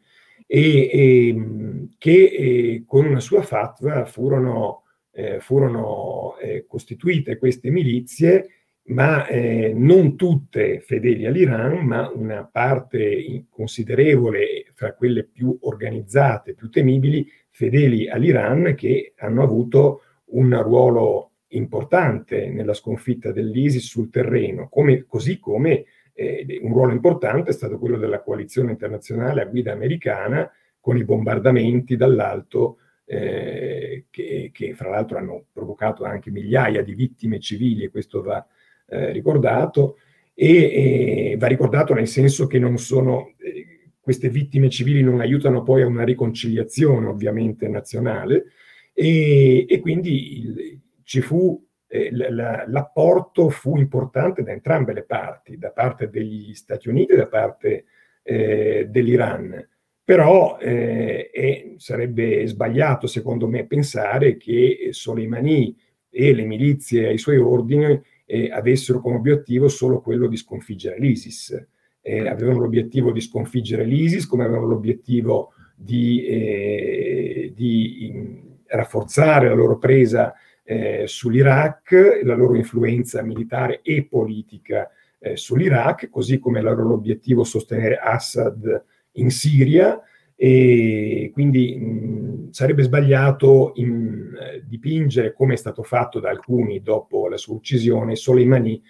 e, 0.48 0.90
e 0.92 1.88
che 2.00 2.24
eh, 2.26 2.84
con 2.88 3.06
una 3.06 3.20
sua 3.20 3.44
fatwa 3.44 4.06
furono, 4.06 4.84
eh, 5.12 5.40
furono 5.40 6.38
eh, 6.42 6.66
costituite 6.68 7.38
queste 7.38 7.70
milizie, 7.70 8.48
ma 8.86 9.28
eh, 9.28 9.72
non 9.74 10.18
tutte 10.18 10.80
fedeli 10.80 11.26
all'Iran, 11.26 11.86
ma 11.86 12.10
una 12.10 12.50
parte 12.52 13.46
considerevole 13.50 14.66
fra 14.74 14.94
quelle 14.94 15.24
più 15.26 15.56
organizzate, 15.62 16.56
più 16.56 16.70
temibili, 16.70 17.26
fedeli 17.52 18.10
all'Iran, 18.10 18.74
che 18.76 19.14
hanno 19.18 19.44
avuto 19.44 20.02
un 20.34 20.60
ruolo 20.64 21.33
importante 21.56 22.50
nella 22.50 22.74
sconfitta 22.74 23.32
dell'ISIS 23.32 23.86
sul 23.86 24.10
terreno, 24.10 24.70
come, 24.70 25.06
così 25.06 25.40
come 25.40 25.86
eh, 26.14 26.60
un 26.62 26.74
ruolo 26.74 26.94
importante 26.94 27.50
è 27.50 27.54
stato 27.54 27.80
quello 27.80 27.98
della 27.98 28.22
coalizione 28.22 28.72
internazionale 28.72 29.42
a 29.42 29.46
guida 29.46 29.72
americana 29.72 30.50
con 30.80 30.98
i 30.98 31.04
bombardamenti 31.04 31.96
dall'alto 31.96 32.78
eh, 33.06 34.06
che, 34.10 34.52
che, 34.54 34.74
fra 34.74 34.90
l'altro 34.90 35.18
hanno 35.18 35.46
provocato 35.52 36.04
anche 36.04 36.32
migliaia 36.32 36.84
di 36.84 36.94
vittime 36.94 37.40
civili 37.40 37.84
e 37.84 37.90
questo 37.90 38.22
va 38.22 38.46
eh, 38.88 39.12
ricordato 39.12 39.98
e, 40.34 41.32
e, 41.32 41.36
va 41.38 41.48
ricordato 41.48 41.94
nel 41.94 42.08
senso 42.08 42.48
che 42.48 42.60
non 42.60 42.78
sono 42.78 43.34
eh, 43.38 43.92
queste 44.00 44.30
vittime 44.30 44.70
civili 44.70 45.02
non 45.02 45.22
aiutano 45.22 45.64
poi 45.64 45.82
a 45.82 45.88
una 45.88 46.04
riconciliazione 46.04 47.08
ovviamente 47.08 47.68
nazionale 47.68 48.46
e, 48.94 49.66
e 49.68 49.80
quindi 49.80 50.40
il, 50.40 50.80
ci 51.04 51.22
fu 51.22 51.62
eh, 51.88 52.10
l'apporto 52.12 53.50
fu 53.50 53.78
importante 53.78 54.42
da 54.42 54.52
entrambe 54.52 54.94
le 54.94 55.04
parti, 55.04 55.60
da 55.60 55.70
parte 55.70 56.10
degli 56.10 56.56
Stati 56.56 56.90
Uniti 56.90 57.14
e 57.14 57.18
da 57.18 57.28
parte 57.28 57.86
eh, 58.24 58.88
dell'Iran. 58.90 59.68
Però 60.04 60.58
eh, 60.60 61.76
sarebbe 61.78 62.48
sbagliato, 62.48 63.06
secondo 63.06 63.48
me, 63.48 63.68
pensare 63.68 64.38
che 64.38 64.90
Soleimani 64.90 65.78
e 66.10 66.34
le 66.34 66.46
milizie 66.46 67.08
ai 67.08 67.18
suoi 67.18 67.38
ordini 67.38 68.02
eh, 68.26 68.50
avessero 68.52 69.00
come 69.00 69.18
obiettivo 69.18 69.68
solo 69.68 70.02
quello 70.02 70.28
di 70.28 70.36
sconfiggere 70.36 70.98
l'ISIS. 71.00 71.68
Eh, 72.02 72.28
avevano 72.28 72.60
l'obiettivo 72.60 73.12
di 73.12 73.22
sconfiggere 73.22 73.86
l'ISIS, 73.86 74.26
come 74.26 74.44
avevano 74.44 74.66
l'obiettivo 74.66 75.54
di, 75.76 76.26
eh, 76.26 77.54
di 77.56 78.06
in, 78.08 78.42
rafforzare 78.66 79.48
la 79.48 79.54
loro 79.54 79.78
presa 79.78 80.34
eh, 80.64 81.04
sull'Iraq, 81.06 82.22
la 82.24 82.36
loro 82.36 82.56
influenza 82.56 83.22
militare 83.22 83.82
e 83.82 84.06
politica 84.10 84.90
eh, 85.20 85.36
sull'Iraq, 85.36 86.10
così 86.10 86.40
come 86.40 86.60
il 86.60 86.66
loro 86.66 86.94
obiettivo 86.94 87.44
sostenere 87.44 87.98
Assad 87.98 88.84
in 89.14 89.30
Siria 89.30 90.02
e 90.36 91.30
quindi 91.34 91.76
mh, 91.76 92.50
sarebbe 92.52 92.84
sbagliato 92.84 93.72
in, 93.76 94.36
eh, 94.40 94.64
dipingere, 94.66 95.34
come 95.34 95.54
è 95.54 95.58
stato 95.58 95.84
fatto 95.84 96.20
da 96.20 96.30
alcuni 96.30 96.82
dopo 96.82 97.28
la 97.28 97.38
sua 97.38 97.56
uccisione, 97.56 98.16
Soleimani 98.16 98.82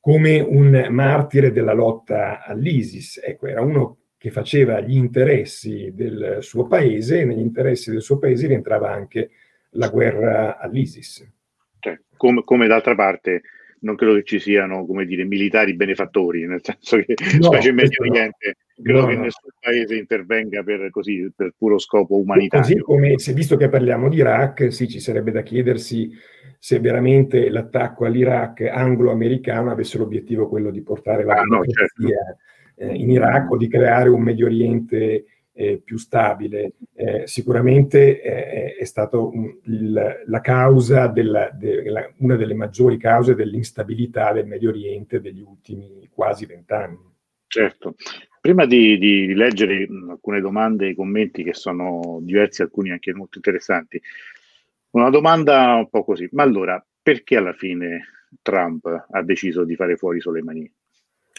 come 0.00 0.40
un 0.40 0.88
martire 0.90 1.52
della 1.52 1.74
lotta 1.74 2.42
all'ISIS. 2.44 3.20
Ecco, 3.22 3.46
era 3.46 3.60
uno 3.60 3.98
che 4.16 4.30
faceva 4.30 4.80
gli 4.80 4.96
interessi 4.96 5.92
del 5.94 6.38
suo 6.40 6.66
paese 6.66 7.20
e 7.20 7.24
negli 7.24 7.40
interessi 7.40 7.90
del 7.90 8.02
suo 8.02 8.18
paese 8.18 8.46
rientrava 8.46 8.90
anche 8.92 9.30
la 9.70 9.88
guerra 9.88 10.58
all'ISIS. 10.58 11.26
Cioè, 11.78 12.00
come, 12.16 12.42
come, 12.44 12.66
d'altra 12.66 12.94
parte 12.94 13.42
non 13.80 13.96
credo 13.96 14.14
che 14.14 14.24
ci 14.24 14.38
siano, 14.38 14.84
come 14.84 15.06
dire, 15.06 15.24
militari 15.24 15.74
benefattori, 15.74 16.46
nel 16.46 16.60
senso 16.62 16.98
che, 16.98 17.14
no, 17.38 17.44
specie 17.52 17.70
in 17.70 17.74
Medio 17.76 18.04
Oriente, 18.04 18.56
no. 18.76 18.82
credo 18.82 19.00
no, 19.00 19.06
che 19.06 19.16
nessun 19.16 19.50
paese 19.58 19.96
intervenga 19.96 20.62
per, 20.62 20.90
così, 20.90 21.32
per 21.34 21.54
puro 21.56 21.78
scopo 21.78 22.16
umanitario. 22.16 22.62
Così 22.62 22.80
come, 22.80 23.18
se 23.18 23.32
visto 23.32 23.56
che 23.56 23.68
parliamo 23.68 24.08
di 24.08 24.16
Iraq, 24.16 24.72
sì, 24.72 24.88
ci 24.88 25.00
sarebbe 25.00 25.30
da 25.30 25.42
chiedersi 25.42 26.10
se 26.62 26.78
veramente 26.78 27.48
l'attacco 27.48 28.04
all'Iraq 28.04 28.68
anglo-americano 28.70 29.70
avesse 29.70 29.96
l'obiettivo 29.96 30.46
quello 30.46 30.70
di 30.70 30.82
portare 30.82 31.24
la 31.24 31.32
ah, 31.32 31.62
certo. 31.64 32.06
eh, 32.76 32.94
in 32.94 33.08
Iraq 33.08 33.50
o 33.52 33.56
di 33.56 33.66
creare 33.66 34.10
un 34.10 34.20
Medio 34.20 34.44
Oriente 34.44 35.24
eh, 35.52 35.80
più 35.84 35.98
stabile. 35.98 36.72
Eh, 36.94 37.26
sicuramente 37.26 38.20
eh, 38.20 38.74
è 38.76 38.84
stata 38.84 39.18
la 40.26 40.40
causa, 40.40 41.06
della, 41.06 41.50
de, 41.52 41.90
la, 41.90 42.10
una 42.18 42.36
delle 42.36 42.54
maggiori 42.54 42.96
cause 42.96 43.34
dell'instabilità 43.34 44.32
del 44.32 44.46
Medio 44.46 44.70
Oriente 44.70 45.20
degli 45.20 45.40
ultimi 45.40 46.08
quasi 46.12 46.46
vent'anni. 46.46 46.98
Certo. 47.46 47.94
Prima 48.40 48.64
di, 48.64 48.96
di 48.96 49.34
leggere 49.34 49.86
alcune 50.08 50.40
domande 50.40 50.88
e 50.88 50.94
commenti 50.94 51.42
che 51.42 51.52
sono 51.52 52.20
diversi, 52.22 52.62
alcuni 52.62 52.90
anche 52.90 53.12
molto 53.12 53.36
interessanti, 53.36 54.00
una 54.90 55.10
domanda 55.10 55.74
un 55.74 55.88
po' 55.88 56.04
così, 56.04 56.28
ma 56.32 56.42
allora 56.42 56.82
perché 57.02 57.36
alla 57.36 57.52
fine 57.52 58.00
Trump 58.42 59.06
ha 59.10 59.22
deciso 59.22 59.64
di 59.64 59.74
fare 59.74 59.96
fuori 59.96 60.20
Soleimani? 60.20 60.72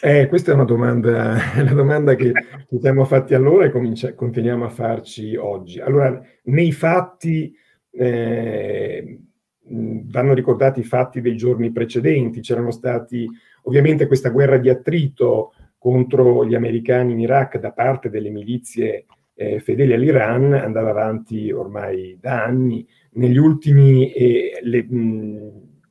Eh, 0.04 0.26
questa 0.26 0.50
è 0.50 0.54
una 0.54 0.64
domanda, 0.64 1.36
una 1.54 1.74
domanda 1.74 2.16
che 2.16 2.32
ci 2.68 2.80
siamo 2.80 3.04
fatti 3.04 3.34
allora 3.34 3.66
e 3.66 4.14
continuiamo 4.16 4.64
a 4.64 4.68
farci 4.68 5.36
oggi. 5.36 5.78
Allora, 5.78 6.20
nei 6.46 6.72
fatti 6.72 7.54
eh, 7.92 9.20
vanno 9.60 10.34
ricordati 10.34 10.80
i 10.80 10.84
fatti 10.84 11.20
dei 11.20 11.36
giorni 11.36 11.70
precedenti, 11.70 12.40
c'erano 12.40 12.72
stati 12.72 13.30
ovviamente 13.62 14.08
questa 14.08 14.30
guerra 14.30 14.58
di 14.58 14.68
attrito 14.70 15.52
contro 15.78 16.44
gli 16.44 16.56
americani 16.56 17.12
in 17.12 17.20
Iraq 17.20 17.60
da 17.60 17.70
parte 17.70 18.10
delle 18.10 18.30
milizie 18.30 19.04
eh, 19.34 19.60
fedeli 19.60 19.92
all'Iran 19.92 20.52
andava 20.52 20.90
avanti 20.90 21.52
ormai 21.52 22.18
da 22.20 22.42
anni. 22.42 22.84
Negli 23.12 23.38
ultimi, 23.38 24.12
eh, 24.12 24.58
le, 24.62 24.82
mh, 24.82 25.50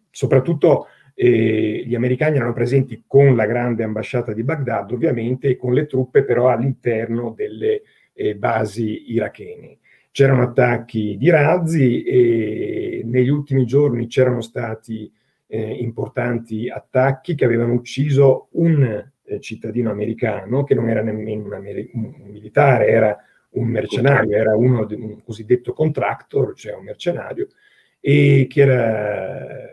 soprattutto 0.10 0.88
eh, 1.14 1.84
gli 1.86 1.96
americani 1.96 2.38
erano 2.38 2.54
presenti 2.54 3.04
con 3.06 3.36
la 3.36 3.46
grande 3.46 3.84
ambasciata 3.84 4.34
di 4.34 4.44
Baghdad, 4.44 4.92
ovviamente, 4.92 5.50
e 5.50 5.58
con 5.58 5.74
le 5.74 5.86
truppe 5.86 6.24
però 6.24 6.50
all'interno 6.50 7.34
delle 7.36 7.84
eh, 8.14 8.36
basi 8.36 9.12
irachene. 9.14 9.78
C'erano 10.12 10.44
attacchi 10.44 11.18
di 11.18 11.30
razzi 11.30 12.04
e 12.04 13.02
negli 13.06 13.30
ultimi 13.30 13.66
giorni 13.66 14.08
c'erano 14.08 14.42
stati 14.42 15.12
eh, 15.48 15.60
importanti 15.60 16.70
attacchi 16.70 17.36
che 17.36 17.46
avevano 17.46 17.74
ucciso 17.74 18.48
un 18.52 19.10
eh, 19.24 19.40
cittadino 19.40 19.92
americano, 19.92 20.64
che 20.64 20.76
non 20.76 20.90
era 20.90 21.02
nemmeno 21.02 21.46
un, 21.46 21.54
amer- 21.54 21.90
un, 21.94 22.14
militare, 22.28 22.88
era 22.88 23.18
un 23.52 23.68
mercenario, 23.68 24.36
era 24.36 24.56
uno 24.56 24.86
un 24.90 25.24
cosiddetto 25.24 25.74
contractor, 25.74 26.54
cioè 26.56 26.74
un 26.74 26.86
mercenario, 26.86 27.48
e 28.00 28.48
che 28.50 28.62
era, 28.62 29.70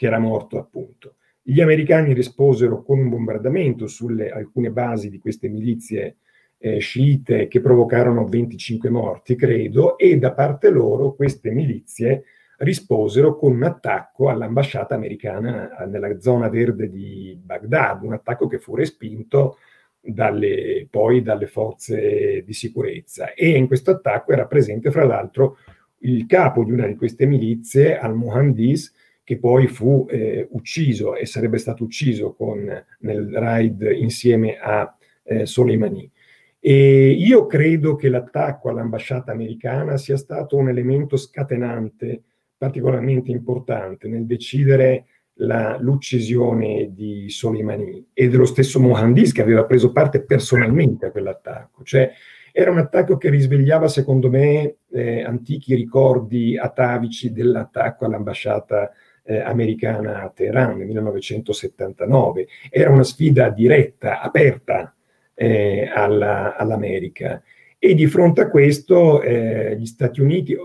che 0.00 0.06
era 0.06 0.18
morto 0.18 0.58
appunto. 0.58 1.16
Gli 1.42 1.60
americani 1.60 2.14
risposero 2.14 2.82
con 2.82 2.98
un 2.98 3.10
bombardamento 3.10 3.86
sulle 3.86 4.30
alcune 4.30 4.70
basi 4.70 5.10
di 5.10 5.18
queste 5.18 5.50
milizie 5.50 6.16
eh, 6.56 6.78
sciite 6.78 7.48
che 7.48 7.60
provocarono 7.60 8.24
25 8.24 8.88
morti, 8.88 9.36
credo, 9.36 9.98
e 9.98 10.16
da 10.16 10.32
parte 10.32 10.70
loro 10.70 11.12
queste 11.12 11.50
milizie 11.50 12.24
risposero 12.60 13.36
con 13.36 13.52
un 13.52 13.62
attacco 13.62 14.30
all'ambasciata 14.30 14.94
americana 14.94 15.68
nella 15.86 16.18
zona 16.18 16.48
verde 16.48 16.88
di 16.88 17.38
Baghdad, 17.38 18.02
un 18.02 18.14
attacco 18.14 18.46
che 18.46 18.58
fu 18.58 18.74
respinto 18.74 19.58
dalle, 20.00 20.86
poi 20.88 21.20
dalle 21.20 21.46
forze 21.46 22.42
di 22.42 22.52
sicurezza. 22.54 23.34
E 23.34 23.50
in 23.50 23.66
questo 23.66 23.90
attacco 23.90 24.32
era 24.32 24.46
presente, 24.46 24.90
fra 24.90 25.04
l'altro, 25.04 25.58
il 25.98 26.24
capo 26.24 26.64
di 26.64 26.72
una 26.72 26.86
di 26.86 26.96
queste 26.96 27.26
milizie, 27.26 27.98
al-Muhandis, 27.98 28.94
che 29.30 29.38
poi 29.38 29.68
fu 29.68 30.08
eh, 30.10 30.48
ucciso 30.50 31.14
e 31.14 31.24
sarebbe 31.24 31.58
stato 31.58 31.84
ucciso 31.84 32.32
con, 32.32 32.68
nel 32.98 33.28
raid 33.32 33.88
insieme 33.94 34.58
a 34.58 34.92
eh, 35.22 35.46
Soleimani. 35.46 36.10
E 36.58 37.10
io 37.10 37.46
credo 37.46 37.94
che 37.94 38.08
l'attacco 38.08 38.70
all'ambasciata 38.70 39.30
americana 39.30 39.96
sia 39.98 40.16
stato 40.16 40.56
un 40.56 40.68
elemento 40.68 41.16
scatenante 41.16 42.22
particolarmente 42.58 43.30
importante 43.30 44.08
nel 44.08 44.26
decidere 44.26 45.04
la, 45.34 45.78
l'uccisione 45.78 46.90
di 46.92 47.30
Soleimani 47.30 48.08
e 48.12 48.28
dello 48.28 48.46
stesso 48.46 48.80
Mohandis 48.80 49.30
che 49.30 49.42
aveva 49.42 49.64
preso 49.64 49.92
parte 49.92 50.24
personalmente 50.24 51.06
a 51.06 51.10
quell'attacco. 51.12 51.84
Cioè, 51.84 52.10
era 52.50 52.72
un 52.72 52.78
attacco 52.78 53.16
che 53.16 53.30
risvegliava, 53.30 53.86
secondo 53.86 54.28
me, 54.28 54.78
eh, 54.90 55.22
antichi 55.22 55.76
ricordi 55.76 56.58
atavici 56.58 57.30
dell'attacco 57.30 58.04
all'ambasciata 58.06 58.90
eh, 59.30 59.38
americana 59.38 60.22
a 60.22 60.30
Teheran 60.30 60.76
nel 60.76 60.86
1979. 60.86 62.48
Era 62.68 62.90
una 62.90 63.04
sfida 63.04 63.48
diretta, 63.50 64.20
aperta 64.20 64.94
eh, 65.34 65.88
alla, 65.94 66.56
all'America. 66.56 67.40
E 67.78 67.94
di 67.94 68.06
fronte 68.08 68.40
a 68.40 68.50
questo 68.50 69.22
eh, 69.22 69.76
gli 69.78 69.86
Stati 69.86 70.20
Uniti, 70.20 70.56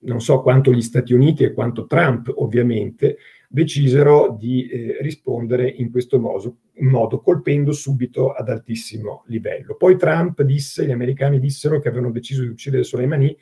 non 0.00 0.20
so 0.20 0.42
quanto 0.42 0.72
gli 0.72 0.82
Stati 0.82 1.14
Uniti 1.14 1.44
e 1.44 1.52
quanto 1.52 1.86
Trump 1.86 2.32
ovviamente, 2.34 3.18
decisero 3.48 4.36
di 4.38 4.68
eh, 4.68 4.98
rispondere 5.00 5.68
in 5.68 5.90
questo 5.92 6.18
modo, 6.18 6.56
modo, 6.80 7.20
colpendo 7.20 7.70
subito 7.70 8.32
ad 8.32 8.48
altissimo 8.48 9.22
livello. 9.28 9.76
Poi 9.76 9.96
Trump 9.96 10.42
disse, 10.42 10.84
gli 10.84 10.90
americani 10.90 11.38
dissero 11.38 11.78
che 11.78 11.88
avevano 11.88 12.10
deciso 12.10 12.42
di 12.42 12.48
uccidere 12.48 12.82
Soleimani 12.82 13.34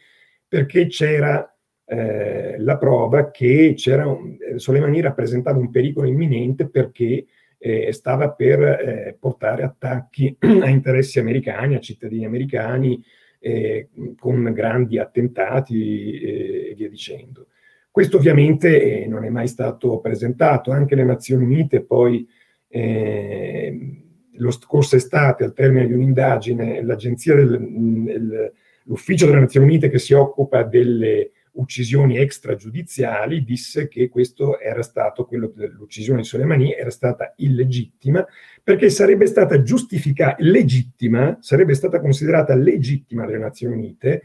perché 0.46 0.86
c'era 0.86 1.55
eh, 1.88 2.56
la 2.58 2.76
prova 2.78 3.30
che 3.30 3.74
c'era 3.76 4.08
un, 4.08 4.36
eh, 4.40 4.58
Soleimani 4.58 5.00
rappresentava 5.00 5.58
un 5.58 5.70
pericolo 5.70 6.08
imminente 6.08 6.68
perché 6.68 7.26
eh, 7.58 7.92
stava 7.92 8.32
per 8.32 8.60
eh, 8.60 9.16
portare 9.18 9.62
attacchi 9.62 10.36
a 10.60 10.68
interessi 10.68 11.20
americani, 11.20 11.76
a 11.76 11.80
cittadini 11.80 12.24
americani, 12.24 13.00
eh, 13.38 13.88
con 14.18 14.52
grandi 14.52 14.98
attentati 14.98 16.20
eh, 16.20 16.70
e 16.70 16.74
via 16.74 16.88
dicendo. 16.88 17.46
Questo 17.90 18.16
ovviamente 18.16 19.06
non 19.08 19.24
è 19.24 19.30
mai 19.30 19.46
stato 19.46 20.00
presentato, 20.00 20.70
anche 20.70 20.96
le 20.96 21.04
Nazioni 21.04 21.44
Unite 21.44 21.82
poi 21.82 22.28
eh, 22.68 24.02
lo 24.32 24.50
scorso 24.50 24.96
estate, 24.96 25.44
al 25.44 25.54
termine 25.54 25.86
di 25.86 25.94
un'indagine, 25.94 26.82
l'agenzia 26.82 27.36
del, 27.36 28.52
l'ufficio 28.84 29.26
delle 29.26 29.40
Nazioni 29.40 29.66
Unite 29.66 29.88
che 29.88 29.98
si 29.98 30.12
occupa 30.12 30.62
delle 30.62 31.30
uccisioni 31.56 32.18
extragiudiziali 32.18 33.44
disse 33.44 33.88
che 33.88 34.08
questo 34.08 34.58
era 34.58 34.82
stato, 34.82 35.24
quello 35.24 35.52
dell'uccisione 35.54 36.22
di 36.22 36.26
Soleimani, 36.26 36.72
era 36.72 36.90
stata 36.90 37.34
illegittima 37.36 38.24
perché 38.62 38.90
sarebbe 38.90 39.26
stata 39.26 39.62
giustificata, 39.62 40.36
legittima, 40.40 41.38
sarebbe 41.40 41.74
stata 41.74 42.00
considerata 42.00 42.54
legittima 42.54 43.24
dalle 43.24 43.38
Nazioni 43.38 43.74
Unite 43.74 44.22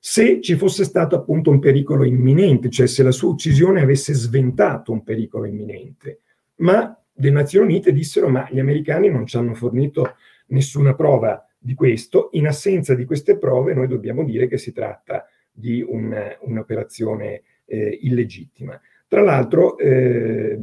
se 0.00 0.40
ci 0.40 0.54
fosse 0.56 0.84
stato 0.84 1.16
appunto 1.16 1.50
un 1.50 1.58
pericolo 1.58 2.04
imminente, 2.04 2.70
cioè 2.70 2.86
se 2.86 3.02
la 3.02 3.10
sua 3.10 3.30
uccisione 3.30 3.80
avesse 3.80 4.14
sventato 4.14 4.92
un 4.92 5.02
pericolo 5.02 5.44
imminente. 5.44 6.20
Ma 6.56 6.96
le 7.12 7.30
Nazioni 7.30 7.66
Unite 7.66 7.92
dissero 7.92 8.28
ma 8.28 8.46
gli 8.50 8.60
americani 8.60 9.10
non 9.10 9.26
ci 9.26 9.36
hanno 9.36 9.54
fornito 9.54 10.14
nessuna 10.48 10.94
prova 10.94 11.44
di 11.58 11.74
questo, 11.74 12.28
in 12.32 12.46
assenza 12.46 12.94
di 12.94 13.04
queste 13.04 13.36
prove 13.36 13.74
noi 13.74 13.88
dobbiamo 13.88 14.24
dire 14.24 14.46
che 14.46 14.58
si 14.58 14.72
tratta 14.72 15.26
di 15.58 15.82
un, 15.82 16.14
un'operazione 16.40 17.42
eh, 17.64 17.98
illegittima. 18.02 18.80
Tra 19.06 19.22
l'altro 19.22 19.76
eh, 19.78 20.58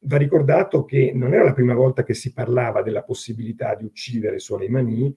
va 0.00 0.16
ricordato 0.16 0.84
che 0.84 1.12
non 1.14 1.32
era 1.32 1.44
la 1.44 1.52
prima 1.52 1.74
volta 1.74 2.02
che 2.02 2.14
si 2.14 2.32
parlava 2.32 2.82
della 2.82 3.02
possibilità 3.02 3.74
di 3.74 3.84
uccidere 3.84 4.38
Soleimani 4.38 5.14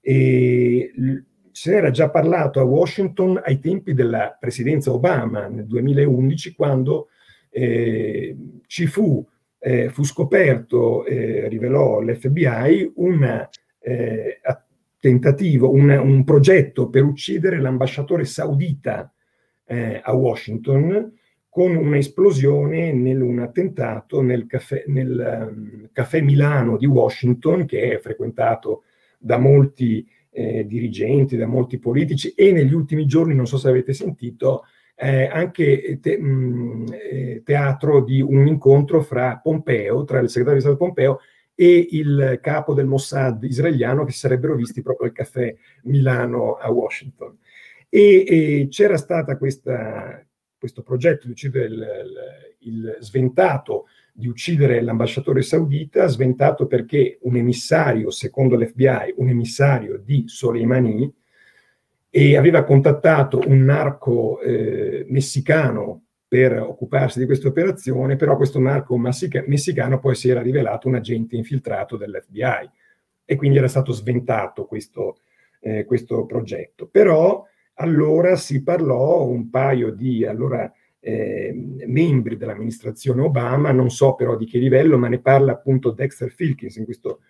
e 0.00 0.92
se 1.50 1.80
ne 1.80 1.90
già 1.90 2.08
parlato 2.08 2.60
a 2.60 2.64
Washington 2.64 3.40
ai 3.42 3.58
tempi 3.58 3.94
della 3.94 4.36
presidenza 4.38 4.92
Obama 4.92 5.48
nel 5.48 5.66
2011 5.66 6.54
quando 6.54 7.08
eh, 7.50 8.36
ci 8.66 8.86
fu, 8.86 9.26
eh, 9.58 9.88
fu 9.88 10.04
scoperto, 10.04 11.04
eh, 11.04 11.48
rivelò 11.48 12.00
l'FBI, 12.00 12.92
un 12.96 13.48
eh, 13.80 14.40
tentativo, 15.00 15.70
un, 15.70 15.90
un, 15.90 16.24
progetto 16.24 16.88
per 16.88 17.04
uccidere 17.04 17.60
l'ambasciatore 17.60 18.24
saudita 18.24 19.12
eh, 19.64 20.00
a 20.02 20.12
Washington 20.12 21.12
con 21.48 21.74
un'esplosione 21.74 22.88
in 22.88 23.20
un 23.20 23.38
attentato 23.40 24.20
nel 24.22 24.46
caffè, 24.46 24.84
nel 24.86 25.48
um, 25.50 25.88
caffè, 25.92 26.20
Milano 26.20 26.76
di 26.76 26.86
Washington 26.86 27.64
che 27.64 27.94
è 27.94 27.98
frequentato 27.98 28.84
da 29.18 29.38
molti 29.38 30.06
eh, 30.30 30.66
dirigenti, 30.66 31.36
da 31.36 31.46
molti 31.46 31.78
politici 31.78 32.30
e 32.30 32.52
negli 32.52 32.74
ultimi 32.74 33.06
giorni, 33.06 33.34
non 33.34 33.46
so 33.46 33.56
se 33.56 33.68
avete 33.68 33.92
sentito, 33.92 34.64
eh, 34.94 35.26
anche 35.26 35.98
te, 36.00 36.18
mh, 36.18 36.26
mm, 36.26 36.86
eh, 36.92 37.42
teatro 37.44 38.02
di 38.02 38.20
un 38.20 38.46
incontro 38.46 39.00
fra 39.00 39.40
Pompeo, 39.42 40.04
tra 40.04 40.20
il 40.20 40.28
segretario 40.28 40.60
di 40.60 40.66
Stato 40.66 40.76
Pompeo 40.76 41.18
e 41.60 41.88
il 41.90 42.38
capo 42.40 42.72
del 42.72 42.86
Mossad 42.86 43.42
israeliano 43.42 44.04
che 44.04 44.12
si 44.12 44.18
sarebbero 44.18 44.54
visti 44.54 44.80
proprio 44.80 45.08
al 45.08 45.12
caffè 45.12 45.52
Milano 45.82 46.54
a 46.54 46.70
Washington. 46.70 47.36
E, 47.88 48.24
e 48.28 48.68
c'era 48.70 48.96
stato 48.96 49.36
questo 49.36 50.82
progetto 50.84 51.26
di 51.26 51.32
uccidere 51.32 51.64
il, 51.64 51.86
il, 52.60 52.96
sventato 53.00 53.86
di 54.12 54.28
uccidere 54.28 54.80
l'ambasciatore 54.80 55.42
saudita, 55.42 56.06
sventato 56.06 56.68
perché 56.68 57.18
un 57.22 57.34
emissario, 57.34 58.12
secondo 58.12 58.54
l'FBI, 58.54 59.14
un 59.16 59.28
emissario 59.28 59.98
di 59.98 60.28
Soleimani, 60.28 61.12
e 62.08 62.36
aveva 62.36 62.62
contattato 62.62 63.42
un 63.44 63.64
narco 63.64 64.40
eh, 64.42 65.06
messicano 65.08 66.04
per 66.28 66.60
occuparsi 66.60 67.18
di 67.18 67.24
questa 67.24 67.48
operazione, 67.48 68.16
però 68.16 68.36
questo 68.36 68.60
narco 68.60 68.98
messicano 68.98 69.98
poi 69.98 70.14
si 70.14 70.28
era 70.28 70.42
rivelato 70.42 70.86
un 70.86 70.96
agente 70.96 71.36
infiltrato 71.36 71.96
dell'FBI. 71.96 72.70
e 73.30 73.36
quindi 73.36 73.58
era 73.58 73.68
stato 73.68 73.92
sventato 73.92 74.64
questo, 74.64 75.18
eh, 75.60 75.84
questo 75.84 76.24
progetto. 76.24 76.86
Però 76.86 77.44
allora 77.74 78.36
si 78.36 78.62
parlò 78.62 79.26
un 79.26 79.50
paio 79.50 79.90
di 79.90 80.24
allora, 80.24 80.72
eh, 80.98 81.54
membri 81.86 82.38
dell'amministrazione 82.38 83.20
Obama, 83.20 83.70
non 83.70 83.90
so 83.90 84.14
però 84.14 84.34
di 84.34 84.46
che 84.46 84.58
livello, 84.58 84.96
ma 84.96 85.08
ne 85.08 85.20
parla 85.20 85.52
appunto 85.52 85.90
Dexter 85.90 86.30
Filkins 86.30 86.76
in 86.76 86.84
questo, 86.84 87.20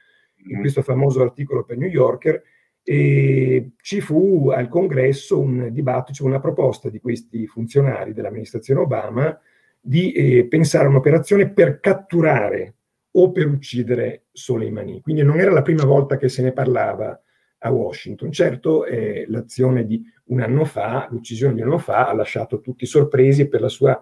in 0.46 0.58
mm. 0.58 0.60
questo 0.60 0.82
famoso 0.82 1.20
articolo 1.20 1.64
per 1.64 1.78
New 1.78 1.88
Yorker, 1.88 2.42
e 2.90 3.72
ci 3.82 4.00
fu 4.00 4.48
al 4.48 4.68
congresso 4.68 5.38
un 5.38 5.68
dibattito, 5.70 6.24
una 6.24 6.40
proposta 6.40 6.88
di 6.88 7.00
questi 7.00 7.46
funzionari 7.46 8.14
dell'amministrazione 8.14 8.80
Obama 8.80 9.38
di 9.78 10.12
eh, 10.12 10.46
pensare 10.46 10.86
a 10.86 10.88
un'operazione 10.88 11.50
per 11.50 11.80
catturare 11.80 12.76
o 13.10 13.30
per 13.30 13.46
uccidere 13.46 14.28
Soleimani. 14.32 15.02
Quindi 15.02 15.22
non 15.22 15.38
era 15.38 15.50
la 15.50 15.60
prima 15.60 15.84
volta 15.84 16.16
che 16.16 16.30
se 16.30 16.40
ne 16.40 16.52
parlava 16.52 17.20
a 17.58 17.70
Washington. 17.70 18.32
Certo, 18.32 18.86
eh, 18.86 19.26
l'azione 19.28 19.84
di 19.84 20.02
un 20.28 20.40
anno 20.40 20.64
fa, 20.64 21.08
l'uccisione 21.10 21.52
di 21.52 21.60
un 21.60 21.66
anno 21.66 21.78
fa, 21.78 22.08
ha 22.08 22.14
lasciato 22.14 22.62
tutti 22.62 22.86
sorpresi 22.86 23.48
per 23.48 23.60
la 23.60 23.68
sua 23.68 24.00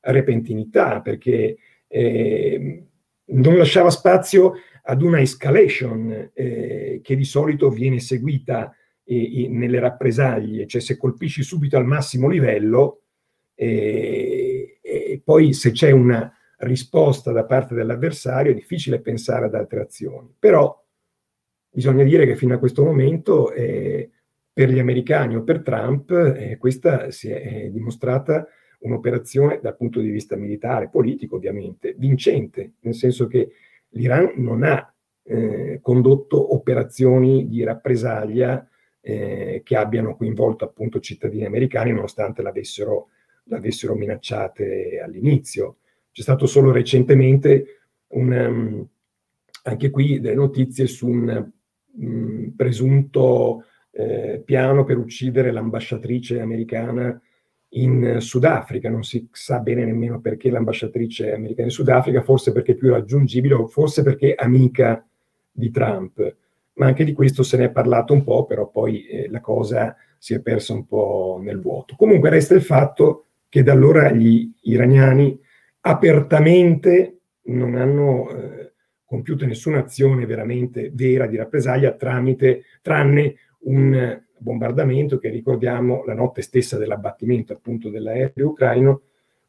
repentinità, 0.00 1.00
perché 1.00 1.56
eh, 1.88 2.84
non 3.24 3.56
lasciava 3.56 3.88
spazio 3.88 4.56
ad 4.88 5.02
una 5.02 5.20
escalation 5.20 6.30
eh, 6.32 7.00
che 7.02 7.16
di 7.16 7.24
solito 7.24 7.70
viene 7.70 7.98
seguita 7.98 8.74
eh, 9.04 9.48
nelle 9.48 9.80
rappresaglie, 9.80 10.66
cioè 10.66 10.80
se 10.80 10.96
colpisci 10.96 11.42
subito 11.42 11.76
al 11.76 11.86
massimo 11.86 12.28
livello, 12.28 13.02
eh, 13.54 14.78
e 14.80 15.20
poi 15.24 15.52
se 15.52 15.72
c'è 15.72 15.90
una 15.90 16.32
risposta 16.58 17.32
da 17.32 17.44
parte 17.44 17.74
dell'avversario 17.74 18.52
è 18.52 18.54
difficile 18.54 19.00
pensare 19.00 19.46
ad 19.46 19.54
altre 19.54 19.80
azioni. 19.80 20.32
Però 20.38 20.84
bisogna 21.68 22.04
dire 22.04 22.24
che 22.24 22.36
fino 22.36 22.54
a 22.54 22.58
questo 22.58 22.84
momento 22.84 23.52
eh, 23.52 24.10
per 24.52 24.70
gli 24.70 24.78
americani 24.78 25.34
o 25.34 25.42
per 25.42 25.62
Trump 25.62 26.10
eh, 26.10 26.56
questa 26.58 27.10
si 27.10 27.28
è 27.28 27.68
dimostrata 27.70 28.46
un'operazione 28.78 29.58
dal 29.60 29.76
punto 29.76 30.00
di 30.00 30.10
vista 30.10 30.36
militare, 30.36 30.88
politico 30.88 31.36
ovviamente, 31.36 31.94
vincente, 31.98 32.74
nel 32.80 32.94
senso 32.94 33.26
che 33.26 33.50
l'Iran 33.96 34.32
non 34.36 34.62
ha 34.62 34.92
eh, 35.24 35.80
condotto 35.82 36.54
operazioni 36.54 37.48
di 37.48 37.64
rappresaglia 37.64 38.68
eh, 39.00 39.62
che 39.64 39.76
abbiano 39.76 40.16
coinvolto 40.16 40.64
appunto 40.64 41.00
cittadini 41.00 41.44
americani 41.44 41.92
nonostante 41.92 42.42
l'avessero, 42.42 43.08
l'avessero 43.44 43.94
minacciate 43.94 45.00
all'inizio. 45.02 45.78
C'è 46.12 46.22
stato 46.22 46.46
solo 46.46 46.70
recentemente 46.70 47.80
un, 48.08 48.32
um, 48.32 48.88
anche 49.64 49.90
qui 49.90 50.20
delle 50.20 50.34
notizie 50.34 50.86
su 50.86 51.08
un 51.08 51.52
um, 51.98 52.52
presunto 52.56 53.64
eh, 53.90 54.42
piano 54.44 54.84
per 54.84 54.98
uccidere 54.98 55.50
l'ambasciatrice 55.50 56.40
americana 56.40 57.20
in 57.76 58.16
Sudafrica, 58.20 58.88
non 58.88 59.02
si 59.02 59.28
sa 59.32 59.58
bene 59.58 59.84
nemmeno 59.84 60.20
perché 60.20 60.50
l'ambasciatrice 60.50 61.32
americana 61.32 61.68
in 61.68 61.72
Sudafrica, 61.72 62.22
forse 62.22 62.52
perché 62.52 62.74
più 62.74 62.90
raggiungibile 62.90 63.54
o 63.54 63.66
forse 63.66 64.02
perché 64.02 64.34
amica 64.34 65.04
di 65.50 65.70
Trump. 65.70 66.36
Ma 66.74 66.86
anche 66.86 67.04
di 67.04 67.12
questo 67.12 67.42
se 67.42 67.56
ne 67.56 67.66
è 67.66 67.70
parlato 67.70 68.12
un 68.12 68.22
po', 68.22 68.44
però 68.44 68.68
poi 68.68 69.06
eh, 69.06 69.28
la 69.30 69.40
cosa 69.40 69.96
si 70.18 70.34
è 70.34 70.40
persa 70.40 70.72
un 70.72 70.86
po' 70.86 71.38
nel 71.42 71.60
vuoto. 71.60 71.96
Comunque 71.96 72.30
resta 72.30 72.54
il 72.54 72.62
fatto 72.62 73.24
che 73.48 73.62
da 73.62 73.72
allora 73.72 74.10
gli 74.10 74.50
iraniani 74.62 75.38
apertamente 75.80 77.18
non 77.44 77.76
hanno 77.76 78.30
eh, 78.30 78.72
compiuto 79.04 79.46
nessuna 79.46 79.78
azione 79.78 80.26
veramente 80.26 80.90
vera 80.92 81.26
di 81.26 81.36
rappresaglia 81.36 81.92
tramite, 81.92 82.64
tranne 82.82 83.36
un 83.60 84.24
bombardamento 84.46 85.18
che 85.18 85.28
ricordiamo 85.28 86.04
la 86.04 86.14
notte 86.14 86.40
stessa 86.40 86.78
dell'abbattimento 86.78 87.52
appunto 87.52 87.90
dell'aereo 87.90 88.50
ucraino, 88.50 89.00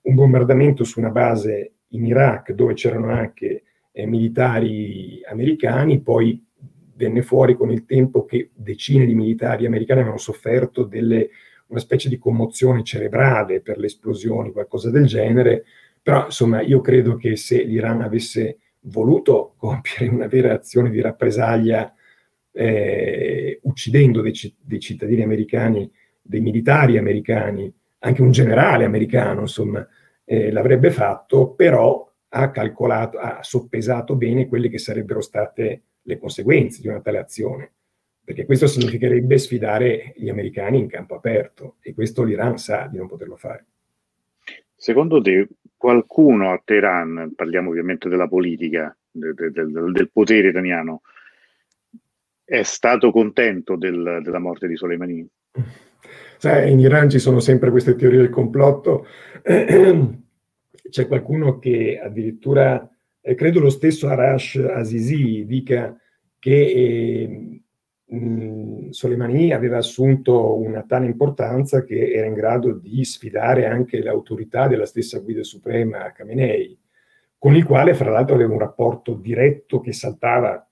un 0.02 0.16
bombardamento 0.16 0.84
su 0.84 1.00
una 1.00 1.12
base 1.12 1.74
in 1.90 2.04
Iraq 2.04 2.54
dove 2.54 2.74
c'erano 2.74 3.12
anche 3.12 3.64
eh, 3.92 4.08
militari 4.08 5.22
americani, 5.30 6.02
poi 6.02 6.44
venne 6.96 7.22
fuori 7.22 7.56
con 7.56 7.70
il 7.70 7.86
tempo 7.86 8.26
che 8.26 8.50
decine 8.56 9.06
di 9.06 9.14
militari 9.14 9.68
americani 9.68 10.00
avevano 10.00 10.20
sofferto 10.20 10.84
delle, 10.84 11.30
una 11.68 11.80
specie 11.80 12.10
di 12.10 12.18
commozione 12.18 12.82
cerebrale 12.82 13.62
per 13.62 13.78
le 13.78 13.86
esplosioni, 13.86 14.52
qualcosa 14.52 14.90
del 14.90 15.06
genere, 15.06 15.64
però 16.02 16.26
insomma 16.26 16.62
io 16.62 16.82
credo 16.82 17.18
che 17.18 17.36
se 17.36 17.62
l'Iran 17.62 18.02
avesse 18.02 18.58
voluto 18.82 19.54
compiere 19.58 20.12
una 20.12 20.28
vera 20.28 20.54
azione 20.54 20.90
di 20.90 21.02
rappresaglia 21.02 21.94
eh, 22.58 23.60
uccidendo 23.64 24.22
dei, 24.22 24.34
dei, 24.60 24.80
cittadini 24.80 25.22
americani, 25.22 25.90
dei 26.20 26.42
militari 26.42 26.98
americani, 26.98 27.72
anche 28.00 28.24
un 28.24 28.32
generale 28.32 28.84
americano, 28.84 29.42
insomma, 29.42 29.88
eh, 30.26 30.52
l'avrebbe 30.52 30.90
fatto, 30.90 31.52
però 31.52 32.12
ha 32.30 32.50
calcolato, 32.50 33.20
ha 33.20 33.44
soppesato 33.44 34.16
bene 34.16 34.48
quelle 34.48 34.70
che 34.70 34.80
sarebbero 34.80 35.22
state 35.22 35.84
le 36.02 36.18
conseguenze 36.18 36.82
di 36.82 36.88
una 36.88 37.00
tale 37.00 37.20
azione, 37.20 37.74
perché 38.24 38.46
questo 38.46 38.66
significherebbe 38.66 39.38
sfidare 39.38 40.14
gli 40.16 40.30
americani 40.30 40.80
in 40.80 40.88
campo 40.88 41.14
aperto 41.14 41.76
e 41.80 41.94
questo 41.94 42.24
l'Iran 42.24 42.58
sa 42.58 42.88
di 42.90 42.98
non 42.98 43.08
poterlo 43.08 43.36
fare. 43.36 43.66
Secondo 44.76 45.22
te 45.22 45.48
qualcuno 45.76 46.52
a 46.52 46.62
Teheran, 46.64 47.34
parliamo 47.36 47.70
ovviamente 47.70 48.10
della 48.10 48.28
politica, 48.28 48.96
del, 49.12 49.36
del, 49.36 49.92
del 49.92 50.10
potere 50.12 50.48
iraniano, 50.48 51.02
è 52.50 52.64
stato 52.64 53.12
contento 53.12 53.76
del, 53.76 54.22
della 54.24 54.40
morte 54.40 54.70
di 54.70 54.78
Soleimani? 54.78 55.28
Sai, 56.40 56.72
in 56.72 56.80
Iran 56.80 57.10
ci 57.10 57.20
sono 57.20 57.42
sempre 57.42 57.70
queste 57.72 57.96
teorie 57.96 58.20
del 58.20 58.30
complotto. 58.30 59.06
C'è 60.90 61.08
qualcuno 61.08 61.60
che 61.60 62.00
addirittura, 62.02 62.90
eh, 63.20 63.36
credo 63.36 63.60
lo 63.60 63.70
stesso 63.70 64.08
Arash 64.08 64.56
Azizi, 64.56 65.46
dica 65.46 65.94
che 66.40 66.62
eh, 66.62 67.62
mh, 68.06 68.92
Soleimani 68.92 69.52
aveva 69.52 69.80
assunto 69.80 70.58
una 70.58 70.84
tale 70.84 71.08
importanza 71.08 71.84
che 71.84 72.14
era 72.14 72.28
in 72.28 72.34
grado 72.34 72.72
di 72.72 73.04
sfidare 73.04 73.66
anche 73.66 74.02
l'autorità 74.02 74.68
della 74.68 74.86
stessa 74.86 75.20
guida 75.20 75.44
suprema 75.44 76.14
Khamenei, 76.14 76.80
con 77.38 77.58
il 77.58 77.66
quale 77.66 77.94
fra 77.94 78.10
l'altro 78.10 78.36
aveva 78.36 78.54
un 78.54 78.60
rapporto 78.60 79.16
diretto 79.16 79.82
che 79.82 79.92
saltava 79.92 80.67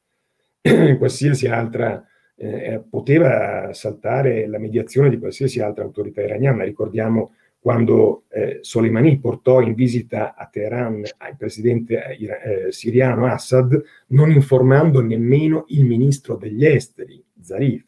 qualsiasi 0.97 1.47
altra, 1.47 2.03
eh, 2.36 2.84
poteva 2.89 3.72
saltare 3.74 4.47
la 4.47 4.57
mediazione 4.57 5.09
di 5.09 5.20
qualsiasi 5.20 5.59
altra 5.61 5.84
autorità 5.84 6.22
iraniana. 6.22 6.63
Ricordiamo 6.63 7.34
quando 7.59 8.24
eh, 8.30 8.59
Soleimani 8.61 9.20
portò 9.20 9.61
in 9.61 9.74
visita 9.74 10.36
a 10.36 10.47
Teheran 10.47 10.97
il 10.97 11.36
presidente 11.38 12.16
eh, 12.18 12.72
siriano 12.72 13.26
Assad, 13.26 13.82
non 14.07 14.32
informando 14.32 15.01
nemmeno 15.01 15.66
il 15.70 15.86
ministro 15.86 16.36
degli 16.36 16.66
esteri, 16.66 17.24
Zarif. 17.39 17.86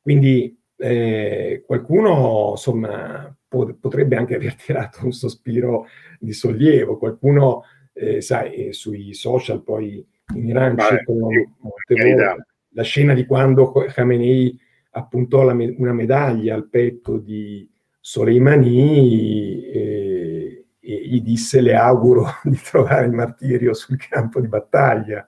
Quindi 0.00 0.56
eh, 0.76 1.62
qualcuno, 1.66 2.50
insomma, 2.52 3.36
po- 3.46 3.76
potrebbe 3.78 4.16
anche 4.16 4.34
aver 4.36 4.54
tirato 4.54 5.04
un 5.04 5.12
sospiro 5.12 5.86
di 6.18 6.32
sollievo, 6.32 6.98
qualcuno, 6.98 7.62
eh, 7.92 8.20
sai, 8.20 8.72
sui 8.72 9.12
social 9.14 9.62
poi 9.62 10.04
in 10.34 10.46
Iran 10.46 10.78
circolano 10.78 11.28
molte 11.58 11.94
volte 11.94 12.44
la 12.72 12.82
scena 12.82 13.14
di 13.14 13.26
quando 13.26 13.72
Khamenei 13.72 14.58
appuntò 14.92 15.52
me- 15.54 15.74
una 15.78 15.92
medaglia 15.92 16.54
al 16.54 16.68
petto 16.68 17.18
di 17.18 17.68
Soleimani 18.00 19.64
e, 19.64 20.64
e, 20.80 20.94
gli 21.06 21.20
disse 21.20 21.60
le 21.60 21.74
auguro 21.74 22.26
di 22.44 22.58
trovare 22.62 23.06
il 23.06 23.12
martirio 23.12 23.74
sul 23.74 23.98
campo 23.98 24.40
di 24.40 24.48
battaglia. 24.48 25.26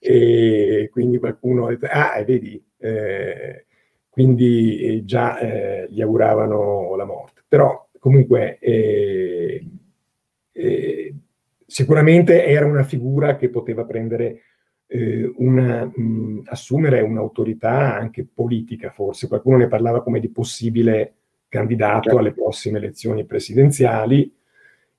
E 0.00 0.88
quindi 0.92 1.18
qualcuno 1.18 1.66
ha 1.66 1.70
detto, 1.70 1.86
ah, 1.90 2.16
e 2.16 2.24
vedi, 2.24 2.64
eh, 2.78 3.66
quindi 4.08 4.78
eh, 4.78 5.04
già 5.04 5.38
eh, 5.38 5.86
gli 5.90 6.00
auguravano 6.00 6.94
la 6.96 7.04
morte. 7.04 7.42
Però 7.46 7.88
comunque 7.98 8.58
eh, 8.58 9.66
eh 10.52 11.14
sicuramente 11.72 12.44
era 12.44 12.66
una 12.66 12.82
figura 12.82 13.36
che 13.36 13.48
poteva 13.48 13.86
prendere 13.86 14.42
eh, 14.86 15.32
una, 15.36 15.86
mh, 15.86 16.42
assumere 16.44 17.00
un'autorità 17.00 17.96
anche 17.96 18.26
politica, 18.26 18.90
forse. 18.90 19.26
Qualcuno 19.26 19.56
ne 19.56 19.68
parlava 19.68 20.02
come 20.02 20.20
di 20.20 20.28
possibile 20.28 21.14
candidato 21.48 22.02
certo. 22.02 22.18
alle 22.18 22.32
prossime 22.32 22.76
elezioni 22.76 23.24
presidenziali 23.24 24.30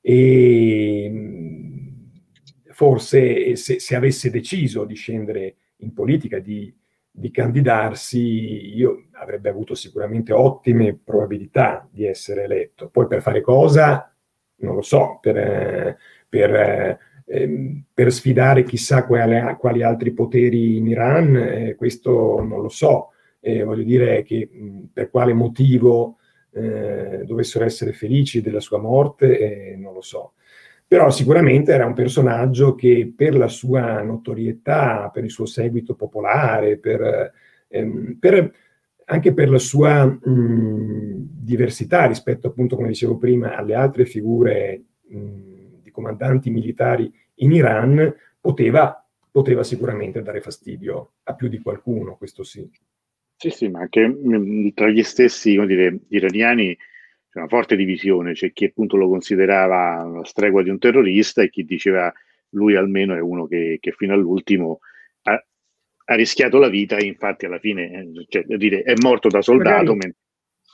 e 0.02 1.10
mh, 1.12 2.72
forse 2.72 3.56
se, 3.56 3.80
se, 3.80 3.96
avesse 3.96 4.32
deciso 4.32 4.84
di 4.84 4.96
scendere 4.96 5.58
in 5.78 5.94
politica, 5.94 6.40
di, 6.40 6.76
di 7.12 7.30
candidarsi, 7.30 8.76
io 8.76 9.10
avrebbe 9.12 9.50
avuto 9.50 9.76
sicuramente 9.76 10.34
ottime 10.34 10.98
probabilità 11.04 11.88
di 11.92 12.04
essere 12.06 12.46
eletto. 12.46 12.90
Poi 12.90 13.06
per 13.06 13.22
fare 13.22 13.42
cosa, 13.42 14.12
non 14.56 14.74
lo 14.74 14.82
so, 14.82 15.20
per... 15.22 15.38
Eh, 15.38 15.98
per 16.34 16.98
ehm, 17.28 17.84
per 17.94 18.12
sfidare 18.12 18.64
chissà 18.64 19.06
quali, 19.06 19.40
quali, 19.60 19.84
altri 19.84 20.12
poteri 20.14 20.78
in 20.78 20.88
Iran, 20.88 21.36
eh, 21.36 21.76
questo 21.76 22.44
non 22.44 22.62
lo 22.62 22.70
so. 22.70 23.10
Eh, 23.40 23.64
voglio 23.64 23.84
dire 23.84 24.24
che 24.24 24.50
mh, 24.52 24.80
per 24.94 25.12
quale 25.12 25.34
motivo 25.34 26.18
eh, 26.52 27.24
dovessero 27.26 27.66
essere 27.66 27.94
felici 27.94 28.42
della 28.42 28.60
sua 28.60 28.80
morte, 28.80 29.38
eh, 29.74 29.76
non 29.76 29.94
lo 29.94 30.02
so. 30.02 30.34
Però 30.88 31.10
sicuramente 31.12 31.72
era 31.72 31.86
un 31.86 31.94
personaggio 31.94 32.76
che 32.76 33.14
per 33.16 33.36
la 33.36 33.48
sua 33.48 34.02
notorietà, 34.02 35.10
per 35.14 35.24
il 35.24 35.32
suo 35.32 35.46
seguito 35.46 35.96
popolare, 35.96 36.78
per, 36.78 37.32
ehm, 37.68 38.18
per, 38.20 38.52
anche 39.06 39.34
per 39.34 39.50
la 39.50 39.60
sua 39.60 40.06
mh, 40.06 41.30
diversità 41.42 42.06
rispetto 42.06 42.48
appunto, 42.48 42.76
come 42.76 42.90
dicevo 42.90 43.18
prima, 43.18 43.56
alle 43.56 43.76
altre 43.76 44.06
figure 44.06 44.84
mh, 45.08 45.53
comandanti 45.94 46.50
militari 46.50 47.10
in 47.36 47.54
Iran, 47.54 48.14
poteva, 48.42 49.08
poteva 49.32 49.64
sicuramente 49.64 50.22
dare 50.22 50.42
fastidio 50.42 51.14
a 51.24 51.34
più 51.34 51.48
di 51.48 51.60
qualcuno, 51.60 52.18
questo 52.18 52.44
sì. 52.44 52.70
Sì, 53.38 53.50
sì, 53.50 53.68
ma 53.70 53.80
anche 53.80 54.06
mh, 54.06 54.74
tra 54.74 54.90
gli 54.90 55.04
stessi 55.04 55.58
dire, 55.66 56.00
iraniani 56.10 56.76
c'è 56.76 57.40
una 57.40 57.48
forte 57.48 57.76
divisione, 57.76 58.34
c'è 58.34 58.54
chi 58.54 58.66
appunto 58.66 58.96
lo 58.96 59.10
considerava 59.10 60.04
la 60.04 60.24
stregua 60.24 60.62
di 60.62 60.70
un 60.70 60.78
terrorista 60.78 61.42
e 61.42 61.50
chi 61.50 61.66
diceva 61.66 62.14
lui 62.50 62.76
almeno 62.76 63.16
è 63.16 63.20
uno 63.20 63.48
che, 63.48 63.80
che 63.82 63.92
fino 63.92 64.14
all'ultimo 64.14 64.80
ha, 65.24 65.44
ha, 66.06 66.16
rischiato 66.16 66.60
la 66.60 66.70
vita 66.70 66.96
e 66.98 67.06
infatti 67.06 67.46
alla 67.46 67.58
fine 67.58 67.92
eh, 67.92 68.26
cioè, 68.30 68.44
dire, 68.46 68.84
è 68.84 68.94
morto 69.02 69.30
da 69.30 69.42
soldato. 69.42 69.96
Magari, 69.96 70.16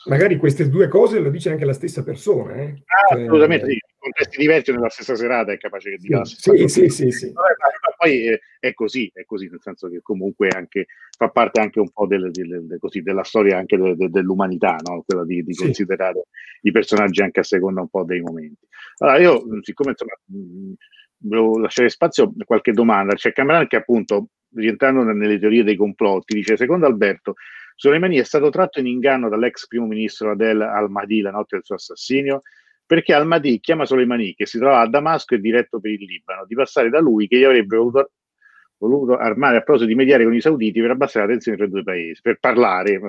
magari, 0.06 0.38
queste 0.38 0.70
due 0.70 0.88
cose 0.90 1.20
lo 1.20 1.30
dice 1.30 1.52
anche 1.52 1.66
la 1.66 1.74
stessa 1.74 2.04
persona. 2.04 2.56
Eh? 2.56 2.84
Ah, 2.86 3.14
cioè, 3.14 3.24
assolutamente, 3.24 3.66
sì. 3.68 3.80
Contesti 4.12 4.38
diversi 4.38 4.72
nella 4.72 4.90
stessa 4.90 5.16
serata 5.16 5.52
è 5.52 5.58
capace 5.58 5.92
che 5.92 5.98
dica. 5.98 6.26
Sì, 6.26 6.68
sì, 6.68 6.90
sì, 6.90 7.12
sì, 7.12 7.34
Poi 7.98 8.28
è, 8.28 8.40
è, 8.60 8.74
così, 8.74 9.10
è 9.14 9.26
così, 9.26 9.48
nel 9.50 9.62
senso 9.62 9.90
che 9.90 10.02
comunque 10.02 10.50
anche, 10.50 10.88
fa 11.18 11.30
parte 11.30 11.60
anche 11.60 11.80
un 11.80 11.90
po' 11.92 12.08
del, 12.08 12.32
del, 12.32 12.66
del, 12.66 12.80
così, 12.80 13.02
della 13.02 13.24
storia 13.24 13.58
anche 13.58 13.78
dell'umanità, 13.78 14.78
no? 14.84 15.04
quella 15.06 15.26
di, 15.26 15.44
di 15.44 15.54
sì. 15.54 15.64
considerare 15.64 16.28
i 16.62 16.72
personaggi 16.72 17.22
anche 17.22 17.42
a 17.42 17.44
seconda 17.44 17.82
un 17.82 17.90
po' 17.90 18.04
dei 18.04 18.22
momenti. 18.22 18.66
Allora, 18.98 19.20
io, 19.20 19.44
siccome 19.62 19.92
insomma, 19.92 20.14
volevo 21.18 21.60
lasciare 21.60 21.90
spazio 21.90 22.34
a 22.38 22.46
qualche 22.46 22.72
domanda, 22.72 23.16
c'è 23.16 23.32
Cameron 23.32 23.68
che 23.68 23.78
appunto, 23.78 24.30
rientrando 24.56 25.04
nelle 25.04 25.40
teorie 25.40 25.64
dei 25.64 25.76
complotti, 25.76 26.34
dice, 26.34 26.58
secondo 26.58 26.86
Alberto, 26.86 27.36
Soleimani 27.76 28.18
è 28.18 28.24
stato 28.24 28.50
tratto 28.50 28.82
in 28.82 28.88
inganno 28.88 29.30
dall'ex 29.30 29.68
primo 29.68 29.86
ministro 29.86 30.32
Adel 30.32 30.62
al-Mahdi 30.62 31.22
la 31.22 31.32
notte 31.32 31.56
del 31.56 31.64
suo 31.64 31.76
assassinio, 31.76 32.42
perché 32.90 33.14
al-Mahdi 33.14 33.60
chiama 33.60 33.86
Soleimani, 33.86 34.34
che 34.34 34.48
si 34.48 34.58
trova 34.58 34.80
a 34.80 34.90
Damasco 34.90 35.36
e 35.36 35.40
diretto 35.40 35.80
per 35.80 35.92
il 35.92 36.04
Libano, 36.04 36.48
di 36.48 36.56
passare 36.56 36.90
da 36.90 37.00
lui 37.00 37.28
che 37.28 37.38
gli 37.38 37.44
avrebbe 37.44 37.78
voluto, 37.78 38.14
voluto 38.80 39.16
armare 39.16 39.58
a 39.58 39.62
proposito 39.62 39.92
di 39.92 39.94
mediare 39.94 40.24
con 40.24 40.34
i 40.34 40.42
sauditi 40.42 40.82
per 40.82 40.90
abbassare 40.90 41.28
la 41.28 41.32
tensione 41.34 41.56
tra 41.56 41.68
i 41.68 41.70
due 41.70 41.84
paesi, 41.84 42.20
per 42.20 42.40
parlare, 42.40 43.00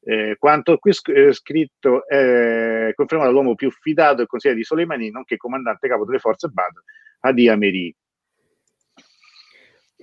eh, 0.00 0.36
quanto 0.38 0.78
qui 0.78 0.92
eh, 1.12 1.32
scritto 1.34 2.08
è 2.08 2.90
confermato 2.94 3.32
l'uomo 3.32 3.54
più 3.54 3.70
fidato 3.70 4.22
e 4.22 4.26
consigliere 4.26 4.60
di 4.60 4.64
Soleimani, 4.64 5.10
nonché 5.10 5.36
comandante 5.36 5.86
capo 5.86 6.06
delle 6.06 6.18
forze 6.18 6.48
Badr, 6.48 6.80
Hadi 7.20 7.48
Ameri. 7.50 7.94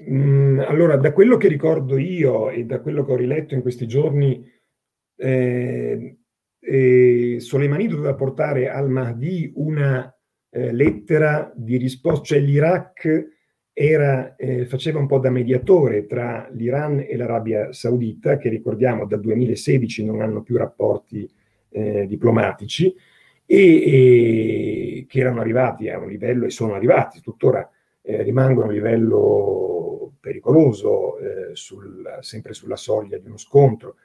Mm, 0.08 0.60
allora, 0.60 0.98
da 0.98 1.12
quello 1.14 1.38
che 1.38 1.48
ricordo 1.48 1.98
io 1.98 2.52
e 2.52 2.64
da 2.64 2.80
quello 2.80 3.04
che 3.04 3.12
ho 3.12 3.16
riletto 3.16 3.56
in 3.56 3.64
questi 3.64 3.88
giorni, 3.88 4.48
eh, 5.16 6.18
eh, 6.66 7.38
Soleimani 7.40 7.88
doveva 7.88 8.16
portare 8.16 8.70
al 8.70 8.90
Mahdi 8.90 9.52
una 9.56 10.14
eh, 10.50 10.74
lettera 10.74 11.52
di 11.56 11.78
risposta, 11.78 12.24
cioè 12.24 12.40
l'Iraq 12.40 13.34
era, 13.72 14.36
eh, 14.36 14.66
faceva 14.66 15.00
un 15.00 15.06
po' 15.06 15.20
da 15.20 15.30
mediatore 15.30 16.06
tra 16.06 16.50
l'Iran 16.54 17.06
e 17.08 17.16
l'Arabia 17.18 17.74
Saudita, 17.74 18.38
che 18.38 18.50
ricordiamo 18.50 19.06
dal 19.06 19.20
2016 19.20 20.06
non 20.06 20.22
hanno 20.22 20.42
più 20.42 20.58
rapporti 20.58 21.30
eh, 21.70 22.08
diplomatici, 22.08 22.96
e, 23.46 23.58
e, 23.58 25.06
che 25.08 25.20
erano 25.20 25.42
arrivati 25.42 25.90
a 25.90 26.00
un 26.00 26.08
livello, 26.08 26.46
e 26.46 26.50
sono 26.50 26.74
arrivati, 26.74 27.22
tuttora 27.22 27.70
eh, 28.02 28.24
rimangono 28.24 28.66
a 28.66 28.70
un 28.70 28.74
livello 28.74 30.14
pericoloso, 30.20 31.20
eh, 31.20 31.50
sul, 31.54 32.18
sempre 32.22 32.54
sulla 32.54 32.78
soglia 32.78 33.18
di 33.18 33.28
uno 33.28 33.38
scontro. 33.38 33.98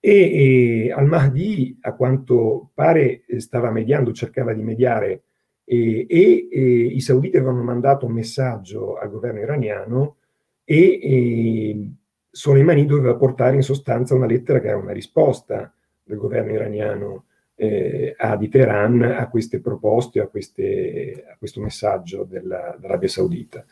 E, 0.00 0.86
e 0.86 0.92
al-Mahdi, 0.92 1.78
a 1.82 1.94
quanto 1.94 2.70
pare, 2.74 3.22
stava 3.36 3.70
mediando, 3.70 4.12
cercava 4.12 4.54
di 4.54 4.62
mediare 4.62 5.22
e, 5.64 6.06
e, 6.08 6.48
e, 6.50 6.62
i 6.86 7.00
sauditi 7.00 7.36
avevano 7.36 7.62
mandato 7.62 8.06
un 8.06 8.12
messaggio 8.12 8.96
al 8.96 9.10
governo 9.10 9.40
iraniano 9.40 10.16
e 10.64 11.90
Soleimani 12.30 12.86
doveva 12.86 13.14
portare 13.16 13.56
in 13.56 13.62
sostanza 13.62 14.14
una 14.14 14.26
lettera 14.26 14.60
che 14.60 14.68
era 14.68 14.76
una 14.76 14.92
risposta 14.92 15.72
del 16.02 16.16
governo 16.16 16.52
iraniano 16.52 17.24
eh, 17.54 18.14
a 18.16 18.36
di 18.36 18.48
Teheran 18.48 19.02
a 19.02 19.28
queste 19.28 19.60
proposte, 19.60 20.20
a, 20.20 20.26
queste, 20.28 21.24
a 21.30 21.36
questo 21.36 21.60
messaggio 21.60 22.24
della, 22.24 22.74
dell'Arabia 22.78 23.08
Saudita. 23.08 23.64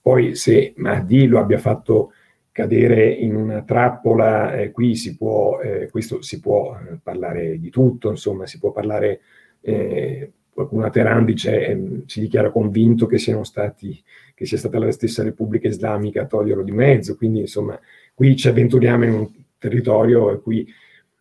Poi 0.00 0.34
se 0.34 0.72
Mahdi 0.76 1.26
lo 1.26 1.38
abbia 1.38 1.58
fatto 1.58 2.12
cadere 2.54 3.10
in 3.10 3.34
una 3.34 3.64
trappola, 3.64 4.54
eh, 4.54 4.70
qui 4.70 4.94
si 4.94 5.16
può, 5.16 5.58
eh, 5.60 5.88
questo 5.90 6.22
si 6.22 6.38
può 6.38 6.78
eh, 6.78 7.00
parlare 7.02 7.58
di 7.58 7.68
tutto, 7.68 8.10
insomma, 8.10 8.46
si 8.46 8.60
può 8.60 8.70
parlare, 8.70 9.22
eh, 9.60 10.30
qualcuno 10.50 10.84
a 10.84 10.90
Teheran 10.90 11.24
dice, 11.24 11.66
eh, 11.66 12.02
si 12.06 12.20
dichiara 12.20 12.52
convinto 12.52 13.06
che 13.06 13.18
stati, 13.42 14.00
che 14.36 14.46
sia 14.46 14.56
stata 14.56 14.78
la 14.78 14.92
stessa 14.92 15.24
Repubblica 15.24 15.66
Islamica 15.66 16.22
a 16.22 16.26
toglierlo 16.26 16.62
di 16.62 16.70
mezzo, 16.70 17.16
quindi 17.16 17.40
insomma, 17.40 17.76
qui 18.14 18.36
ci 18.36 18.46
avventuriamo 18.46 19.04
in 19.04 19.12
un 19.14 19.30
territorio 19.58 20.30
in 20.30 20.40
cui 20.40 20.64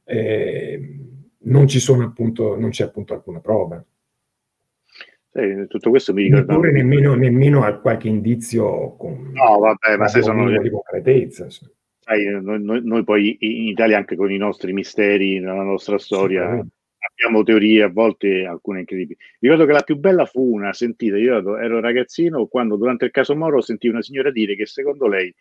eh, 0.03 0.99
non 1.45 1.67
ci 1.67 1.79
sono 1.79 2.03
appunto, 2.03 2.55
non 2.59 2.69
c'è 2.69 2.83
appunto 2.83 3.15
alcuna 3.15 3.39
prova. 3.39 3.83
Eh, 5.35 5.65
tutto 5.67 5.89
questo 5.89 6.13
mi 6.13 6.23
ricorda. 6.23 6.53
Neppure 6.53 6.71
nemmeno, 6.71 7.15
nemmeno 7.15 7.63
a 7.63 7.73
qualche 7.73 8.07
indizio 8.07 8.95
con. 8.97 9.31
No, 9.33 9.57
vabbè, 9.59 9.97
ma 9.97 10.07
se 10.07 10.21
sono. 10.21 10.47
Di 10.59 10.69
concretezza. 10.69 11.47
Sai, 11.49 12.25
noi, 12.41 12.61
noi, 12.61 12.81
noi, 12.83 13.03
poi 13.03 13.37
in 13.39 13.67
Italia, 13.67 13.97
anche 13.97 14.15
con 14.15 14.31
i 14.31 14.37
nostri 14.37 14.73
misteri, 14.73 15.39
nella 15.39 15.63
nostra 15.63 15.97
storia, 15.97 16.61
sì, 16.61 16.67
abbiamo 17.11 17.43
teorie, 17.43 17.83
a 17.83 17.89
volte 17.89 18.45
alcune 18.45 18.79
incredibili. 18.79 19.17
Ricordo 19.39 19.65
che 19.65 19.71
la 19.71 19.81
più 19.81 19.97
bella 19.97 20.25
fu 20.25 20.53
una 20.53 20.73
sentita. 20.73 21.17
Io 21.17 21.57
ero 21.57 21.79
ragazzino 21.79 22.45
quando 22.45 22.75
durante 22.75 23.05
il 23.05 23.11
caso 23.11 23.35
Moro 23.35 23.61
sentì 23.61 23.87
una 23.87 24.01
signora 24.01 24.31
dire 24.31 24.55
che 24.55 24.65
secondo 24.65 25.07
lei 25.07 25.33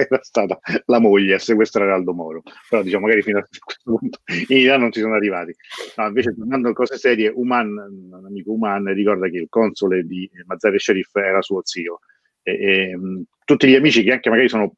era 0.00 0.22
stata 0.22 0.58
la 0.86 1.00
moglie 1.00 1.34
a 1.34 1.38
sequestrare 1.38 1.90
Aldo 1.90 2.14
Moro. 2.14 2.42
Però 2.68 2.82
diciamo 2.82 3.06
magari 3.06 3.22
fino 3.22 3.38
a 3.38 3.42
questo 3.42 3.96
punto 3.96 4.20
in 4.48 4.56
Italia 4.56 4.76
non 4.76 4.92
ci 4.92 5.00
sono 5.00 5.14
arrivati. 5.14 5.54
No, 5.96 6.06
invece 6.06 6.34
tornando 6.36 6.68
a 6.68 6.72
cose 6.72 6.96
serie, 6.96 7.32
Uman, 7.34 7.68
un 7.68 8.24
amico 8.26 8.52
Uman 8.52 8.92
ricorda 8.94 9.28
che 9.28 9.38
il 9.38 9.48
console 9.48 10.04
di 10.04 10.30
Mazzari 10.46 10.78
Sharif 10.78 11.14
era 11.16 11.42
suo 11.42 11.60
zio. 11.64 11.98
E, 12.42 12.52
e, 12.52 12.98
tutti 13.44 13.66
gli 13.66 13.74
amici 13.74 14.04
che 14.04 14.12
anche 14.12 14.30
magari 14.30 14.48
sono, 14.48 14.74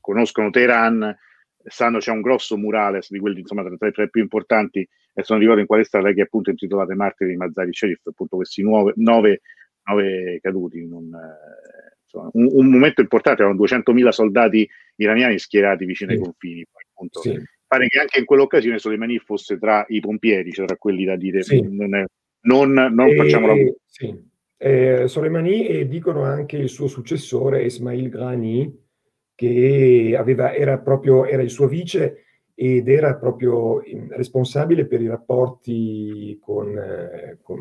conoscono 0.00 0.50
Teheran 0.50 1.14
sanno 1.66 1.98
c'è 1.98 2.10
un 2.10 2.20
grosso 2.20 2.58
murales 2.58 3.10
di 3.10 3.18
quelli 3.18 3.40
insomma 3.40 3.64
tra, 3.64 3.90
tra 3.90 4.02
i 4.02 4.10
più 4.10 4.20
importanti 4.20 4.86
adesso 5.14 5.32
non 5.32 5.40
ricordo 5.40 5.62
in 5.62 5.66
quale 5.66 5.84
strada 5.84 6.12
che 6.12 6.20
appunto 6.20 6.50
intitolate 6.50 6.94
Martiri 6.94 7.30
di 7.30 7.36
Mazzari 7.36 7.72
Sharif 7.72 8.06
appunto 8.06 8.36
questi 8.36 8.62
nuove, 8.62 8.92
nove, 8.96 9.40
nove 9.84 10.40
caduti 10.42 10.86
non, 10.86 11.04
eh, 11.14 11.83
insomma, 12.14 12.30
un, 12.32 12.48
un, 12.50 12.70
momento 12.70 13.00
importante, 13.00 13.42
erano 13.42 13.58
200.000 13.62 14.08
soldati 14.08 14.68
iraniani 14.96 15.38
schierati 15.38 15.84
vicino 15.84 16.10
sì. 16.12 16.16
ai 16.16 16.22
confini. 16.22 16.64
Appunto, 16.92 17.20
sì. 17.20 17.42
Pare 17.66 17.88
che 17.88 17.98
anche 17.98 18.18
in 18.20 18.24
quell'occasione 18.24 18.78
Soleimani 18.78 19.18
fosse 19.18 19.58
tra 19.58 19.84
i 19.88 20.00
pompieri, 20.00 20.52
cioè 20.52 20.66
tra 20.66 20.76
quelli 20.76 21.04
da 21.04 21.16
dire 21.16 21.42
sì. 21.42 21.60
non, 21.60 21.94
è, 21.94 22.04
non, 22.42 22.72
non 22.72 23.08
e, 23.08 23.16
facciamo 23.16 23.46
la... 23.48 23.54
Sì. 23.86 24.32
Eh, 24.56 25.08
Soleimani 25.08 25.66
e 25.66 25.88
dicono 25.88 26.22
anche 26.22 26.56
il 26.56 26.68
suo 26.68 26.86
successore 26.86 27.64
Ismail 27.64 28.08
Grani, 28.08 28.82
che 29.34 30.14
aveva, 30.16 30.54
era 30.54 30.78
proprio 30.78 31.26
era 31.26 31.42
il 31.42 31.50
suo 31.50 31.66
vice 31.66 32.24
ed 32.54 32.88
era 32.88 33.16
proprio 33.16 33.82
responsabile 34.10 34.86
per 34.86 35.02
i 35.02 35.08
rapporti 35.08 36.38
con, 36.40 36.78
eh, 36.78 37.38
con, 37.42 37.58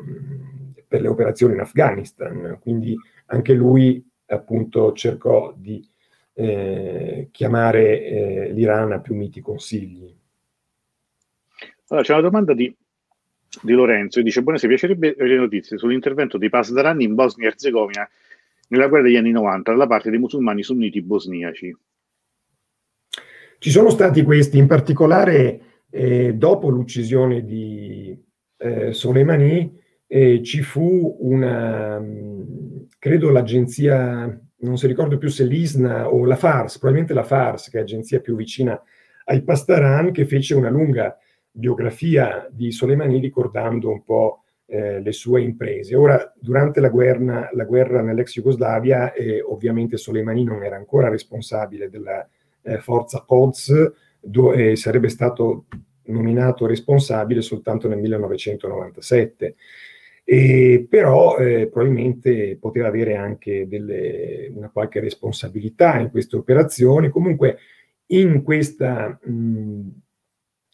per 0.88 1.02
le 1.02 1.08
operazioni 1.08 1.56
in 1.56 1.62
Afghanistan. 1.62 2.60
Quindi 2.62 2.96
anche 3.28 3.54
lui 3.54 4.06
appunto 4.28 4.94
cercò 4.94 5.54
di 5.56 5.86
eh, 6.34 7.30
chiamare 7.32 8.04
eh, 8.04 8.52
l'Iran 8.54 8.92
a 8.92 9.00
più 9.00 9.16
miti 9.16 9.42
consigli. 9.42 10.14
Allora, 11.88 12.06
c'è 12.06 12.14
una 12.14 12.22
domanda 12.22 12.54
di, 12.54 12.76
di 13.62 13.72
Lorenzo 13.74 14.20
che 14.20 14.26
dice: 14.26 14.42
Buonasera, 14.42 14.70
piacerebbe 14.70 15.16
le 15.18 15.36
notizie 15.36 15.78
sull'intervento 15.78 16.38
dei 16.38 16.50
Pasdaran 16.50 17.02
in 17.02 17.14
Bosnia 17.16 17.48
e 17.48 17.52
Herzegovina 17.52 18.10
nella 18.70 18.88
guerra 18.88 19.04
degli 19.06 19.18
anni 19.18 19.32
90 19.32 19.72
dalla 19.72 19.88
parte 19.88 20.10
dei 20.10 20.20
musulmani 20.20 20.64
sunniti 20.64 21.02
bosniaci. 21.02 21.78
Ci 23.60 23.70
sono 23.70 23.90
stati 23.90 24.24
questi, 24.24 24.58
in 24.58 24.68
particolare 24.68 25.84
eh, 25.90 26.34
dopo 26.34 26.70
l'uccisione 26.70 27.46
di 27.46 28.20
eh, 28.58 28.92
Soleimani, 28.92 29.82
eh, 30.16 30.44
ci 30.44 30.62
fu 30.62 31.18
una, 31.22 32.00
credo 33.00 33.32
l'agenzia, 33.32 34.40
non 34.58 34.78
si 34.78 34.86
ricordo 34.86 35.18
più 35.18 35.28
se 35.28 35.44
l'ISNA 35.44 36.08
o 36.08 36.24
la 36.26 36.36
FARS, 36.36 36.78
probabilmente 36.78 37.16
la 37.16 37.24
FARS, 37.24 37.72
che 37.72 37.78
è 37.78 37.80
l'agenzia 37.80 38.20
più 38.20 38.36
vicina 38.36 38.80
ai 39.26 39.42
Pastaran, 39.42 40.12
che 40.12 40.26
fece 40.26 40.54
una 40.54 40.70
lunga 40.70 41.18
biografia 41.50 42.48
di 42.52 42.72
Soleimani 42.72 43.20
ricordando 43.20 43.90
un 43.90 44.04
po' 44.04 44.44
eh, 44.68 45.02
le 45.02 45.12
sue 45.14 45.42
imprese. 45.42 45.96
Ora, 45.96 46.32
durante 46.40 46.80
la 46.80 46.90
guerra, 46.90 47.50
la 47.52 47.64
guerra 47.64 48.04
nell'ex 48.04 48.34
Jugoslavia, 48.34 49.14
eh, 49.14 49.42
ovviamente 49.42 49.98
Soleimani 49.98 50.44
non 50.44 50.64
era 50.64 50.76
ancora 50.76 51.10
responsabile 51.10 51.90
della 51.90 52.24
eh, 52.62 52.78
forza 52.78 53.24
Quds, 53.26 53.92
dove 54.20 54.76
sarebbe 54.76 55.10
stato 55.10 55.66
nominato 56.06 56.68
responsabile 56.68 57.42
soltanto 57.42 57.88
nel 57.88 57.98
1997. 57.98 59.56
E, 60.26 60.88
però 60.90 61.38
eh, 61.38 61.68
probabilmente 61.68 62.58
poteva 62.58 62.88
avere 62.88 63.16
anche 63.16 63.68
delle, 63.68 64.50
una 64.56 64.70
qualche 64.70 65.02
responsabilità 65.02 66.00
in 66.00 66.12
queste 66.12 66.38
operazioni. 66.38 67.10
Comunque 67.10 67.58
in 68.08 68.42
questa 68.42 69.20
mh, 69.22 69.88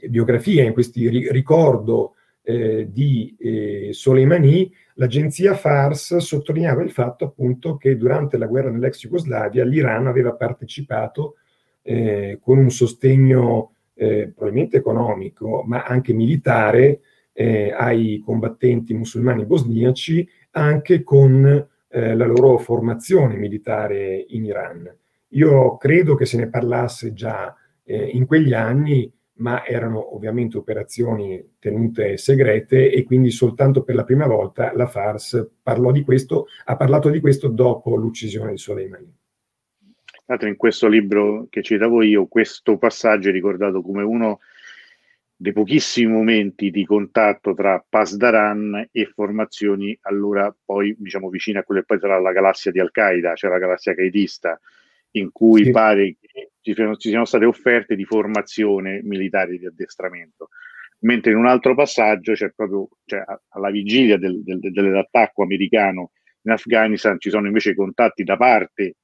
biografia, 0.08 0.64
in 0.64 0.74
questo 0.74 1.00
ricordo 1.00 2.14
eh, 2.44 2.88
di 2.92 3.36
eh, 3.40 3.90
Soleimani, 3.92 4.72
l'agenzia 4.96 5.56
Fars 5.56 6.18
sottolineava 6.18 6.84
il 6.84 6.92
fatto 6.92 7.26
appunto 7.26 7.78
che 7.78 7.98
durante 7.98 8.38
la 8.38 8.48
guerra 8.48 8.70
nell'ex 8.70 9.00
Jugoslavia 9.00 9.64
l'Iran 9.66 10.08
aveva 10.08 10.34
partecipato 10.34 11.36
eh, 11.82 12.40
con 12.42 12.58
un 12.58 12.70
sostegno 12.70 13.74
eh, 13.94 14.32
probabilmente 14.34 14.78
economico, 14.78 15.64
ma 15.66 15.84
anche 15.84 16.14
militare 16.14 17.02
eh, 17.40 17.72
ai 17.72 18.22
combattenti 18.26 18.94
musulmani 18.94 19.46
bosniaci, 19.46 20.28
anche 20.52 21.04
con 21.04 21.46
eh, 21.88 22.16
la 22.16 22.26
loro 22.26 22.58
formazione 22.58 23.38
militare 23.38 24.26
in 24.28 24.44
Iran. 24.44 24.94
Io 25.30 25.78
credo 25.78 26.16
che 26.16 26.26
se 26.26 26.36
ne 26.36 26.50
parlasse 26.50 27.14
già 27.14 27.56
in 27.90 28.28
quegli 28.28 28.54
anni 28.54 29.12
ma 29.38 29.66
erano 29.66 30.14
ovviamente 30.14 30.58
operazioni 30.58 31.56
tenute 31.58 32.18
segrete 32.18 32.92
e 32.92 33.04
quindi 33.04 33.32
soltanto 33.32 33.82
per 33.82 33.96
la 33.96 34.04
prima 34.04 34.28
volta 34.28 34.72
la 34.76 34.86
FARS 34.86 35.50
parlò 35.64 35.92
di 35.92 36.04
questo, 36.04 36.46
ha 36.66 36.76
parlato 36.76 37.10
di 37.10 37.20
questo 37.20 37.48
dopo 37.48 37.96
l'uccisione 37.96 38.52
di 38.52 38.58
Soleimani. 38.58 39.12
In 40.42 40.58
questo 40.58 40.88
libro 40.88 41.48
che 41.50 41.64
citavo 41.64 42.04
io, 42.04 42.28
questo 42.28 42.78
passaggio 42.78 43.30
è 43.30 43.32
ricordato 43.32 43.82
come 43.82 44.04
uno 44.04 44.40
dei 45.42 45.54
pochissimi 45.54 46.12
momenti 46.12 46.70
di 46.70 46.84
contatto 46.86 47.54
tra 47.54 47.82
Pasdaran 47.88 48.90
e 48.92 49.06
formazioni 49.06 49.98
allora 50.02 50.54
poi 50.66 50.94
diciamo 51.00 51.30
vicine 51.30 51.60
a 51.60 51.64
quelle 51.64 51.80
che 51.80 51.86
poi 51.86 52.00
sarà 52.00 52.20
la 52.20 52.34
galassia 52.34 52.72
di 52.72 52.80
Al-Qaeda, 52.82 53.36
cioè 53.36 53.50
la 53.50 53.58
galassia 53.58 53.96
qaedista, 53.96 54.60
in 55.12 55.32
cui 55.32 55.64
sì. 55.64 55.72
pare 55.72 56.18
che 56.20 56.52
ci, 56.60 56.74
ci 56.74 57.08
siano 57.08 57.24
state 57.24 57.46
offerte 57.46 57.96
di 57.96 58.04
formazione 58.04 59.00
militare 59.02 59.58
di 59.58 59.66
addestramento. 59.66 60.50
Mentre 61.04 61.32
in 61.32 61.38
un 61.38 61.48
altro 61.48 61.74
passaggio 61.74 62.34
c'è 62.34 62.52
proprio 62.52 62.90
cioè, 63.06 63.24
alla 63.48 63.70
vigilia 63.70 64.18
del, 64.18 64.44
del, 64.44 64.60
dell'attacco 64.60 65.44
americano 65.44 66.12
in 66.42 66.52
Afghanistan 66.52 67.18
ci 67.18 67.30
sono 67.30 67.48
invece 67.48 67.76
contatti 67.76 68.26
da 68.26 68.36
parte 68.36 68.98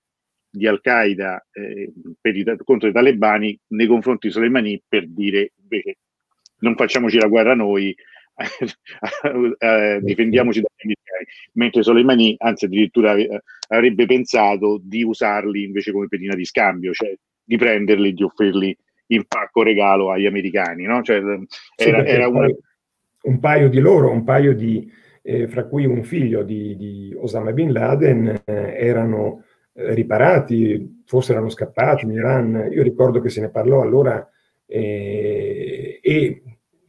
di 0.49 0.67
Al-Qaeda 0.67 1.47
eh, 1.53 1.93
i, 2.21 2.55
contro 2.61 2.89
i 2.89 2.91
talebani 2.91 3.57
nei 3.67 3.88
confronti 3.88 4.27
di 4.27 4.33
Soleimani 4.33 4.83
per 4.86 5.07
dire 5.07 5.53
invece 5.61 5.97
non 6.66 6.76
facciamoci 6.76 7.20
la 7.20 7.28
guerra 7.28 7.53
noi, 7.53 7.95
eh, 9.59 9.99
difendiamoci 10.01 10.61
dagli 10.61 10.82
americani, 10.84 11.26
mentre 11.53 11.84
Soleimani 11.84 12.36
anzi 12.39 12.66
addirittura 12.66 13.13
eh, 13.13 13.41
avrebbe 13.70 14.05
pensato 14.07 14.80
di 14.84 15.03
usarli 15.03 15.63
invece 15.63 15.91
come 15.91 16.07
pedina 16.07 16.34
di 16.34 16.43
scambio, 16.43 16.91
cioè 16.91 17.16
di 17.43 17.57
prenderli 17.57 18.13
di 18.13 18.24
offrirli 18.24 18.76
in 19.07 19.26
pacco 19.26 19.61
regalo 19.61 20.11
agli 20.11 20.26
americani, 20.26 20.86
no? 20.86 21.03
Cioè, 21.03 21.18
era, 21.18 21.39
sì, 21.76 22.09
era 22.11 22.28
una... 22.28 22.47
un 23.22 23.39
paio 23.39 23.70
di 23.70 23.80
loro, 23.80 24.09
un 24.09 24.24
paio 24.24 24.55
di, 24.55 24.91
eh, 25.22 25.47
fra 25.47 25.66
cui 25.66 25.86
un 25.86 26.03
figlio 26.03 26.41
di, 26.41 26.76
di 26.76 27.16
Osama 27.16 27.51
Bin 27.51 27.72
Laden, 27.72 28.41
eh, 28.43 28.76
erano 28.80 29.43
eh, 29.74 29.93
riparati, 29.93 31.03
forse 31.05 31.34
erano 31.34 31.49
scappati 31.49 32.05
in 32.05 32.11
Iran. 32.11 32.70
Io 32.72 32.82
ricordo 32.82 33.22
che 33.22 33.30
se 33.30 33.41
ne 33.41 33.49
parlò 33.49 33.82
allora 33.82 34.28
eh, 34.66 35.99
e 36.01 36.41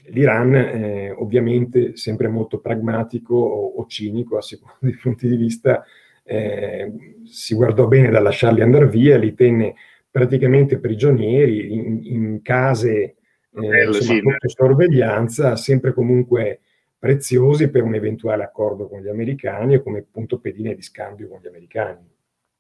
l'Iran 0.09 0.55
eh, 0.55 1.11
ovviamente 1.11 1.97
sempre 1.97 2.29
molto 2.29 2.59
pragmatico 2.59 3.35
o, 3.35 3.75
o, 3.77 3.87
cinico 3.87 4.37
a 4.37 4.43
seconda 4.43 4.77
dei 4.81 4.97
punti 4.97 5.29
di 5.29 5.37
vista, 5.37 5.85
eh, 6.23 6.93
si 7.25 7.55
guardò 7.55 7.87
bene 7.87 8.11
da 8.11 8.21
lasciarli 8.21 8.61
andare 8.61 8.89
via, 8.89 9.17
li 9.17 9.35
tenne 9.35 9.75
praticamente 10.11 10.79
prigionieri 10.79 11.75
in, 11.75 12.01
in 12.03 12.43
case 12.43 13.17
eh, 13.53 13.85
insomma, 13.87 14.33
sotto 14.33 14.49
sorveglianza, 14.49 15.57
sempre 15.57 15.93
comunque 15.93 16.61
preziosi 16.99 17.69
per 17.69 17.83
un 17.83 17.95
eventuale 17.95 18.43
accordo 18.43 18.89
con 18.89 19.01
gli 19.01 19.09
americani 19.09 19.77
o 19.77 19.83
come 19.83 20.03
punto 20.11 20.39
pedine 20.39 20.74
di 20.74 20.83
scambio 20.83 21.28
con 21.28 21.41
gli 21.43 21.47
americani. 21.47 22.09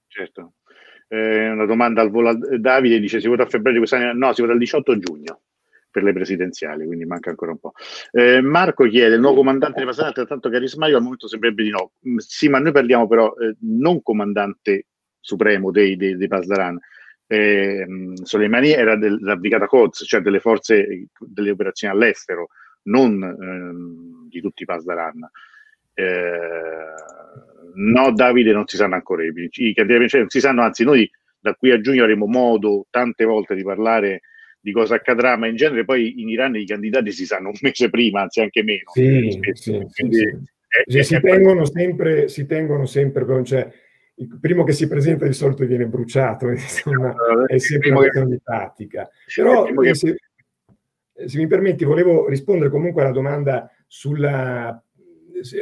Certo. 0.06 0.52
Eh, 1.08 1.50
una 1.50 1.66
domanda 1.66 2.02
al 2.02 2.10
volo 2.10 2.36
Davide 2.58 2.98
dice 2.98 3.20
si 3.20 3.28
vota 3.28 3.44
a 3.44 3.46
febbraio 3.46 3.80
di 3.80 3.86
quest'anno? 3.86 4.12
No, 4.12 4.32
si 4.32 4.40
vota 4.40 4.52
il 4.52 4.58
18 4.58 4.98
giugno 4.98 5.40
per 5.96 6.04
le 6.04 6.12
presidenziali, 6.12 6.84
quindi 6.84 7.06
manca 7.06 7.30
ancora 7.30 7.52
un 7.52 7.58
po'. 7.58 7.72
Eh, 8.12 8.42
Marco 8.42 8.86
chiede, 8.86 9.14
il 9.14 9.20
nuovo 9.22 9.36
comandante 9.36 9.80
di 9.80 9.86
Pasana 9.86 10.08
è 10.08 10.08
altrettanto 10.08 10.50
carismatico? 10.50 10.98
Al 10.98 11.02
momento 11.02 11.26
sembrerebbe 11.26 11.62
di 11.62 11.70
no. 11.70 11.92
Mm, 12.06 12.18
sì, 12.18 12.50
ma 12.50 12.58
noi 12.58 12.72
parliamo 12.72 13.06
però 13.06 13.34
eh, 13.36 13.56
non 13.60 14.02
comandante 14.02 14.88
supremo 15.18 15.70
dei, 15.70 15.96
dei, 15.96 16.18
dei 16.18 16.28
Pasdaran. 16.28 16.78
Eh, 17.26 17.86
Soleimani 18.22 18.72
era 18.72 18.94
del, 18.96 19.18
della 19.18 19.36
brigata 19.36 19.66
Quds, 19.66 20.04
cioè 20.06 20.20
delle 20.20 20.38
forze 20.38 21.06
delle 21.18 21.50
operazioni 21.50 21.94
all'estero, 21.94 22.48
non 22.82 23.22
ehm, 23.22 24.28
di 24.28 24.42
tutti 24.42 24.64
i 24.64 24.66
Pasdaran. 24.66 25.26
Eh, 25.94 26.94
no, 27.72 28.12
Davide, 28.12 28.52
non 28.52 28.66
si 28.66 28.76
sanno 28.76 28.96
ancora 28.96 29.24
i, 29.24 29.32
i 29.50 29.72
candidati 29.72 30.18
non 30.18 30.28
si 30.28 30.40
sanno, 30.40 30.60
anzi 30.60 30.84
noi 30.84 31.10
da 31.40 31.54
qui 31.54 31.70
a 31.70 31.80
giugno 31.80 32.02
avremo 32.02 32.26
modo 32.26 32.86
tante 32.90 33.24
volte 33.24 33.54
di 33.54 33.62
parlare 33.62 34.20
di 34.66 34.72
cosa 34.72 34.96
accadrà, 34.96 35.36
ma 35.36 35.46
in 35.46 35.54
genere 35.54 35.84
poi 35.84 36.20
in 36.20 36.28
Iran 36.28 36.56
i 36.56 36.66
candidati 36.66 37.12
si 37.12 37.24
sanno 37.24 37.50
un 37.50 37.54
mese 37.60 37.88
prima, 37.88 38.22
anzi 38.22 38.40
anche 38.40 38.64
meno. 38.64 38.90
Sì, 38.92 39.38
sì, 39.52 39.86
Quindi, 39.92 40.16
sì, 40.16 40.24
è, 40.24 40.98
è, 40.98 41.02
si, 41.02 41.14
è 41.14 41.20
tengono 41.20 41.64
sempre, 41.64 42.26
si, 42.26 42.46
tengono 42.46 42.84
sempre, 42.84 43.44
cioè, 43.44 43.72
il 44.16 44.38
primo 44.40 44.64
che 44.64 44.72
si 44.72 44.88
presenta 44.88 45.24
di 45.24 45.34
solito 45.34 45.64
viene 45.64 45.86
bruciato, 45.86 46.48
insomma, 46.50 47.14
è 47.46 47.58
sempre 47.58 47.90
una 47.90 47.98
questione 48.00 48.30
di 48.30 48.40
tattica. 48.42 49.08
Però 49.36 49.66
che... 49.66 49.94
se, 49.94 50.16
se, 51.14 51.38
mi 51.38 51.46
permetti, 51.46 51.84
volevo 51.84 52.28
rispondere 52.28 52.68
comunque 52.68 53.02
alla 53.02 53.12
domanda 53.12 53.70
sulla 53.86 54.82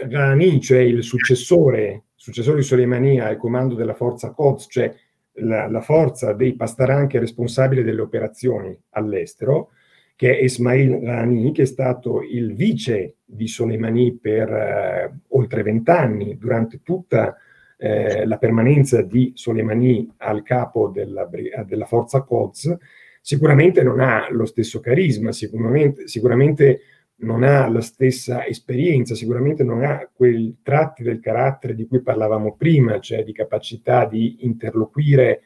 Ghani, 0.07 0.63
cioè 0.63 0.79
il 0.79 1.03
successore, 1.03 2.05
successore 2.15 2.57
di 2.57 2.63
Soleimani 2.63 3.21
al 3.21 3.37
comando 3.37 3.75
della 3.75 3.93
forza 3.93 4.31
Quds, 4.31 4.67
cioè 4.71 4.95
la, 5.35 5.69
la 5.69 5.81
forza 5.81 6.33
dei 6.33 6.55
Pastaranchi 6.55 7.19
responsabile 7.19 7.83
delle 7.83 8.01
operazioni 8.01 8.77
all'estero, 8.91 9.71
che 10.17 10.39
è 10.39 10.43
Ismail 10.43 11.01
Rani, 11.03 11.53
che 11.53 11.63
è 11.63 11.67
stato 11.67 12.23
il 12.23 12.55
vice 12.55 13.17
di 13.25 13.49
Soleimani 13.49 14.17
per 14.17 14.53
eh, 14.53 15.13
oltre 15.29 15.63
vent'anni, 15.63 16.39
durante 16.39 16.83
tutta 16.83 17.37
eh, 17.77 18.25
la 18.25 18.39
permanenza 18.39 19.03
di 19.03 19.33
Soleimani 19.35 20.13
al 20.19 20.43
capo 20.43 20.89
della, 20.89 21.29
della 21.67 21.87
forza 21.87 22.23
Quds, 22.23 22.77
sicuramente 23.21 23.83
non 23.83 24.01
ha 24.01 24.29
lo 24.31 24.45
stesso 24.45 24.81
carisma, 24.81 25.33
sicuramente, 25.33 26.07
sicuramente 26.07 26.81
non 27.17 27.43
ha 27.43 27.69
la 27.69 27.81
stessa 27.81 28.47
esperienza, 28.47 29.15
sicuramente 29.15 29.63
non 29.63 29.85
ha 29.85 30.09
quei 30.13 30.57
tratti 30.63 31.03
del 31.03 31.21
carattere 31.21 31.75
di 31.75 31.87
cui 31.87 32.03
parlavamo 32.03 32.57
prima, 32.57 32.99
cioè 33.01 33.25
di 33.25 33.33
capacità 33.33 34.05
di 34.05 34.39
interloquire 34.41 35.43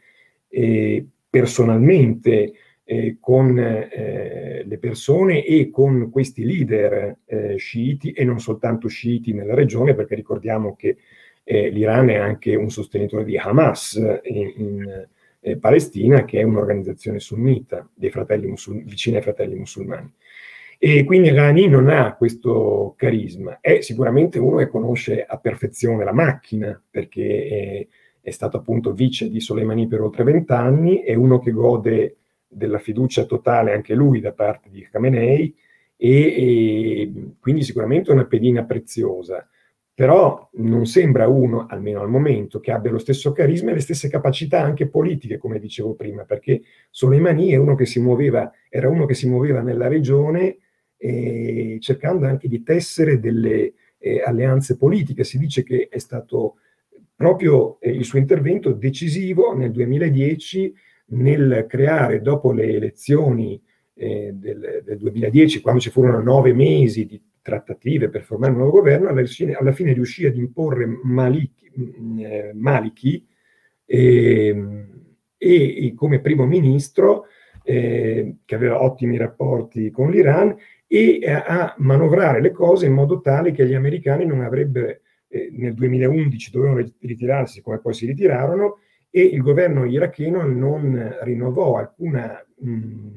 eh, 0.49 1.05
personalmente 1.28 2.53
eh, 2.85 3.19
con 3.20 3.59
eh, 3.59 4.65
le 4.66 4.78
persone 4.78 5.45
e 5.45 5.69
con 5.70 6.11
questi 6.11 6.45
leader 6.45 7.19
eh, 7.27 7.57
sciiti 7.57 8.12
e 8.12 8.24
non 8.24 8.40
soltanto 8.40 8.89
sciiti 8.89 9.35
nella 9.35 9.55
regione, 9.55 9.95
perché 9.95 10.15
ricordiamo 10.15 10.74
che 10.74 10.97
eh, 11.45 11.69
l'Iran 11.69 12.09
è 12.09 12.16
anche 12.16 12.55
un 12.55 12.70
sostenitore 12.70 13.24
di 13.24 13.36
Hamas 13.36 13.95
in, 14.23 14.53
in 14.57 15.07
eh, 15.40 15.57
Palestina, 15.59 16.24
che 16.24 16.40
è 16.40 16.43
un'organizzazione 16.43 17.20
sunnita 17.20 17.89
musul- 18.47 18.82
vicina 18.85 19.19
ai 19.19 19.23
fratelli 19.23 19.55
musulmani. 19.55 20.11
E 20.80 21.02
quindi 21.02 21.30
Rani 21.30 21.66
non 21.66 21.88
ha 21.88 22.14
questo 22.14 22.94
carisma, 22.96 23.59
è 23.60 23.80
sicuramente 23.80 24.38
uno 24.38 24.59
che 24.59 24.68
conosce 24.68 25.24
a 25.24 25.36
perfezione 25.38 26.05
la 26.05 26.12
macchina, 26.12 26.80
perché 26.88 27.48
è, 27.48 27.86
è 28.20 28.30
stato 28.30 28.59
appunto 28.59 28.92
vice 28.92 29.28
di 29.28 29.40
Soleimani 29.40 29.88
per 29.88 30.02
oltre 30.02 30.22
vent'anni, 30.22 31.02
è 31.02 31.14
uno 31.14 31.40
che 31.40 31.50
gode 31.50 32.18
della 32.46 32.78
fiducia 32.78 33.24
totale 33.24 33.72
anche 33.74 33.94
lui 33.96 34.20
da 34.20 34.32
parte 34.32 34.70
di 34.70 34.86
Khamenei 34.88 35.52
e, 35.96 36.10
e 36.10 37.12
quindi 37.40 37.64
sicuramente 37.64 38.12
una 38.12 38.26
pedina 38.26 38.62
preziosa, 38.62 39.48
però 39.92 40.48
non 40.59 40.86
sembra 40.86 41.26
uno, 41.26 41.66
almeno 41.68 42.00
al 42.02 42.09
momento, 42.09 42.60
che 42.60 42.70
abbia 42.70 42.92
lo 42.92 42.98
stesso 42.98 43.32
carisma 43.32 43.72
e 43.72 43.74
le 43.74 43.80
stesse 43.80 44.09
capacità 44.09 44.62
anche 44.62 44.86
politiche, 44.86 45.38
come 45.38 45.59
dicevo 45.59 45.94
prima, 45.94 46.22
perché 46.22 46.62
Soleimani 46.88 47.56
uno 47.56 47.76
muoveva, 47.96 48.52
era 48.68 48.88
uno 48.88 49.06
che 49.06 49.14
si 49.14 49.28
muoveva 49.28 49.60
nella 49.60 49.88
regione 49.88 50.59
eh, 50.98 51.78
cercando 51.80 52.26
anche 52.26 52.48
di 52.48 52.62
tessere 52.62 53.18
delle 53.18 53.72
eh, 53.98 54.22
alleanze 54.22 54.76
politiche. 54.76 55.24
Si 55.24 55.38
dice 55.38 55.62
che 55.62 55.88
è 55.90 55.98
stato 55.98 56.56
proprio 57.14 57.80
eh, 57.80 57.90
il 57.90 58.04
suo 58.04 58.18
intervento 58.18 58.72
decisivo 58.72 59.54
nel 59.56 59.70
2010 59.70 60.74
nel 61.10 61.64
creare, 61.66 62.20
dopo 62.20 62.52
le 62.52 62.74
elezioni 62.74 63.60
eh, 63.94 64.32
del, 64.34 64.82
del 64.84 64.98
2010, 64.98 65.60
quando 65.60 65.80
ci 65.80 65.90
furono 65.90 66.20
nove 66.20 66.52
mesi 66.52 67.06
di 67.06 67.20
trattative 67.40 68.10
per 68.10 68.22
formare 68.22 68.52
un 68.52 68.58
nuovo 68.58 68.72
governo, 68.72 69.08
alla 69.08 69.24
fine, 69.24 69.54
alla 69.54 69.72
fine 69.72 69.92
riuscì 69.92 70.26
ad 70.26 70.36
imporre 70.36 70.86
Maliki, 70.86 71.70
eh, 72.18 72.52
Maliki 72.54 73.26
eh, 73.86 74.86
e, 75.36 75.92
come 75.96 76.20
primo 76.20 76.46
ministro, 76.46 77.24
eh, 77.62 78.36
che 78.44 78.54
aveva 78.54 78.82
ottimi 78.82 79.16
rapporti 79.16 79.90
con 79.90 80.10
l'Iran, 80.10 80.54
e 80.90 81.20
a 81.31 81.74
manovrare 81.78 82.40
le 82.40 82.51
cose 82.51 82.86
in 82.86 82.94
modo 82.94 83.20
tale 83.20 83.52
che 83.52 83.66
gli 83.66 83.74
americani 83.74 84.24
non 84.24 84.40
avrebbero, 84.40 84.97
eh, 85.28 85.51
nel 85.52 85.74
2011 85.74 86.51
dovevano 86.51 86.90
ritirarsi 87.01 87.60
come 87.60 87.78
poi 87.78 87.93
si 87.93 88.06
ritirarono, 88.06 88.78
e 89.10 89.23
il 89.23 89.40
governo 89.43 89.85
iracheno 89.85 90.43
non 90.47 91.16
rinnovò 91.23 91.77
alcuna 91.77 92.44
mh, 92.56 93.09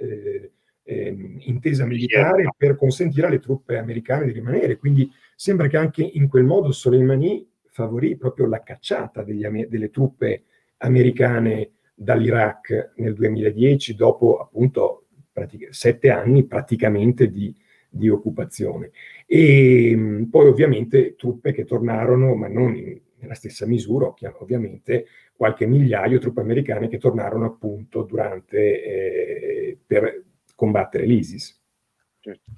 eh, 0.00 0.52
eh, 0.82 1.16
intesa 1.40 1.84
militare 1.84 2.48
per 2.56 2.76
consentire 2.76 3.26
alle 3.26 3.40
truppe 3.40 3.76
americane 3.76 4.26
di 4.26 4.32
rimanere. 4.32 4.78
Quindi 4.78 5.10
sembra 5.36 5.68
che 5.68 5.76
anche 5.76 6.02
in 6.02 6.28
quel 6.28 6.44
modo 6.44 6.72
Soleimani 6.72 7.46
favorì 7.70 8.16
proprio 8.16 8.46
la 8.46 8.62
cacciata 8.62 9.22
degli, 9.22 9.46
delle 9.66 9.90
truppe 9.90 10.44
americane 10.78 11.72
dall'Iraq 11.94 12.92
nel 12.96 13.12
2010, 13.12 13.94
dopo 13.94 14.38
appunto 14.38 15.07
pratic- 15.38 15.72
sette 15.72 16.10
anni 16.10 16.44
praticamente 16.44 17.30
di, 17.30 17.54
di 17.88 18.08
occupazione. 18.08 18.90
E 19.26 20.26
poi 20.30 20.46
ovviamente 20.48 21.14
truppe 21.14 21.52
che 21.52 21.64
tornarono, 21.64 22.34
ma 22.34 22.48
non 22.48 22.76
in, 22.76 22.98
nella 23.20 23.34
stessa 23.34 23.66
misura, 23.66 24.12
ovviamente 24.38 25.06
qualche 25.34 25.66
migliaio 25.66 26.16
di 26.16 26.20
truppe 26.20 26.40
americane 26.40 26.88
che 26.88 26.98
tornarono 26.98 27.46
appunto 27.46 28.02
durante, 28.02 28.82
eh, 28.82 29.78
per 29.86 30.24
combattere 30.54 31.06
l'ISIS. 31.06 31.60
Certo. 32.20 32.52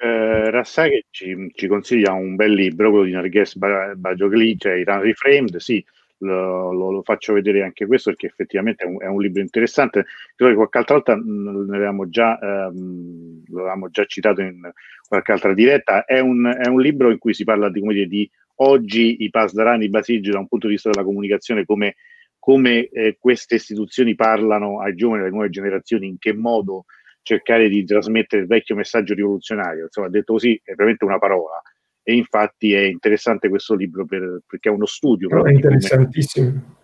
Eh, 0.00 0.50
Rassaghi 0.50 1.06
ci, 1.10 1.50
ci, 1.54 1.66
consiglia 1.66 2.12
un 2.12 2.36
bel 2.36 2.52
libro, 2.52 2.90
quello 2.90 3.04
di 3.04 3.12
Narges 3.12 3.56
Bajogli, 3.56 4.56
cioè 4.56 4.74
Iran 4.74 5.02
Reframed, 5.02 5.56
sì, 5.56 5.84
lo, 6.18 6.72
lo, 6.72 6.90
lo, 6.90 7.02
faccio 7.02 7.32
vedere 7.32 7.62
anche 7.62 7.86
questo 7.86 8.10
perché 8.10 8.26
effettivamente 8.26 8.84
è 8.84 8.86
un, 8.86 9.00
è 9.00 9.06
un 9.06 9.20
libro 9.20 9.40
interessante. 9.40 10.06
Credo 10.34 10.50
che 10.50 10.56
qualche 10.56 10.78
altra 10.78 10.94
volta 10.94 11.16
mh, 11.16 11.70
avevamo 11.72 12.08
già, 12.08 12.38
ehm, 12.38 13.42
lo 13.48 13.58
avevamo 13.60 13.90
già 13.90 14.04
citato 14.04 14.40
in 14.40 14.70
qualche 15.06 15.32
altra 15.32 15.54
diretta. 15.54 16.04
È 16.04 16.18
un, 16.18 16.46
è 16.46 16.68
un 16.68 16.80
libro 16.80 17.10
in 17.10 17.18
cui 17.18 17.34
si 17.34 17.44
parla 17.44 17.70
di, 17.70 17.80
come 17.80 17.94
dire, 17.94 18.06
di 18.06 18.28
oggi 18.56 19.22
i 19.22 19.30
pasdarani, 19.30 19.84
i 19.84 19.90
basigi 19.90 20.30
da 20.30 20.38
un 20.38 20.48
punto 20.48 20.66
di 20.66 20.74
vista 20.74 20.90
della 20.90 21.04
comunicazione, 21.04 21.64
come, 21.64 21.96
come 22.38 22.88
eh, 22.88 23.16
queste 23.18 23.56
istituzioni 23.56 24.14
parlano 24.14 24.80
ai 24.80 24.94
giovani, 24.94 25.22
alle 25.22 25.30
nuove 25.30 25.50
generazioni, 25.50 26.08
in 26.08 26.18
che 26.18 26.32
modo 26.32 26.84
cercare 27.22 27.68
di 27.68 27.84
trasmettere 27.84 28.42
il 28.42 28.48
vecchio 28.48 28.74
messaggio 28.74 29.14
rivoluzionario. 29.14 29.84
Insomma, 29.84 30.08
detto 30.08 30.32
così, 30.32 30.58
è 30.64 30.72
veramente 30.74 31.04
una 31.04 31.18
parola. 31.18 31.60
E 32.08 32.14
infatti 32.14 32.72
è 32.72 32.80
interessante 32.80 33.50
questo 33.50 33.74
libro 33.74 34.06
per, 34.06 34.40
perché 34.46 34.70
è 34.70 34.72
uno 34.72 34.86
studio. 34.86 35.28
No, 35.28 35.44
è 35.44 35.52
interessantissimo. 35.52 36.76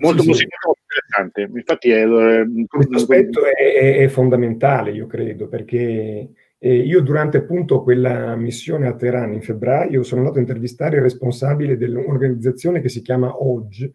Molto 0.00 0.22
sì, 0.22 0.32
sì. 0.32 0.42
interessante. 0.42 1.48
Infatti 1.56 1.90
è, 1.90 2.04
eh, 2.04 2.46
questo 2.66 2.96
aspetto 2.96 3.44
è, 3.44 3.98
è, 3.98 4.08
fondamentale, 4.08 4.90
io 4.90 5.06
credo, 5.06 5.46
perché 5.46 6.30
eh, 6.58 6.76
io 6.78 7.00
durante 7.00 7.36
appunto 7.36 7.84
quella 7.84 8.34
missione 8.34 8.88
a 8.88 8.96
Teheran 8.96 9.34
in 9.34 9.42
febbraio 9.42 10.02
sono 10.02 10.22
andato 10.22 10.38
a 10.38 10.40
intervistare 10.40 10.96
il 10.96 11.02
responsabile 11.02 11.76
dell'organizzazione 11.76 12.80
che 12.80 12.88
si 12.88 13.02
chiama 13.02 13.40
OGG, 13.40 13.92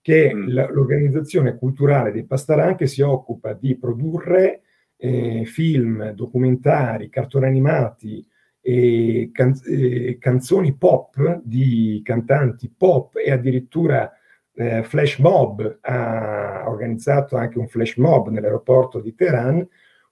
che 0.00 0.30
è 0.30 0.34
mm. 0.34 0.48
l'organizzazione 0.48 1.58
culturale 1.58 2.12
dei 2.12 2.24
Pastaran 2.24 2.76
che 2.76 2.86
si 2.86 3.02
occupa 3.02 3.52
di 3.52 3.76
produrre 3.76 4.62
eh, 4.96 5.44
film, 5.44 6.12
documentari, 6.12 7.10
cartoni 7.10 7.44
animati, 7.44 8.26
e 8.66 9.28
can- 9.30 9.60
eh, 9.66 10.16
canzoni 10.18 10.74
pop 10.74 11.42
di 11.44 12.00
cantanti 12.02 12.72
pop 12.74 13.14
e 13.16 13.30
addirittura 13.30 14.10
eh, 14.54 14.82
flash 14.84 15.18
mob, 15.18 15.80
ha 15.82 16.64
organizzato 16.66 17.36
anche 17.36 17.58
un 17.58 17.68
flash 17.68 17.96
mob 17.96 18.28
nell'aeroporto 18.28 19.00
di 19.00 19.14
Teheran 19.14 19.68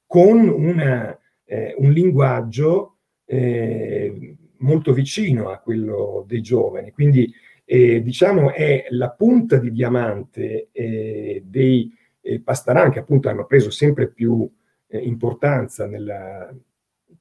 con 0.06 0.46
una, 0.48 1.18
eh, 1.46 1.74
un 1.78 1.92
linguaggio 1.92 2.98
eh, 3.24 4.36
molto 4.58 4.92
vicino 4.92 5.48
a 5.48 5.58
quello 5.58 6.22
dei 6.26 6.42
giovani. 6.42 6.90
Quindi 6.90 7.32
eh, 7.64 8.02
diciamo 8.02 8.52
è 8.52 8.84
la 8.90 9.08
punta 9.12 9.56
di 9.56 9.72
diamante 9.72 10.68
eh, 10.72 11.42
dei 11.46 11.90
eh, 12.20 12.40
Pastaran 12.40 12.90
che 12.90 12.98
appunto 12.98 13.30
hanno 13.30 13.46
preso 13.46 13.70
sempre 13.70 14.10
più 14.10 14.46
eh, 14.88 14.98
importanza 14.98 15.86
nel 15.86 16.60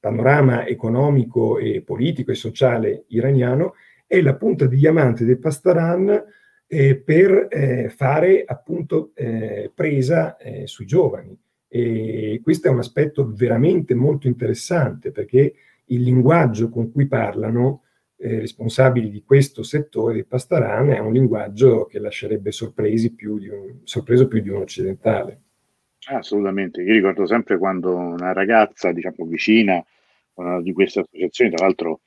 panorama 0.02 0.66
economico 0.66 1.60
e 1.60 1.82
politico 1.82 2.32
e 2.32 2.36
sociale 2.36 3.06
iraniano, 3.10 3.76
è 4.06 4.20
la 4.20 4.36
punta 4.36 4.66
di 4.66 4.76
diamante 4.76 5.24
del 5.24 5.40
Pastaran 5.40 6.22
eh, 6.68 6.98
per 6.98 7.48
eh, 7.50 7.90
fare 7.90 8.44
appunto 8.46 9.12
eh, 9.14 9.72
presa 9.74 10.36
eh, 10.38 10.68
sui 10.68 10.86
giovani. 10.86 11.38
E 11.68 12.42
questo 12.44 12.68
è 12.68 12.72
un 12.72 12.80
aspetto 12.80 13.32
veramente 13.34 13.94
molto 13.94 14.28
interessante 14.28 15.12
perché 15.12 15.54
il 15.86 16.02
linguaggio 16.02 16.70
con 16.70 16.92
cui 16.92 17.08
parlano 17.08 17.84
eh, 18.18 18.40
responsabili 18.40 19.10
di 19.10 19.24
questo 19.24 19.64
settore 19.64 20.16
di 20.16 20.26
Pastaran 20.26 20.90
è 20.90 21.00
un 21.00 21.14
linguaggio 21.14 21.86
che 21.86 22.00
lascerebbe 22.00 22.52
più 23.16 23.36
un, 23.36 23.80
sorpreso 23.84 24.28
più 24.28 24.42
di 24.42 24.50
un 24.50 24.62
occidentale. 24.62 25.42
Assolutamente, 26.08 26.82
io 26.82 26.94
ricordo 26.94 27.26
sempre 27.28 27.58
quando 27.58 27.96
una 27.96 28.34
ragazza, 28.34 28.92
diciamo, 28.92 29.26
vicina 29.26 29.84
uh, 30.34 30.62
di 30.62 30.74
queste 30.74 31.02
associazioni, 31.02 31.52
tra 31.52 31.66
l'altro 31.66 32.02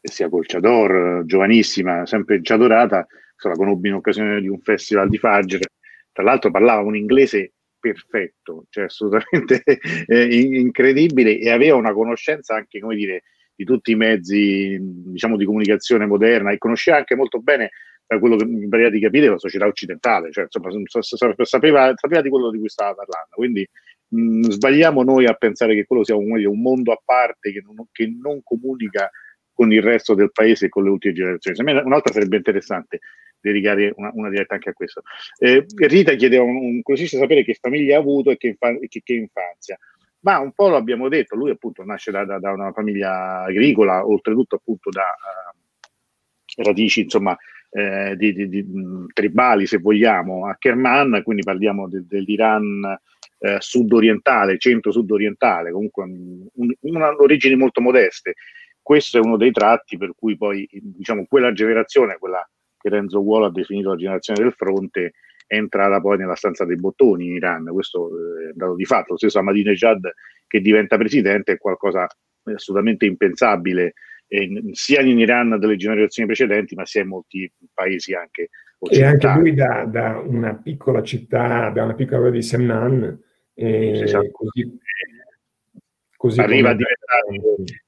sia 0.00 0.28
Colciador, 0.28 1.22
giovanissima, 1.24 2.04
sempre 2.06 2.40
già 2.40 2.56
dorata, 2.56 3.06
la 3.48 3.54
conobbi 3.54 3.88
in 3.88 3.94
occasione 3.94 4.40
di 4.40 4.48
un 4.48 4.58
festival 4.58 5.08
di 5.08 5.18
Fajr, 5.18 5.60
tra 6.12 6.22
l'altro 6.22 6.50
parlava 6.50 6.80
un 6.82 6.96
inglese 6.96 7.52
perfetto, 7.78 8.64
cioè 8.70 8.84
assolutamente 8.84 9.62
eh, 10.06 10.34
incredibile 10.34 11.38
e 11.38 11.50
aveva 11.50 11.76
una 11.76 11.92
conoscenza 11.92 12.54
anche, 12.54 12.80
come 12.80 12.96
dire, 12.96 13.24
di 13.54 13.64
tutti 13.64 13.92
i 13.92 13.96
mezzi, 13.96 14.78
diciamo, 14.80 15.36
di 15.36 15.44
comunicazione 15.44 16.06
moderna 16.06 16.50
e 16.50 16.58
conosceva 16.58 16.96
anche 16.96 17.14
molto 17.14 17.40
bene 17.40 17.70
da 18.06 18.18
quello 18.18 18.36
che 18.36 18.44
mi 18.44 18.68
pare 18.68 18.90
di 18.90 19.00
capire, 19.00 19.28
la 19.28 19.38
società 19.38 19.66
occidentale, 19.66 20.30
cioè 20.30 20.44
insomma, 20.44 20.70
sapeva, 21.44 21.92
sapeva, 21.96 22.20
di 22.20 22.28
quello 22.28 22.50
di 22.50 22.58
cui 22.58 22.68
stava 22.68 22.94
parlando. 22.94 23.34
Quindi 23.34 23.66
mh, 24.08 24.50
sbagliamo 24.50 25.02
noi 25.02 25.26
a 25.26 25.34
pensare 25.34 25.74
che 25.74 25.84
quello 25.84 26.04
sia 26.04 26.16
un, 26.16 26.30
un 26.44 26.60
mondo 26.60 26.92
a 26.92 27.00
parte 27.02 27.52
che 27.52 27.62
non, 27.64 27.86
che 27.90 28.06
non, 28.06 28.42
comunica 28.42 29.10
con 29.52 29.72
il 29.72 29.82
resto 29.82 30.14
del 30.14 30.32
paese 30.32 30.66
e 30.66 30.68
con 30.68 30.84
le 30.84 30.90
ultime 30.90 31.14
generazioni. 31.14 31.62
Me 31.62 31.80
un'altra 31.80 32.12
sarebbe 32.12 32.36
interessante 32.36 33.00
dedicare 33.40 33.92
una, 33.96 34.10
una 34.14 34.30
diretta 34.30 34.54
anche 34.54 34.70
a 34.70 34.72
questo. 34.72 35.02
Eh, 35.38 35.64
Rita 35.74 36.14
chiedeva 36.14 36.44
un, 36.44 36.56
un 36.56 36.82
così 36.82 37.06
sapere 37.06 37.44
che 37.44 37.54
famiglia 37.60 37.96
ha 37.96 38.00
avuto 38.00 38.30
e 38.30 38.36
che, 38.36 38.48
infa- 38.48 38.78
che, 38.88 39.00
che 39.02 39.14
infanzia 39.14 39.78
ma 40.24 40.38
un 40.38 40.52
po' 40.52 40.68
lo 40.68 40.76
abbiamo 40.76 41.08
detto, 41.08 41.36
lui 41.36 41.50
appunto 41.50 41.84
nasce 41.84 42.10
da, 42.10 42.24
da, 42.24 42.38
da 42.38 42.50
una 42.50 42.72
famiglia 42.72 43.42
agricola, 43.42 44.06
oltretutto 44.06 44.56
appunto 44.56 44.88
da 44.88 45.04
uh, 45.04 46.62
radici 46.62 47.02
insomma 47.02 47.36
eh, 47.76 48.14
di, 48.16 48.32
di, 48.32 48.48
di, 48.48 48.64
tribali, 49.12 49.66
se 49.66 49.78
vogliamo, 49.78 50.46
a 50.46 50.54
Kerman, 50.56 51.22
quindi 51.24 51.42
parliamo 51.42 51.88
de, 51.88 52.04
dell'Iran 52.06 52.96
eh, 53.40 53.56
sud-orientale, 53.58 54.58
centro-sud-orientale, 54.58 55.72
comunque 55.72 56.04
un, 56.04 56.72
una, 56.82 57.12
origini 57.16 57.56
molto 57.56 57.80
modeste. 57.80 58.34
Questo 58.80 59.18
è 59.18 59.20
uno 59.20 59.36
dei 59.36 59.50
tratti 59.50 59.96
per 59.96 60.12
cui 60.14 60.36
poi, 60.36 60.68
diciamo, 60.70 61.26
quella 61.28 61.52
generazione, 61.52 62.16
quella 62.16 62.48
che 62.78 62.88
Renzo 62.90 63.20
Uolo 63.20 63.46
ha 63.46 63.50
definito 63.50 63.88
la 63.88 63.96
generazione 63.96 64.40
del 64.40 64.52
fronte, 64.52 65.14
è 65.44 65.56
entrata 65.56 66.00
poi 66.00 66.18
nella 66.18 66.36
stanza 66.36 66.64
dei 66.64 66.76
bottoni 66.76 67.26
in 67.26 67.32
Iran. 67.34 67.64
Questo 67.72 68.08
eh, 68.08 68.50
è 68.50 68.52
dato 68.54 68.76
di 68.76 68.84
fatto. 68.84 69.12
Lo 69.12 69.16
stesso 69.16 69.40
Ahmadinejad 69.40 70.12
che 70.46 70.60
diventa 70.60 70.96
presidente 70.96 71.52
è 71.52 71.58
qualcosa 71.58 72.06
assolutamente 72.44 73.04
impensabile 73.04 73.94
eh, 74.26 74.62
sia 74.72 75.00
in 75.00 75.18
Iran 75.18 75.58
delle 75.58 75.76
generazioni 75.76 76.28
precedenti, 76.28 76.74
ma 76.74 76.84
sia 76.84 77.02
in 77.02 77.08
molti 77.08 77.50
paesi 77.72 78.14
anche 78.14 78.50
E 78.78 79.04
anche 79.04 79.28
lui 79.28 79.54
da, 79.54 79.84
da 79.84 80.18
una 80.18 80.54
piccola 80.54 81.02
città, 81.02 81.70
da 81.70 81.84
una 81.84 81.94
piccola 81.94 82.30
di 82.30 82.42
Semnan, 82.42 83.18
eh, 83.54 84.00
esatto. 84.00 84.30
così, 84.32 84.78
così 86.16 86.40
arriva 86.40 86.70
a 86.70 86.74
diventare 86.74 87.82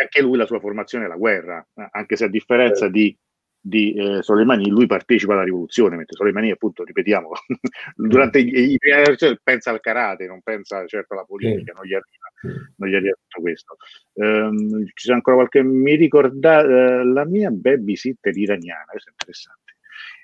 anche 0.00 0.22
lui 0.22 0.36
la 0.36 0.46
sua 0.46 0.60
formazione 0.60 1.06
è 1.06 1.08
la 1.08 1.16
guerra, 1.16 1.66
anche 1.90 2.16
se 2.16 2.24
a 2.24 2.28
differenza 2.28 2.88
di 2.88 3.16
di 3.64 3.94
eh, 3.94 4.22
Soleimani, 4.22 4.68
lui 4.68 4.86
partecipa 4.86 5.34
alla 5.34 5.44
rivoluzione, 5.44 5.94
mentre 5.94 6.16
Soleimani, 6.16 6.50
appunto, 6.50 6.82
ripetiamo, 6.82 7.30
durante 7.94 8.40
i, 8.40 8.72
i 8.72 8.76
primi 8.76 9.38
pensa 9.42 9.70
al 9.70 9.80
karate, 9.80 10.26
non 10.26 10.42
pensa 10.42 10.84
certo 10.86 11.14
alla 11.14 11.24
politica, 11.24 11.72
non 11.72 11.84
gli 11.84 11.94
arriva, 11.94 12.58
non 12.76 12.88
gli 12.88 12.94
arriva 12.94 13.14
tutto 13.14 13.40
questo. 13.40 13.76
Um, 14.14 14.84
ci 14.86 15.04
sono 15.04 15.16
ancora 15.16 15.36
qualche, 15.36 15.62
mi 15.62 15.94
ricorda 15.94 16.60
uh, 16.60 17.04
la 17.04 17.24
mia 17.24 17.50
babysitter 17.50 18.36
iraniana, 18.36 18.86
questo 18.90 19.10
è 19.10 19.12
interessante. 19.12 19.60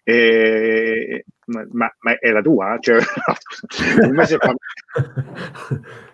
Eh, 0.03 1.25
ma, 1.47 1.95
ma, 2.01 2.19
è 2.19 2.31
la 2.31 2.43
tua? 2.43 2.77
Cioè, 2.81 2.99
un 4.03 4.15
mese 4.15 4.39
fa. 4.39 4.53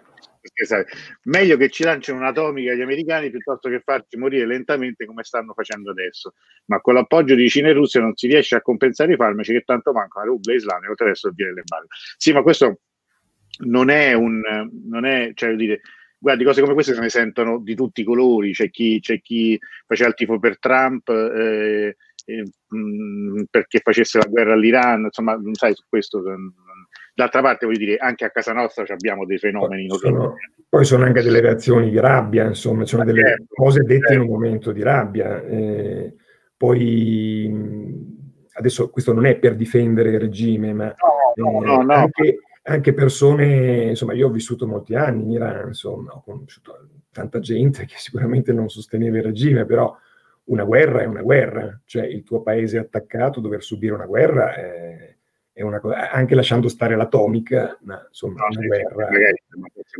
Meglio 1.25 1.57
che 1.57 1.69
ci 1.71 1.85
lanciano 1.85 2.19
un'atomica 2.19 2.75
gli 2.75 2.83
americani 2.83 3.31
piuttosto 3.31 3.69
che 3.69 3.81
farci 3.81 4.17
morire 4.17 4.47
lentamente 4.47 5.07
come 5.07 5.25
stanno 5.25 5.53
facendo 5.55 5.91
adesso. 5.91 6.35
Ma 6.67 6.81
con 6.81 6.95
l'appoggio 6.95 7.35
di 7.35 7.49
Cina 7.49 7.69
e 7.69 7.73
Russia 7.73 8.01
non 8.01 8.15
si 8.15 8.27
riesce 8.27 8.57
a 8.57 8.63
compensare 8.63 9.13
i 9.13 9.17
farmaci 9.17 9.53
che 9.53 9.63
tanto 9.63 9.93
mancano 9.93 10.25
a 10.25 10.29
rubla 10.29 10.55
islamica 10.55 10.93
attraverso 10.93 11.29
il 11.29 11.35
via 11.35 11.47
delle 11.47 11.63
balle. 11.65 11.87
Sì, 12.17 12.33
ma 12.33 12.43
questo 12.43 12.81
non 13.65 13.89
è 13.91 14.13
un... 14.13 14.41
non 14.85 15.05
è, 15.05 15.33
cioè, 15.35 15.55
dire, 15.55 15.81
guardi, 16.19 16.45
cose 16.45 16.61
come 16.61 16.75
queste 16.75 16.95
se 16.95 17.01
ne 17.01 17.09
sentono 17.09 17.59
di 17.59 17.75
tutti 17.75 18.03
i 18.03 18.05
colori. 18.05 18.53
C'è 18.53 18.71
chi, 18.71 19.01
c'è 19.01 19.21
chi 19.21 19.59
faceva 19.87 20.09
il 20.09 20.15
tifo 20.15 20.39
per 20.39 20.59
Trump. 20.59 21.09
Eh, 21.09 21.97
eh, 22.27 22.45
mh, 22.69 23.45
perché 23.51 23.81
facesse 23.81 24.19
la 24.19 24.27
guerra 24.27 24.55
all'Iran, 24.55 25.05
insomma, 25.05 25.39
sai 25.53 25.75
su 25.75 25.85
questo 25.89 26.23
D'altra 27.15 27.43
parte, 27.43 27.67
voglio 27.67 27.79
dire, 27.79 27.97
anche 27.97 28.25
a 28.25 28.31
casa 28.31 28.53
nostra 28.53 28.85
abbiamo 28.89 29.25
dei 29.25 29.39
fenomeni. 29.39 29.87
Poi 29.87 29.99
sono, 29.99 30.35
poi 30.69 30.85
sono 30.85 31.05
anche 31.05 31.23
delle 31.23 31.41
reazioni 31.41 31.91
di 31.91 32.01
rabbia, 32.01 32.45
insomma, 32.45 32.85
sono 32.85 33.05
delle 33.05 33.23
certo, 33.23 33.45
cose 33.55 33.81
dette 33.83 34.09
certo. 34.09 34.15
in 34.15 34.21
un 34.21 34.27
momento 34.27 34.73
di 34.73 34.83
rabbia. 34.83 35.41
Eh, 35.43 36.15
poi 36.57 38.13
adesso 38.55 38.91
questo 38.91 39.13
non 39.13 39.27
è 39.27 39.37
per 39.37 39.55
difendere 39.55 40.11
il 40.11 40.21
regime, 40.21 40.73
ma 40.73 40.95
no, 41.37 41.61
no, 41.61 41.81
eh, 41.81 41.85
no, 41.85 41.93
anche, 41.93 42.39
anche, 42.63 42.95
persone, 42.95 43.91
insomma, 43.91 44.15
io 44.15 44.27
ho 44.27 44.33
vissuto 44.33 44.67
molti 44.67 44.95
anni 44.95 45.23
in 45.23 45.31
Iran, 45.31 45.69
insomma, 45.69 46.13
ho 46.13 46.23
conosciuto 46.23 46.89
tanta 47.13 47.39
gente 47.39 47.85
che 47.87 47.95
sicuramente 47.97 48.53
non 48.53 48.69
sosteneva 48.69 49.19
il 49.19 49.25
regime, 49.25 49.65
però 49.65 49.97
una 50.45 50.65
guerra 50.65 51.03
è 51.03 51.07
una 51.07 51.23
guerra, 51.23 51.81
cioè 51.85 52.05
il 52.05 52.23
tuo 52.23 52.43
paese 52.43 52.79
attaccato, 52.79 53.41
dover 53.41 53.63
subire 53.63 53.95
una 53.95 54.07
guerra 54.07 54.55
è 54.55 55.14
cosa, 55.81 56.11
anche 56.11 56.35
lasciando 56.35 56.69
stare 56.69 56.97
l'atomica, 56.97 57.79
ma 57.83 58.05
insomma 58.09 58.41
no, 58.41 58.47
una 58.51 58.61
sì, 58.61 58.67
guerra. 58.67 59.09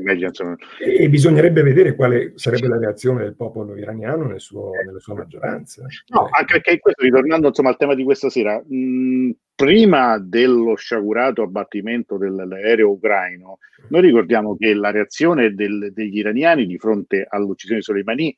Meglio, 0.03 0.31
e, 0.79 1.05
e, 1.05 1.09
bisognerebbe 1.09 1.63
vedere 1.63 1.95
quale 1.95 2.33
sarebbe 2.35 2.67
la 2.67 2.79
reazione 2.79 3.23
del 3.23 3.37
popolo 3.37 3.77
iraniano 3.77 4.25
nel 4.25 4.41
suo, 4.41 4.73
nella 4.85 4.99
sua 4.99 5.15
maggioranza. 5.15 5.83
No, 5.83 5.89
cioè, 6.23 6.29
anche 6.39 6.61
perché 6.61 6.79
questo, 6.81 7.03
ritornando 7.03 7.49
insomma, 7.49 7.69
al 7.69 7.77
tema 7.77 7.95
di 7.95 8.03
questa 8.03 8.29
sera, 8.31 8.61
mh, 8.67 9.31
prima 9.55 10.19
dello 10.19 10.75
sciagurato 10.75 11.43
abbattimento 11.43 12.17
dell'aereo 12.17 12.91
ucraino, 12.91 13.59
noi 13.89 14.01
ricordiamo 14.01 14.57
che 14.57 14.75
la 14.75 14.91
reazione 14.91 15.55
del, 15.55 15.93
degli 15.93 16.19
iraniani 16.19 16.67
di 16.67 16.79
fronte 16.79 17.25
all'uccisione 17.29 17.79
di 17.79 17.85
Soleimani 17.85 18.37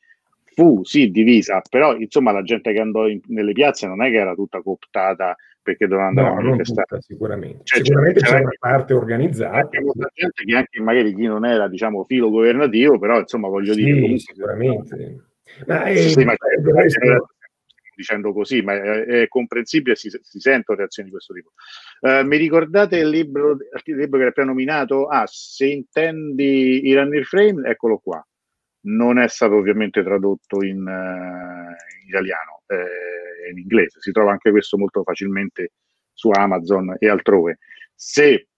fu 0.57 0.83
sì 0.85 1.11
divisa, 1.11 1.63
però 1.69 1.95
insomma 1.97 2.33
la 2.33 2.43
gente 2.43 2.73
che 2.73 2.81
andò 2.81 3.07
in, 3.07 3.21
nelle 3.27 3.53
piazze 3.53 3.87
non 3.87 4.03
è 4.03 4.11
che 4.11 4.17
era 4.17 4.35
tutta 4.35 4.63
cooptata 4.63 5.37
perché 5.67 5.89
dovevano 5.89 6.09
andare 6.09 6.29
no, 6.29 6.39
a 6.39 6.43
manifestare. 6.43 6.87
Tutta, 6.87 7.01
sicuramente, 7.01 7.61
cioè, 7.65 7.85
sicuramente 7.85 8.21
c'è, 8.21 8.29
c'è 8.29 8.41
una 8.41 8.51
parte 8.57 8.95
organizzata. 8.95 9.69
C'è 9.69 9.81
molta 9.81 10.11
gente 10.15 10.45
che 10.45 10.57
anche 10.57 10.81
magari 10.81 11.13
chi 11.13 11.27
non 11.27 11.45
era 11.45 11.67
diciamo 11.67 12.05
filo 12.05 12.31
governativo, 12.31 13.01
però 13.01 13.19
insomma 13.19 13.49
voglio 13.49 13.73
sì, 13.73 13.83
dire 13.83 14.01
comunque, 14.01 14.19
sicuramente. 14.19 15.25
Ma 15.67 15.83
è, 15.83 15.97
sì, 15.97 16.25
ma 16.25 16.35
è, 16.35 16.37
dicendo 17.97 18.33
così, 18.33 18.63
ma 18.63 18.75
è, 18.75 19.05
è 19.23 19.29
comprensibile, 19.29 19.97
si, 19.97 20.09
si, 20.23 20.39
sentono 20.39 20.79
reazioni 20.79 21.09
di 21.09 21.15
questo 21.15 21.35
tipo. 21.35 21.51
Uh, 22.01 22.25
mi 22.25 22.37
ricordate 22.37 22.99
il 22.99 23.09
libro, 23.09 23.53
il 23.53 23.97
libro 23.97 24.17
che 24.19 24.23
era 24.23 24.29
appena 24.29 24.49
nominato? 24.49 25.07
Ah, 25.07 25.25
se 25.27 25.67
intendi 25.67 26.87
Iran 26.87 27.11
Frame, 27.25 27.69
eccolo 27.69 27.99
qua. 27.99 28.25
Non 28.83 29.19
è 29.19 29.27
stato 29.27 29.57
ovviamente 29.57 30.05
tradotto 30.05 30.63
in, 30.63 30.79
uh, 30.79 32.03
in 32.03 32.09
italiano. 32.09 32.56
Eh, 32.67 33.51
in 33.51 33.59
inglese, 33.59 34.01
si 34.01 34.11
trova 34.11 34.33
anche 34.33 34.51
questo 34.51 34.77
molto 34.77 35.03
facilmente 35.03 35.73
su 36.13 36.31
Amazon 36.31 36.97
e 36.99 37.09
altrove. 37.09 37.59
Se 37.95 38.49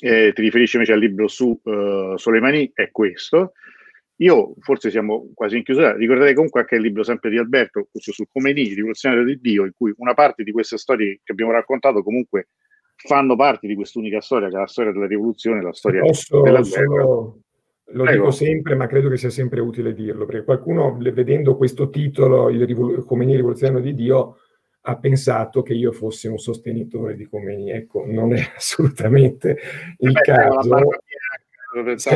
eh, 0.00 0.32
ti 0.34 0.42
riferisci 0.42 0.76
invece 0.76 0.94
al 0.94 0.98
libro 0.98 1.28
su 1.28 1.58
uh, 1.62 2.16
Soleimani, 2.16 2.70
è 2.74 2.90
questo. 2.90 3.52
Io 4.16 4.54
forse 4.60 4.90
siamo 4.90 5.30
quasi 5.34 5.56
in 5.56 5.64
chiusura. 5.64 5.94
Ricordate 5.96 6.34
comunque 6.34 6.60
anche 6.60 6.76
il 6.76 6.82
libro 6.82 7.02
sempre 7.02 7.30
di 7.30 7.38
Alberto, 7.38 7.88
questo 7.90 8.12
su 8.12 8.24
Comeni, 8.30 8.74
Rivoluzionario 8.74 9.24
di 9.24 9.40
Dio, 9.40 9.64
in 9.64 9.72
cui 9.76 9.92
una 9.96 10.14
parte 10.14 10.42
di 10.42 10.52
queste 10.52 10.76
storie 10.76 11.20
che 11.22 11.32
abbiamo 11.32 11.52
raccontato 11.52 12.02
comunque 12.02 12.48
fanno 12.94 13.34
parte 13.36 13.66
di 13.66 13.74
quest'unica 13.74 14.20
storia, 14.20 14.48
che 14.48 14.56
è 14.56 14.58
la 14.58 14.66
storia 14.66 14.92
della 14.92 15.06
rivoluzione, 15.06 15.62
la 15.62 15.72
storia 15.72 16.02
Posso 16.02 16.40
della 16.40 16.60
guerra. 16.60 17.32
Lo 17.92 18.04
Prego. 18.04 18.18
dico 18.18 18.30
sempre, 18.30 18.74
ma 18.74 18.86
credo 18.86 19.08
che 19.08 19.16
sia 19.16 19.30
sempre 19.30 19.60
utile 19.60 19.92
dirlo, 19.92 20.24
perché 20.24 20.44
qualcuno, 20.44 20.96
vedendo 20.98 21.56
questo 21.56 21.90
titolo, 21.90 22.48
il 22.48 22.64
rivol- 22.66 23.04
Khomeini 23.04 23.36
rivoluzionario 23.36 23.82
di 23.82 23.94
Dio, 23.94 24.36
ha 24.82 24.96
pensato 24.96 25.62
che 25.62 25.74
io 25.74 25.92
fossi 25.92 26.26
un 26.26 26.38
sostenitore 26.38 27.14
di 27.14 27.26
Khomeini. 27.26 27.70
Ecco, 27.70 28.04
non 28.06 28.34
è 28.34 28.40
assolutamente 28.56 29.58
il 29.98 30.12
Beh, 30.12 30.20
caso. 30.20 30.78
Sì, 31.96 32.10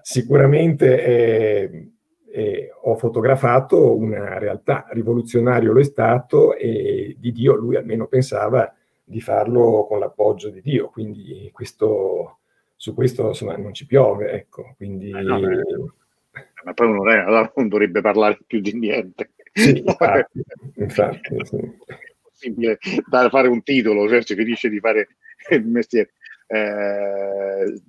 sicuramente 0.00 1.04
eh, 1.04 1.88
eh, 2.32 2.70
ho 2.82 2.96
fotografato 2.96 3.94
una 3.94 4.38
realtà, 4.38 4.86
rivoluzionario 4.92 5.70
lo 5.70 5.80
è 5.80 5.84
stato 5.84 6.56
e 6.56 7.14
di 7.18 7.30
Dio 7.30 7.56
lui 7.56 7.76
almeno 7.76 8.06
pensava 8.06 8.74
di 9.04 9.20
farlo 9.20 9.84
con 9.86 9.98
l'appoggio 9.98 10.48
di 10.48 10.62
Dio, 10.62 10.88
quindi 10.88 11.50
questo 11.52 12.38
su 12.84 12.92
questo 12.92 13.28
insomma 13.28 13.56
non 13.56 13.72
ci 13.72 13.86
piove, 13.86 14.30
ecco, 14.32 14.74
quindi... 14.76 15.08
Eh 15.08 15.22
no, 15.22 15.40
ma 16.64 16.74
poi 16.74 16.86
uno 16.88 17.00
allora 17.00 17.50
non 17.56 17.68
dovrebbe 17.68 18.02
parlare 18.02 18.38
più 18.46 18.60
di 18.60 18.74
niente. 18.74 19.30
Sì, 19.54 19.78
infatti, 19.86 20.42
infatti 20.74 21.36
sì. 21.44 21.56
È 21.56 21.98
possibile 22.22 22.78
da 23.08 23.30
fare 23.30 23.48
un 23.48 23.62
titolo, 23.62 24.06
cioè 24.06 24.22
si 24.22 24.34
finisce 24.34 24.68
di 24.68 24.80
fare 24.80 25.16
il 25.52 25.66
mestiere. 25.66 26.12
Eh, 26.46 27.80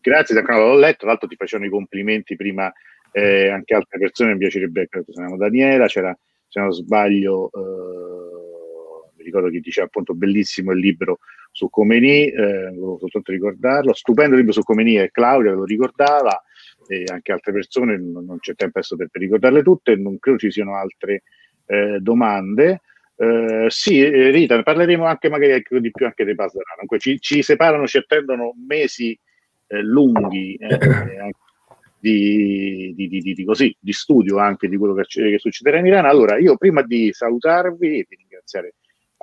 grazie, 0.00 0.42
l'ho 0.42 0.76
letto, 0.76 0.98
tra 0.98 1.08
l'altro 1.10 1.28
ti 1.28 1.36
facevano 1.36 1.68
i 1.68 1.72
complimenti 1.72 2.34
prima 2.34 2.72
eh, 3.12 3.48
anche 3.48 3.74
altre 3.74 4.00
persone, 4.00 4.32
mi 4.32 4.38
piacerebbe, 4.38 4.88
credo 4.88 5.12
se 5.12 5.22
Daniela, 5.36 5.86
c'era, 5.86 6.18
se 6.48 6.58
non 6.58 6.72
sbaglio, 6.72 7.48
eh, 7.52 9.12
mi 9.18 9.22
ricordo 9.22 9.50
che 9.50 9.60
diceva 9.60 9.86
appunto 9.86 10.14
bellissimo 10.14 10.72
il 10.72 10.80
libro 10.80 11.20
su 11.54 11.70
Comeni, 11.70 12.26
eh, 12.26 12.70
volevo 12.70 12.98
soltanto 12.98 13.30
ricordarlo, 13.30 13.94
stupendo 13.94 14.34
libro 14.34 14.52
su 14.52 14.62
Comeni 14.62 14.98
e 14.98 15.12
Claudia 15.12 15.52
lo 15.52 15.64
ricordava 15.64 16.42
e 16.88 17.04
anche 17.06 17.30
altre 17.30 17.52
persone, 17.52 17.96
non, 17.96 18.24
non 18.24 18.40
c'è 18.40 18.54
tempo 18.54 18.78
adesso 18.78 18.96
per, 18.96 19.08
per, 19.08 19.22
ricordarle 19.22 19.62
tutte, 19.62 19.94
non 19.94 20.18
credo 20.18 20.38
ci 20.38 20.50
siano 20.50 20.76
altre 20.76 21.22
eh, 21.66 21.98
domande. 22.00 22.80
Eh, 23.16 23.66
sì, 23.68 24.00
eh, 24.00 24.30
Rita, 24.30 24.60
parleremo 24.62 25.04
anche 25.04 25.28
magari 25.28 25.62
di 25.80 25.90
più 25.92 26.04
anche 26.04 26.24
dei 26.24 26.34
Pasdarano. 26.34 26.74
Comunque 26.74 26.98
ci, 26.98 27.20
ci 27.20 27.42
separano, 27.42 27.86
ci 27.86 27.98
attendono 27.98 28.52
mesi 28.66 29.16
eh, 29.68 29.80
lunghi 29.80 30.56
eh, 30.56 31.30
di, 32.00 32.92
di, 32.96 33.08
di, 33.08 33.32
di, 33.32 33.44
così, 33.44 33.74
di 33.78 33.92
studio 33.92 34.38
anche 34.38 34.68
di 34.68 34.76
quello 34.76 34.94
che, 34.94 35.04
che 35.04 35.38
succederà 35.38 35.78
in 35.78 35.86
Iran. 35.86 36.04
Allora, 36.04 36.36
io 36.36 36.56
prima 36.56 36.82
di 36.82 37.12
salutarvi 37.12 38.00
e 38.00 38.06
di 38.08 38.16
ringraziare 38.16 38.74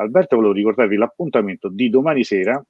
Alberto, 0.02 0.36
volevo 0.36 0.54
ricordarvi 0.54 0.96
l'appuntamento 0.96 1.70
di 1.70 1.90
domani 1.90 2.24
sera, 2.24 2.64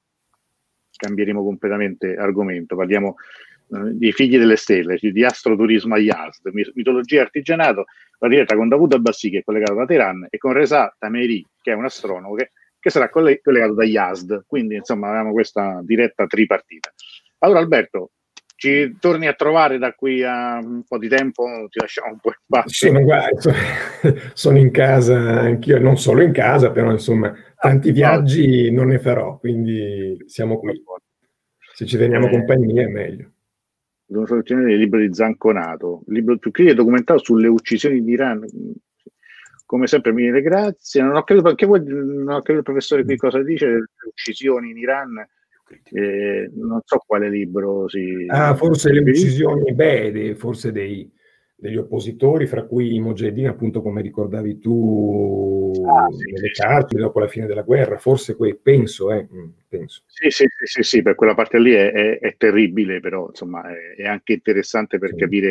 cambieremo 0.96 1.44
completamente 1.44 2.16
argomento, 2.16 2.76
parliamo 2.76 3.16
eh, 3.74 3.92
dei 3.94 4.12
figli 4.12 4.38
delle 4.38 4.56
stelle, 4.56 4.98
di 5.00 5.24
astroturismo 5.24 5.96
a 5.96 6.00
Yazd, 6.00 6.50
mitologia 6.74 7.18
e 7.18 7.22
artigianato, 7.22 7.86
la 8.20 8.28
diretta 8.28 8.56
con 8.56 8.68
Davuto 8.68 8.96
Abbassi 8.96 9.30
che 9.30 9.40
è 9.40 9.44
collegato 9.44 9.76
da 9.76 9.86
Teheran 9.86 10.28
e 10.30 10.38
con 10.38 10.54
Reza 10.54 10.94
Tameri 11.00 11.46
che 11.62 11.72
è 11.72 11.76
un 11.76 11.86
astronomo 11.86 12.36
che, 12.36 12.52
che 12.80 12.90
sarà 12.90 13.10
collegato 13.10 13.74
da 13.74 13.86
Yazd, 13.86 14.44
quindi 14.46 14.76
insomma 14.76 15.08
avevamo 15.08 15.32
questa 15.32 15.80
diretta 15.84 16.28
tripartita. 16.28 16.92
Allora 17.40 17.60
Alberto, 17.60 18.12
ci 18.62 18.96
torni 19.00 19.26
a 19.26 19.34
trovare 19.34 19.80
da 19.80 19.94
qui 19.94 20.24
a 20.24 20.60
un 20.60 20.84
po' 20.88 21.00
di 21.00 21.08
tempo, 21.08 21.46
ti 21.72 21.80
lasciamo 21.80 22.12
un 22.12 22.20
po' 22.20 22.30
in 22.30 22.44
pace. 22.46 22.90
Sì, 22.90 23.02
guarda, 23.02 23.54
sono 24.34 24.60
in 24.60 24.70
casa 24.70 25.18
anch'io, 25.18 25.80
non 25.80 25.98
solo 25.98 26.22
in 26.22 26.32
casa, 26.32 26.70
però 26.70 26.92
insomma 26.92 27.34
tanti 27.60 27.90
ah, 27.90 27.92
viaggi 27.92 28.70
non 28.70 28.90
ne 28.90 29.00
farò, 29.00 29.40
quindi 29.40 30.16
siamo 30.28 30.60
qui. 30.60 30.80
Se 31.74 31.88
ci 31.88 31.98
teniamo 31.98 32.28
eh, 32.28 32.30
compagnia 32.30 32.84
è 32.84 32.86
meglio. 32.86 33.32
Una 34.10 34.28
soluzione 34.28 34.66
del 34.66 34.78
libro 34.78 35.00
di 35.00 35.12
Zanconato, 35.12 36.04
il 36.06 36.14
libro 36.14 36.38
più 36.38 36.52
critico 36.52 36.76
documentato 36.76 37.24
sulle 37.24 37.48
uccisioni 37.48 38.04
di 38.04 38.12
Iran. 38.12 38.46
Come 39.66 39.88
sempre 39.88 40.14
mi 40.14 40.22
dire 40.22 40.44
grazie. 40.44 41.02
Non 41.02 41.16
ho 41.16 41.24
capito, 41.24 41.48
anche 41.48 41.66
voi, 41.66 41.82
non 41.84 42.28
ho 42.28 42.42
capito 42.42 42.58
il 42.58 42.64
professore 42.64 43.06
qui 43.06 43.18
cosa 43.18 43.42
dice, 43.42 43.66
le 43.66 43.88
uccisioni 44.06 44.70
in 44.70 44.78
Iran 44.78 45.28
eh, 45.92 46.50
non 46.54 46.82
so 46.84 47.02
quale 47.06 47.30
libro 47.30 47.88
si... 47.88 48.26
Ah, 48.28 48.56
forse 48.56 48.92
le 48.92 49.00
uccisioni, 49.00 49.74
beh, 49.74 50.36
forse 50.36 50.72
dei, 50.72 51.12
degli 51.62 51.78
oppositori, 51.78 52.48
fra 52.48 52.64
cui 52.64 52.96
i 52.96 53.00
Mujahideen, 53.00 53.50
appunto 53.50 53.84
come 53.84 54.02
ricordavi 54.02 54.58
tu, 54.58 55.72
ah, 55.86 56.08
sì, 56.10 56.32
nelle 56.32 56.52
sì, 56.52 56.62
carceri 56.62 57.02
dopo 57.02 57.20
la 57.20 57.28
fine 57.28 57.46
della 57.46 57.62
guerra, 57.62 58.00
forse 58.00 58.36
que- 58.36 58.58
penso, 58.60 59.12
eh, 59.12 59.28
mm, 59.32 59.50
penso. 59.70 60.02
Sì, 60.08 60.32
sì, 60.32 60.46
sì, 60.48 60.66
sì, 60.66 60.82
sì, 60.82 61.02
per 61.04 61.14
quella 61.14 61.36
parte 61.36 61.60
lì 61.60 61.72
è, 61.74 61.92
è, 61.92 62.18
è 62.18 62.36
terribile, 62.36 63.00
però 63.00 63.28
insomma 63.28 63.62
è, 63.72 64.02
è, 64.02 64.08
anche 64.08 64.34
interessante 64.34 64.98
per 64.98 65.10
sì. 65.10 65.18
capire 65.18 65.50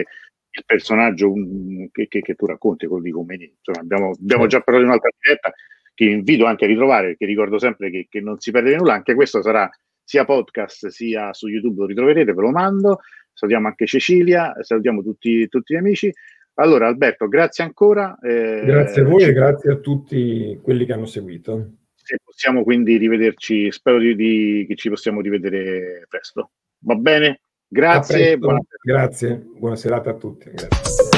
il 0.51 0.64
personaggio 0.66 1.30
um, 1.30 1.88
che, 1.92 2.09
che, 2.09 2.22
che, 2.22 2.34
tu 2.34 2.47
racconti, 2.47 2.88
quello 2.88 3.05
di 3.05 3.12
Khomeini. 3.12 3.55
Insomma, 3.59 3.78
abbiamo, 3.78 4.10
abbiamo 4.10 4.47
già 4.48 4.60
parlato 4.62 4.84
di 4.84 4.90
un'altra 4.90 5.10
diretta 5.16 5.55
che 5.94 6.05
invito 6.06 6.44
anche 6.44 6.64
a 6.64 6.68
ritrovare, 6.68 7.06
perché 7.09 7.26
ricordo 7.26 7.60
sempre 7.60 7.88
che, 7.88 8.09
che 8.10 8.20
non 8.20 8.40
si 8.40 8.51
perde 8.51 8.74
nulla, 8.74 8.94
anche 8.94 9.14
questo 9.14 9.42
sarà 9.42 9.70
sia 10.11 10.24
podcast 10.24 10.89
sia 10.89 11.32
su 11.32 11.47
YouTube, 11.47 11.82
lo 11.82 11.87
ritroverete, 11.87 12.32
ve 12.32 12.41
lo 12.41 12.51
mando 12.51 12.99
salutiamo 13.41 13.69
anche 13.69 13.87
Cecilia, 13.87 14.55
salutiamo 14.61 15.03
tutti, 15.03 15.49
tutti 15.49 15.74
gli 15.74 15.78
amici. 15.78 16.12
Allora 16.55 16.89
Alberto, 16.89 17.27
grazie 17.28 17.65
ancora. 17.65 18.19
Eh, 18.20 18.62
grazie 18.65 19.03
a 19.03 19.05
voi 19.07 19.23
e 19.23 19.32
grazie 19.32 19.73
a 19.73 19.77
tutti 19.77 20.59
quelli 20.62 20.85
che 20.85 20.93
hanno 20.93 21.07
seguito. 21.07 21.77
Se 21.95 22.19
possiamo 22.23 22.62
quindi 22.62 22.97
rivederci, 22.99 23.70
spero 23.70 23.99
di, 23.99 24.15
di, 24.15 24.66
che 24.69 24.74
ci 24.74 24.91
possiamo 24.91 25.20
rivedere 25.20 26.05
presto. 26.09 26.51
Va 26.81 26.97
bene? 26.97 27.41
Grazie. 27.66 28.37
Buona... 28.37 28.61
Grazie, 28.82 29.47
buona 29.57 29.77
serata 29.77 30.11
a 30.11 30.15
tutti. 30.15 30.51
Grazie. 30.51 31.10